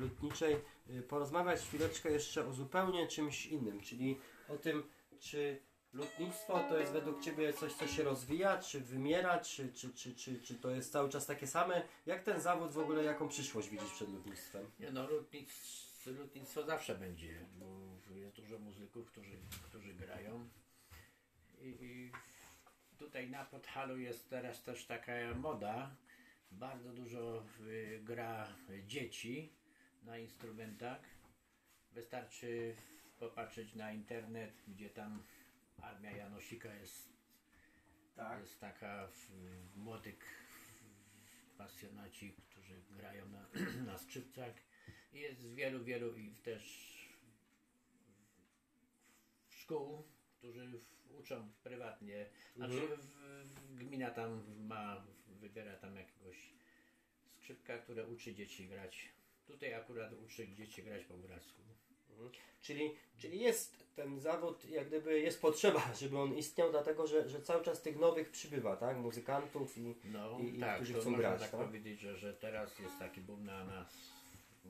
lutniczej 0.00 0.56
porozmawiać 1.08 1.60
chwileczkę 1.60 2.10
jeszcze 2.10 2.46
o 2.46 2.52
zupełnie 2.52 3.06
czymś 3.06 3.46
innym, 3.46 3.80
czyli 3.80 4.18
o 4.48 4.56
tym, 4.56 4.82
czy 5.20 5.60
lutnictwo 5.92 6.60
to 6.68 6.78
jest 6.78 6.92
według 6.92 7.22
Ciebie 7.22 7.52
coś, 7.52 7.72
co 7.72 7.86
się 7.86 8.02
rozwija, 8.02 8.58
czy 8.58 8.80
wymiera, 8.80 9.38
czy, 9.38 9.72
czy, 9.72 9.94
czy, 9.94 10.14
czy, 10.14 10.40
czy 10.40 10.54
to 10.54 10.70
jest 10.70 10.92
cały 10.92 11.08
czas 11.08 11.26
takie 11.26 11.46
same? 11.46 11.82
Jak 12.06 12.22
ten 12.22 12.40
zawód 12.40 12.70
w 12.70 12.78
ogóle, 12.78 13.04
jaką 13.04 13.28
przyszłość 13.28 13.68
widzisz 13.68 13.92
przed 13.92 14.08
lutnictwem? 14.08 14.70
Nie 14.80 14.90
no, 14.90 15.08
lutnic, 16.10 16.26
lutnictwo 16.26 16.64
zawsze 16.64 16.94
będzie, 16.94 17.46
bo 17.58 17.96
jest 18.14 18.36
dużo 18.36 18.58
muzyków, 18.58 19.06
którzy, 19.06 19.38
którzy 19.62 19.94
grają. 19.94 20.48
I, 21.60 21.68
I 21.68 22.12
tutaj 22.98 23.30
na 23.30 23.44
Podhalu 23.44 23.98
jest 23.98 24.30
teraz 24.30 24.62
też 24.62 24.86
taka 24.86 25.12
moda. 25.34 25.96
Bardzo 26.50 26.92
dużo 26.92 27.44
y, 27.60 28.00
gra 28.04 28.48
dzieci 28.86 29.52
na 30.02 30.18
instrumentach. 30.18 31.00
Wystarczy 31.92 32.74
popatrzeć 33.18 33.74
na 33.74 33.92
internet, 33.92 34.62
gdzie 34.68 34.90
tam 34.90 35.22
armia 35.82 36.10
Janosika 36.10 36.74
jest 36.74 37.16
jest 38.40 38.60
taka 38.60 39.08
w, 39.08 39.30
młodych 39.76 40.46
pasjonaci, 41.58 42.32
którzy 42.50 42.82
grają 42.90 43.28
na, 43.28 43.46
na 43.92 43.98
skrzypcach. 43.98 44.65
Jest 45.16 45.46
wielu, 45.54 45.84
wielu 45.84 46.16
i 46.16 46.30
też 46.30 46.86
szkół, 49.50 50.02
którzy 50.38 50.66
w- 50.68 51.18
uczą 51.20 51.48
prywatnie. 51.64 52.26
Znaczy 52.56 52.74
Mhm. 52.82 53.00
w, 53.00 53.06
w, 53.48 53.74
gmina 53.74 54.10
tam 54.10 54.42
ma, 54.66 55.04
wybiera 55.40 55.76
tam 55.76 55.96
jakiegoś 55.96 56.36
skrzypka, 57.36 57.78
które 57.78 58.06
uczy 58.06 58.34
dzieci 58.34 58.68
grać. 58.68 59.08
Tutaj 59.46 59.74
akurat 59.74 60.12
uczy 60.12 60.48
dzieci 60.48 60.82
grać 60.82 61.04
po 61.04 61.16
grecku. 61.18 61.62
Czyli, 62.60 62.90
czyli 63.18 63.40
jest 63.40 63.84
ten 63.94 64.20
zawód, 64.20 64.64
jak 64.64 64.86
gdyby 64.88 65.20
jest 65.20 65.40
potrzeba, 65.40 65.92
żeby 66.00 66.18
on 66.18 66.34
istniał, 66.36 66.70
dlatego 66.70 67.06
że, 67.06 67.28
że 67.28 67.42
cały 67.42 67.64
czas 67.64 67.82
tych 67.82 67.96
nowych 67.98 68.30
przybywa, 68.30 68.76
tak? 68.76 68.96
Muzykantów 68.98 69.78
i, 69.78 69.94
No 70.04 70.38
I- 70.40 70.56
i 70.56 70.60
tak, 70.60 70.76
którzy 70.76 70.94
chcą 70.94 71.14
grać, 71.14 71.40
tak 71.40 71.50
tak? 71.50 71.60
powiedzieć, 71.66 72.00
że, 72.00 72.16
że 72.16 72.34
teraz 72.34 72.78
jest 72.78 72.98
taki 72.98 73.20
boom 73.20 73.44
na, 73.44 73.64
na 73.64 73.82
s- 73.86 74.15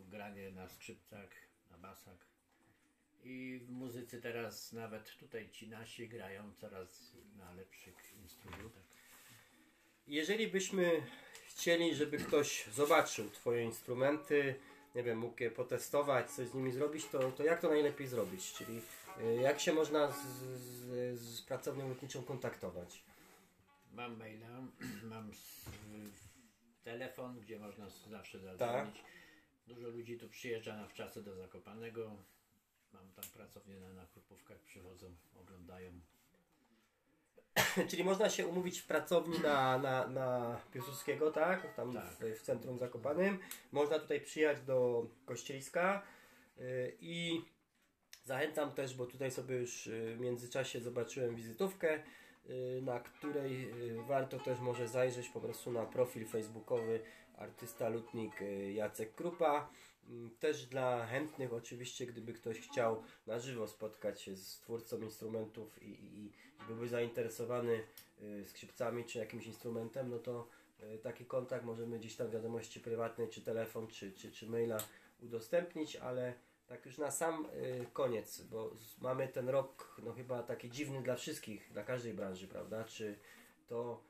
granie 0.09 0.51
na 0.51 0.69
skrzypcach, 0.69 1.31
na 1.71 1.79
basach. 1.79 2.27
I 3.25 3.61
w 3.63 3.71
muzyce 3.71 4.21
teraz 4.21 4.73
nawet 4.73 5.17
tutaj 5.17 5.51
ci 5.51 5.69
nasi 5.69 6.09
grają 6.09 6.53
coraz 6.55 7.13
na 7.37 7.53
lepszych 7.53 8.15
instrumentach. 8.23 8.85
Jeżeli 10.07 10.49
byśmy 10.49 11.03
chcieli, 11.47 11.95
żeby 11.95 12.19
ktoś 12.19 12.67
zobaczył 12.67 13.31
Twoje 13.31 13.65
instrumenty, 13.65 14.55
nie 14.95 15.03
wiem, 15.03 15.19
mógł 15.19 15.43
je 15.43 15.51
potestować, 15.51 16.31
coś 16.31 16.49
z 16.49 16.55
nimi 16.55 16.73
zrobić, 16.73 17.07
to, 17.07 17.33
to 17.33 17.45
jak 17.45 17.61
to 17.61 17.69
najlepiej 17.69 18.07
zrobić? 18.07 18.53
Czyli 18.53 18.81
y, 19.21 19.43
jak 19.43 19.61
się 19.61 19.73
można 19.73 20.13
z, 20.13 20.27
z, 20.27 21.21
z 21.21 21.43
pracownią 21.43 21.89
lotniczą 21.89 22.23
kontaktować? 22.23 23.03
Mam 23.93 24.17
maila, 24.17 24.49
mam 25.11 25.33
telefon, 26.85 27.41
gdzie 27.41 27.59
można 27.59 27.91
zawsze 28.11 28.39
Tak. 28.59 28.89
Dużo 29.67 29.89
ludzi 29.89 30.19
tu 30.19 30.29
przyjeżdża 30.29 30.77
na 30.77 30.89
wczasy 30.89 31.23
do 31.23 31.37
Zakopanego. 31.37 32.17
Mam 32.93 33.13
tam 33.13 33.25
pracownię 33.35 33.77
na, 33.81 33.93
na 33.93 34.07
Krupówkach, 34.07 34.59
przychodzą, 34.59 35.07
oglądają. 35.41 35.93
Czyli 37.91 38.05
można 38.05 38.31
się 38.31 38.47
umówić 38.47 38.81
w 38.81 38.87
pracowni 38.87 39.39
na, 39.41 39.79
na, 39.79 40.09
na 40.09 40.61
Piłsudskiego, 40.73 41.31
tak? 41.31 41.75
Tam 41.75 41.93
Tak. 41.93 42.11
W, 42.11 42.39
w 42.39 42.43
centrum 42.43 42.79
Zakopanym. 42.79 43.39
Można 43.73 43.99
tutaj 43.99 44.21
przyjechać 44.21 44.61
do 44.61 45.07
Kościeliska 45.25 46.03
y, 46.59 46.97
i 47.01 47.43
zachęcam 48.25 48.73
też, 48.73 48.95
bo 48.95 49.07
tutaj 49.07 49.31
sobie 49.31 49.57
już 49.57 49.87
y, 49.87 50.15
w 50.17 50.21
międzyczasie 50.21 50.81
zobaczyłem 50.81 51.35
wizytówkę, 51.35 52.03
y, 52.51 52.81
na 52.83 53.01
której 53.01 53.71
warto 54.07 54.39
też 54.39 54.59
może 54.59 54.89
zajrzeć 54.89 55.29
po 55.29 55.41
prostu 55.41 55.73
na 55.73 55.87
profil 55.87 56.27
facebookowy 56.27 57.01
artysta 57.37 57.89
lutnik 57.89 58.43
y, 58.43 58.73
Jacek 58.73 59.15
Krupa. 59.15 59.71
Mm, 60.09 60.31
Też 60.41 60.67
dla 60.67 61.07
chętnych 61.07 61.53
oczywiście, 61.53 62.07
gdyby 62.07 62.33
ktoś 62.33 62.61
chciał 62.61 63.03
na 63.27 63.39
żywo 63.39 63.69
spotkać 63.69 64.23
się 64.23 64.37
z 64.37 64.59
twórcą 64.61 65.01
instrumentów 65.01 65.83
i, 65.83 65.87
i, 65.87 66.27
i 66.27 66.33
byłby 66.67 66.89
zainteresowany 66.89 67.85
y, 68.23 68.45
skrzypcami 68.49 69.05
czy 69.05 69.19
jakimś 69.19 69.47
instrumentem, 69.47 70.11
no 70.11 70.19
to 70.19 70.49
y, 70.95 70.99
taki 70.99 71.25
kontakt 71.25 71.65
możemy 71.65 71.99
gdzieś 71.99 72.17
tam 72.17 72.29
w 72.29 72.31
wiadomości 72.31 72.81
prywatnej, 72.81 73.29
czy 73.29 73.41
telefon, 73.41 73.87
czy, 73.87 74.13
czy, 74.13 74.33
czy 74.33 74.47
maila 74.47 74.79
udostępnić, 75.23 75.97
ale 75.97 76.35
tak 76.67 76.87
już 76.87 76.99
na 76.99 77.11
sam 77.11 77.49
koniec, 77.93 78.41
bo 78.41 78.71
mamy 79.01 79.29
ten 79.29 79.49
rok 79.49 80.01
no 80.05 80.13
chyba 80.13 80.43
taki 80.43 80.71
dziwny 80.71 81.03
dla 81.03 81.17
wszystkich, 81.17 81.73
dla 81.73 81.83
każdej 81.83 82.15
branży, 82.15 82.49
prawda? 82.49 82.85
Czy 82.85 83.19
to 83.67 84.03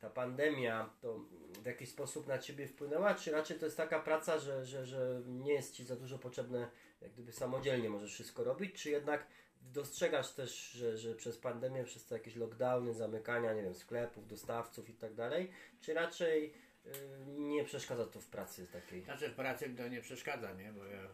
ta 0.00 0.10
pandemia 0.10 0.90
to 1.00 1.20
w 1.62 1.66
jakiś 1.66 1.88
sposób 1.88 2.26
na 2.26 2.38
Ciebie 2.38 2.68
wpłynęła, 2.68 3.14
czy 3.14 3.30
raczej 3.30 3.58
to 3.58 3.64
jest 3.64 3.76
taka 3.76 4.00
praca, 4.00 4.38
że, 4.38 4.66
że, 4.66 4.86
że 4.86 5.22
nie 5.26 5.52
jest 5.52 5.74
Ci 5.74 5.84
za 5.84 5.96
dużo 5.96 6.18
potrzebne, 6.18 6.70
jak 7.00 7.12
gdyby 7.12 7.32
samodzielnie 7.32 7.90
możesz 7.90 8.14
wszystko 8.14 8.44
robić, 8.44 8.82
czy 8.82 8.90
jednak 8.90 9.26
dostrzegasz 9.72 10.32
też, 10.32 10.70
że, 10.70 10.98
że 10.98 11.14
przez 11.14 11.38
pandemię, 11.38 11.84
przez 11.84 12.06
te 12.06 12.14
jakieś 12.14 12.36
lockdowny, 12.36 12.94
zamykania, 12.94 13.54
nie 13.54 13.62
wiem, 13.62 13.74
sklepów, 13.74 14.26
dostawców 14.26 14.90
i 14.90 14.94
tak 14.94 15.14
dalej, 15.14 15.50
czy 15.80 15.94
raczej 15.94 16.52
y, 16.86 16.90
nie 17.26 17.64
przeszkadza 17.64 18.06
to 18.06 18.20
w 18.20 18.26
pracy 18.26 18.66
takiej? 18.66 19.02
Znaczy 19.02 19.28
w 19.28 19.34
pracy 19.34 19.74
to 19.76 19.88
nie 19.88 20.00
przeszkadza, 20.00 20.52
nie? 20.52 20.72
Bo 20.72 20.84
ja 20.84 21.08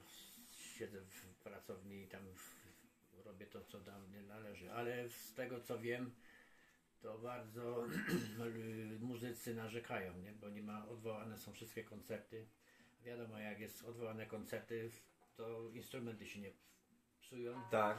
siedzę 0.51 1.01
w 1.01 1.43
pracowni 1.43 2.03
i 2.03 2.09
tam 2.09 2.23
robię 3.25 3.47
to, 3.47 3.65
co 3.65 3.81
do 3.81 3.99
mnie 3.99 4.23
należy. 4.23 4.73
Ale 4.73 5.09
z 5.09 5.35
tego 5.35 5.61
co 5.61 5.79
wiem, 5.79 6.15
to 7.03 7.19
bardzo 7.19 7.85
muzycy 9.01 9.55
narzekają, 9.55 10.19
nie? 10.19 10.33
Bo 10.33 10.49
nie 10.51 10.63
ma, 10.63 10.89
odwołane 10.89 11.39
są 11.39 11.53
wszystkie 11.53 11.85
koncerty. 11.85 12.47
Wiadomo, 13.05 13.39
jak 13.39 13.61
jest 13.61 13.85
odwołane 13.85 14.27
koncerty, 14.27 14.91
to 15.37 15.71
instrumenty 15.75 16.27
się 16.27 16.41
nie 16.41 16.51
psują 17.21 17.61
Tak. 17.71 17.99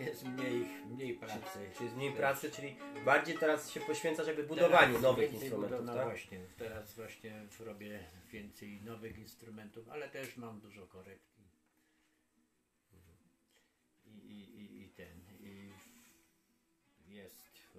jest 0.00 0.24
mniej, 0.24 0.66
mniej 0.86 1.14
pracy. 1.14 1.70
Czyli 1.78 1.90
z 1.90 1.94
mniej 1.94 2.12
pracy, 2.12 2.50
czyli 2.50 2.76
bardziej 3.04 3.38
teraz 3.38 3.70
się 3.70 3.80
poświęcasz 3.80 4.26
jakby 4.26 4.42
budowaniu 4.44 4.86
Teraz 4.88 5.02
nowych 5.02 5.32
instrumentów, 5.32 5.80
budow- 5.80 5.84
no 5.84 5.94
tak? 5.94 6.04
właśnie, 6.04 6.40
teraz 6.56 6.94
właśnie 6.94 7.46
robię 7.60 8.04
więcej 8.32 8.80
nowych 8.82 9.18
instrumentów, 9.18 9.88
ale 9.88 10.08
też 10.08 10.36
mam 10.36 10.60
dużo 10.60 10.86
korekt. 10.86 11.37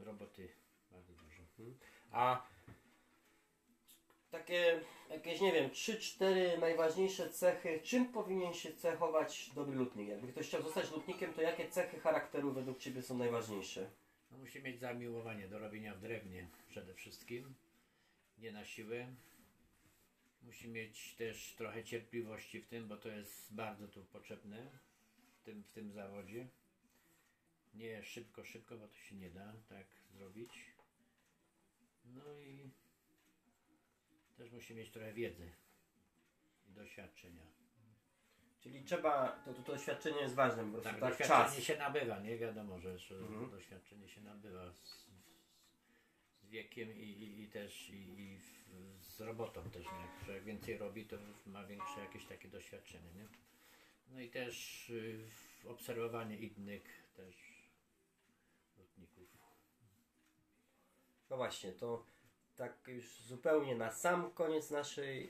Roboty 0.04 0.50
bardzo 0.92 1.14
dużo. 1.14 1.30
A 2.12 2.48
takie 4.32 4.82
jakieś, 5.10 5.42
nie 5.42 5.52
wiem, 5.52 5.70
3-4 5.70 6.60
najważniejsze 6.60 7.30
cechy, 7.30 7.80
czym 7.84 8.06
powinien 8.06 8.54
się 8.54 8.74
cechować 8.74 9.52
dobry 9.56 9.76
lutnik? 9.76 10.10
Jakby 10.10 10.28
ktoś 10.28 10.48
chciał 10.48 10.62
zostać 10.62 10.92
lutnikiem, 10.92 11.34
to 11.34 11.42
jakie 11.42 11.70
cechy 11.70 12.00
charakteru 12.00 12.52
według 12.52 12.80
Ciebie 12.80 13.02
są 13.02 13.18
najważniejsze? 13.18 13.92
No, 14.32 14.38
musi 14.38 14.64
mieć 14.64 14.80
zamiłowanie 14.80 15.48
do 15.48 15.60
robienia 15.60 15.96
w 15.96 16.00
drewnie 16.00 16.48
przede 16.68 16.94
wszystkim, 16.94 17.56
nie 18.38 18.52
na 18.52 18.66
siłę. 18.66 19.16
Musi 20.42 20.68
mieć 20.68 21.16
też 21.16 21.56
trochę 21.58 21.84
cierpliwości 21.84 22.62
w 22.62 22.68
tym, 22.68 22.88
bo 22.88 22.98
to 22.98 23.10
jest 23.10 23.54
bardzo 23.54 23.88
tu 23.88 24.06
potrzebne 24.06 24.80
w 25.40 25.44
tym, 25.44 25.64
w 25.64 25.72
tym 25.72 25.92
zawodzie. 25.92 26.48
Nie 27.74 28.04
szybko, 28.04 28.46
szybko, 28.46 28.78
bo 28.78 28.88
to 28.88 28.96
się 28.98 29.16
nie 29.16 29.30
da 29.30 29.54
tak 29.70 29.88
zrobić. 30.12 30.66
No 32.06 32.42
i 32.42 32.70
też 34.38 34.52
musi 34.52 34.76
mieć 34.76 34.92
trochę 34.92 35.14
wiedzy 35.14 35.52
i 36.68 36.72
doświadczenia. 36.72 37.44
Czyli 38.60 38.84
trzeba, 38.84 39.42
to, 39.46 39.54
to 39.54 39.62
doświadczenie 39.62 40.20
jest 40.22 40.36
ważne, 40.36 40.64
prostu 40.72 40.84
Tak, 40.84 41.00
tak, 41.00 41.10
doświadczenie 41.10 41.46
czas. 41.56 41.64
się 41.64 41.78
nabywa, 41.78 42.20
nie 42.20 42.38
wiadomo, 42.38 42.80
że, 42.80 42.98
że 43.00 43.16
Mhm. 43.16 43.50
doświadczenie 43.52 44.10
się 44.10 44.22
nabywa 44.22 44.72
z, 44.74 45.10
z 46.42 46.46
wiekiem 46.50 46.98
i, 46.98 47.04
i, 47.04 47.42
i 47.42 47.48
też 47.48 47.90
i, 47.90 48.22
i 48.22 48.38
w, 48.40 48.70
z 49.02 49.22
robotą 49.22 49.70
też, 49.70 49.86
nie? 49.86 50.26
że 50.26 50.34
jak 50.34 50.44
więcej 50.44 50.78
robi, 50.78 51.06
to 51.06 51.18
ma 51.46 51.66
większe 51.66 52.00
jakieś 52.00 52.26
takie 52.26 52.48
doświadczenie, 52.48 53.12
nie? 53.16 53.28
No 54.10 54.20
i 54.22 54.30
też 54.30 54.90
y, 54.90 55.20
obserwowanie 55.68 56.38
innych 56.38 57.04
też 57.16 57.36
No 61.30 61.38
właśnie, 61.38 61.72
to 61.72 62.06
tak 62.56 62.74
już 62.88 63.22
zupełnie 63.22 63.76
na 63.76 63.92
sam 63.92 64.32
koniec 64.32 64.70
naszej 64.72 65.30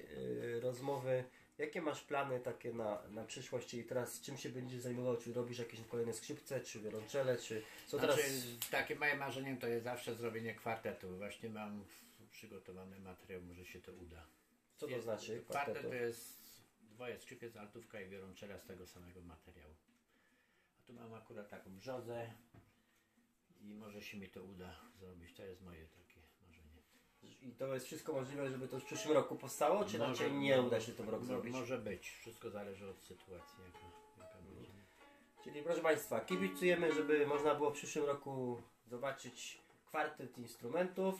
y, 0.56 0.60
rozmowy. 0.60 1.24
Jakie 1.58 1.82
masz 1.82 2.02
plany 2.04 2.39
takie 2.39 2.74
na, 2.74 3.02
na 3.08 3.26
przyszłość? 3.26 3.68
Czyli 3.68 3.84
teraz 3.84 4.22
czym 4.22 4.38
się 4.38 4.50
będziesz 4.50 4.80
zajmował? 4.82 5.18
Czy 5.18 5.34
robisz 5.34 5.60
jakieś 5.60 5.80
kolejne 5.88 6.14
skrzypce, 6.14 6.62
czy 6.62 6.80
wiolonczele, 6.80 7.38
czy 7.38 7.64
co 7.88 7.97
Znaczy, 8.00 8.16
teraz? 8.18 8.32
takie 8.72 8.95
moje 8.95 9.16
marzeniem 9.18 9.58
to 9.58 9.68
jest 9.68 9.84
zawsze 9.84 10.16
zrobienie 10.16 10.56
kwartetu. 10.56 11.18
Właśnie 11.18 11.50
mam 11.50 11.86
przygotowany 12.32 13.00
materiał, 13.00 13.41
może 13.41 13.66
się 13.66 13.82
to 13.82 13.91
uda. 13.93 14.26
Co 14.78 14.86
to 14.86 14.91
Jest- 14.91 15.04
znaczy? 15.04 15.41
Kwartet 15.50 15.74
kwartetu? 15.74 15.89
to 15.89 15.95
jest 15.95 16.39
dwoje 16.82 17.20
skrzypiec, 17.20 17.56
altówka 17.56 18.02
i 18.02 18.10
wiolonczela 18.10 18.60
z 18.60 18.66
tego 18.66 18.88
samego 18.88 19.22
materiału. 19.22 19.74
A 20.80 20.88
tu 20.88 20.93
mam 20.93 21.14
akurat 21.14 21.50
taką 21.50 21.78
brzozę 21.78 22.32
i 23.62 23.74
może 23.74 24.01
się 24.01 24.18
mi 24.18 24.30
to 24.30 24.43
uda 24.43 24.76
zrobić. 24.99 25.34
To 25.34 25.43
jest 25.43 25.62
moje 25.62 25.86
takie 25.86 26.20
marzenie. 26.47 26.82
I 27.41 27.51
to 27.51 27.74
jest 27.74 27.86
wszystko 27.86 28.14
możliwe, 28.14 28.49
żeby 28.49 28.68
to 28.68 28.80
w 28.80 28.86
przyszłym 28.86 29.14
roku 29.14 29.36
powstało, 29.36 29.86
czy 29.86 29.97
Może- 29.99 30.12
raczej 30.12 30.34
nie 30.34 30.62
uda 30.62 30.82
się 30.82 30.91
to 30.91 31.03
w 31.03 31.10
rok 31.10 31.24
zrobić? 31.26 31.53
Może 31.53 31.78
być. 31.78 32.10
Wszystko 32.10 32.49
zależy 32.49 32.89
od 32.89 33.01
sytuacji, 33.01 33.57
jaka, 33.66 33.86
jaka 34.18 34.38
będzie. 34.41 34.70
Czyli 35.43 35.64
proszę 35.64 35.82
Państwa, 35.82 36.20
kibicujemy, 36.20 36.93
żeby 36.93 37.28
można 37.28 37.55
było 37.55 37.70
w 37.72 37.74
przyszłym 37.74 38.05
roku 38.05 38.62
zobaczyć 38.88 39.62
kwartet 39.86 40.38
instrumentów. 40.38 41.16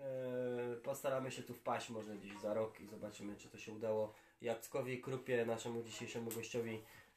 Eee, 0.00 0.76
postaramy 0.82 1.30
się 1.30 1.42
tu 1.42 1.54
wpaść 1.54 1.90
może 1.90 2.16
gdzieś 2.16 2.38
za 2.40 2.54
rok 2.54 2.80
i 2.80 2.86
zobaczymy, 2.86 3.36
czy 3.36 3.48
to 3.48 3.58
się 3.58 3.72
udało 3.72 4.14
Jackowi 4.40 5.00
Krupie, 5.00 5.46
naszemu 5.46 5.82
dzisiejszemu 5.82 6.30
gościowi, 6.30 6.70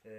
eee, 0.05 0.11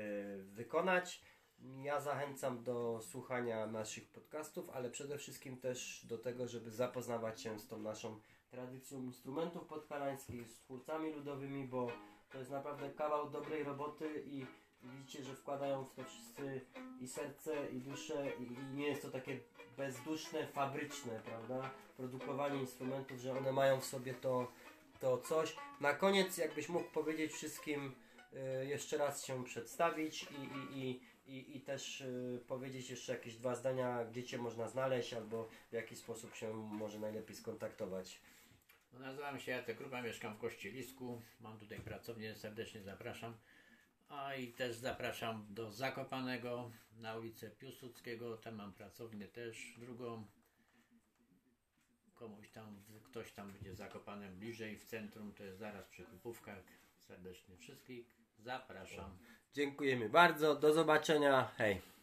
wykonać. 0.43 1.21
Ja 1.65 2.01
zachęcam 2.01 2.65
do 2.65 3.01
słuchania 3.03 3.67
naszych 3.67 4.09
podcastów, 4.09 4.71
ale 4.71 4.91
przede 4.91 5.19
wszystkim 5.19 5.57
też 5.57 6.07
do 6.07 6.19
tego, 6.19 6.49
żeby 6.49 6.71
zapoznawać 6.71 7.43
się 7.43 7.59
z 7.59 7.69
tą 7.69 7.79
naszą 7.79 8.21
tradycją 8.51 9.03
instrumentów 9.03 9.67
podhalańskich, 9.67 10.49
z 10.49 10.61
twórcami 10.61 11.13
ludowymi, 11.13 11.65
bo 11.65 11.91
to 12.33 12.39
jest 12.39 12.51
naprawdę 12.51 12.91
kawał 12.91 13.31
dobrej 13.31 13.65
roboty 13.65 14.23
i 14.27 14.47
widzicie, 14.83 15.25
że 15.25 15.35
wkładają 15.35 15.85
w 15.85 15.95
to 15.95 16.05
wszyscy 16.05 16.61
i 17.01 17.09
serce, 17.09 17.71
i 17.71 17.81
duszę, 17.81 18.33
i, 18.39 18.43
i 18.43 18.77
nie 18.77 18.87
jest 18.87 19.03
to 19.03 19.11
takie 19.11 19.41
bezduszne, 19.77 20.47
fabryczne, 20.47 21.21
prawda? 21.25 21.71
Produkowanie 21.97 22.61
instrumentów, 22.61 23.19
że 23.19 23.39
one 23.39 23.53
mają 23.53 23.81
w 23.81 23.85
sobie 23.85 24.15
to, 24.15 24.53
to 25.01 25.19
coś. 25.19 25.57
Na 25.81 25.95
koniec, 25.95 26.39
jakbyś 26.39 26.69
mógł 26.69 26.91
powiedzieć 26.91 27.33
wszystkim, 27.33 27.95
y, 28.63 28.67
jeszcze 28.67 28.99
raz 28.99 29.25
się 29.25 29.45
przedstawić 29.45 30.23
i, 30.23 30.77
i, 30.77 30.79
i, 30.79 31.01
i, 31.27 31.57
i 31.57 31.61
też 31.61 32.01
y, 32.01 32.41
powiedzieć 32.49 32.91
jeszcze 32.91 33.13
jakieś 33.13 33.37
dwa 33.37 33.55
zdania, 33.55 34.05
gdzie 34.05 34.25
Cię 34.25 34.39
można 34.39 34.69
znaleźć, 34.69 35.15
albo 35.15 35.49
w 35.71 35.73
jaki 35.73 35.97
sposób 35.97 36.35
się 36.35 36.55
może 36.55 37.01
najlepiej 37.01 37.37
skontaktować. 37.37 38.21
No, 38.93 39.01
nazywam 39.01 39.41
się 39.41 39.53
Jacek 39.53 39.77
Krupa, 39.77 40.03
mieszkam 40.03 40.35
w 40.35 40.39
Kościelisku. 40.39 41.23
Mam 41.41 41.59
tutaj 41.59 41.81
pracownię, 41.81 42.35
serdecznie 42.35 42.83
zapraszam. 42.83 43.35
A 44.09 44.35
i 44.35 44.53
też 44.53 44.77
zapraszam 44.77 45.47
do 45.51 45.71
Zakopanego 45.71 46.71
na 46.97 47.17
ulicę 47.17 47.51
Piłsudskiego. 47.51 48.37
Tam 48.37 48.55
mam 48.55 48.73
pracownię 48.73 49.29
też 49.29 49.75
drugą. 49.79 50.27
Komuś 52.15 52.49
tam, 52.49 52.83
ktoś 53.05 53.33
tam 53.33 53.53
będzie 53.53 53.75
zakopanym 53.75 54.39
bliżej 54.39 54.79
w 54.79 54.85
centrum, 54.85 55.33
to 55.33 55.45
jest 55.45 55.59
zaraz 55.59 55.87
przy 55.87 56.05
Kupówkach. 56.05 56.63
Serdecznie 56.99 57.57
wszystkich 57.57 58.07
zapraszam. 58.39 59.19
Dziękujemy 59.55 60.09
bardzo, 60.09 60.55
do 60.55 60.73
zobaczenia, 60.73 61.49
hej! 61.59 61.94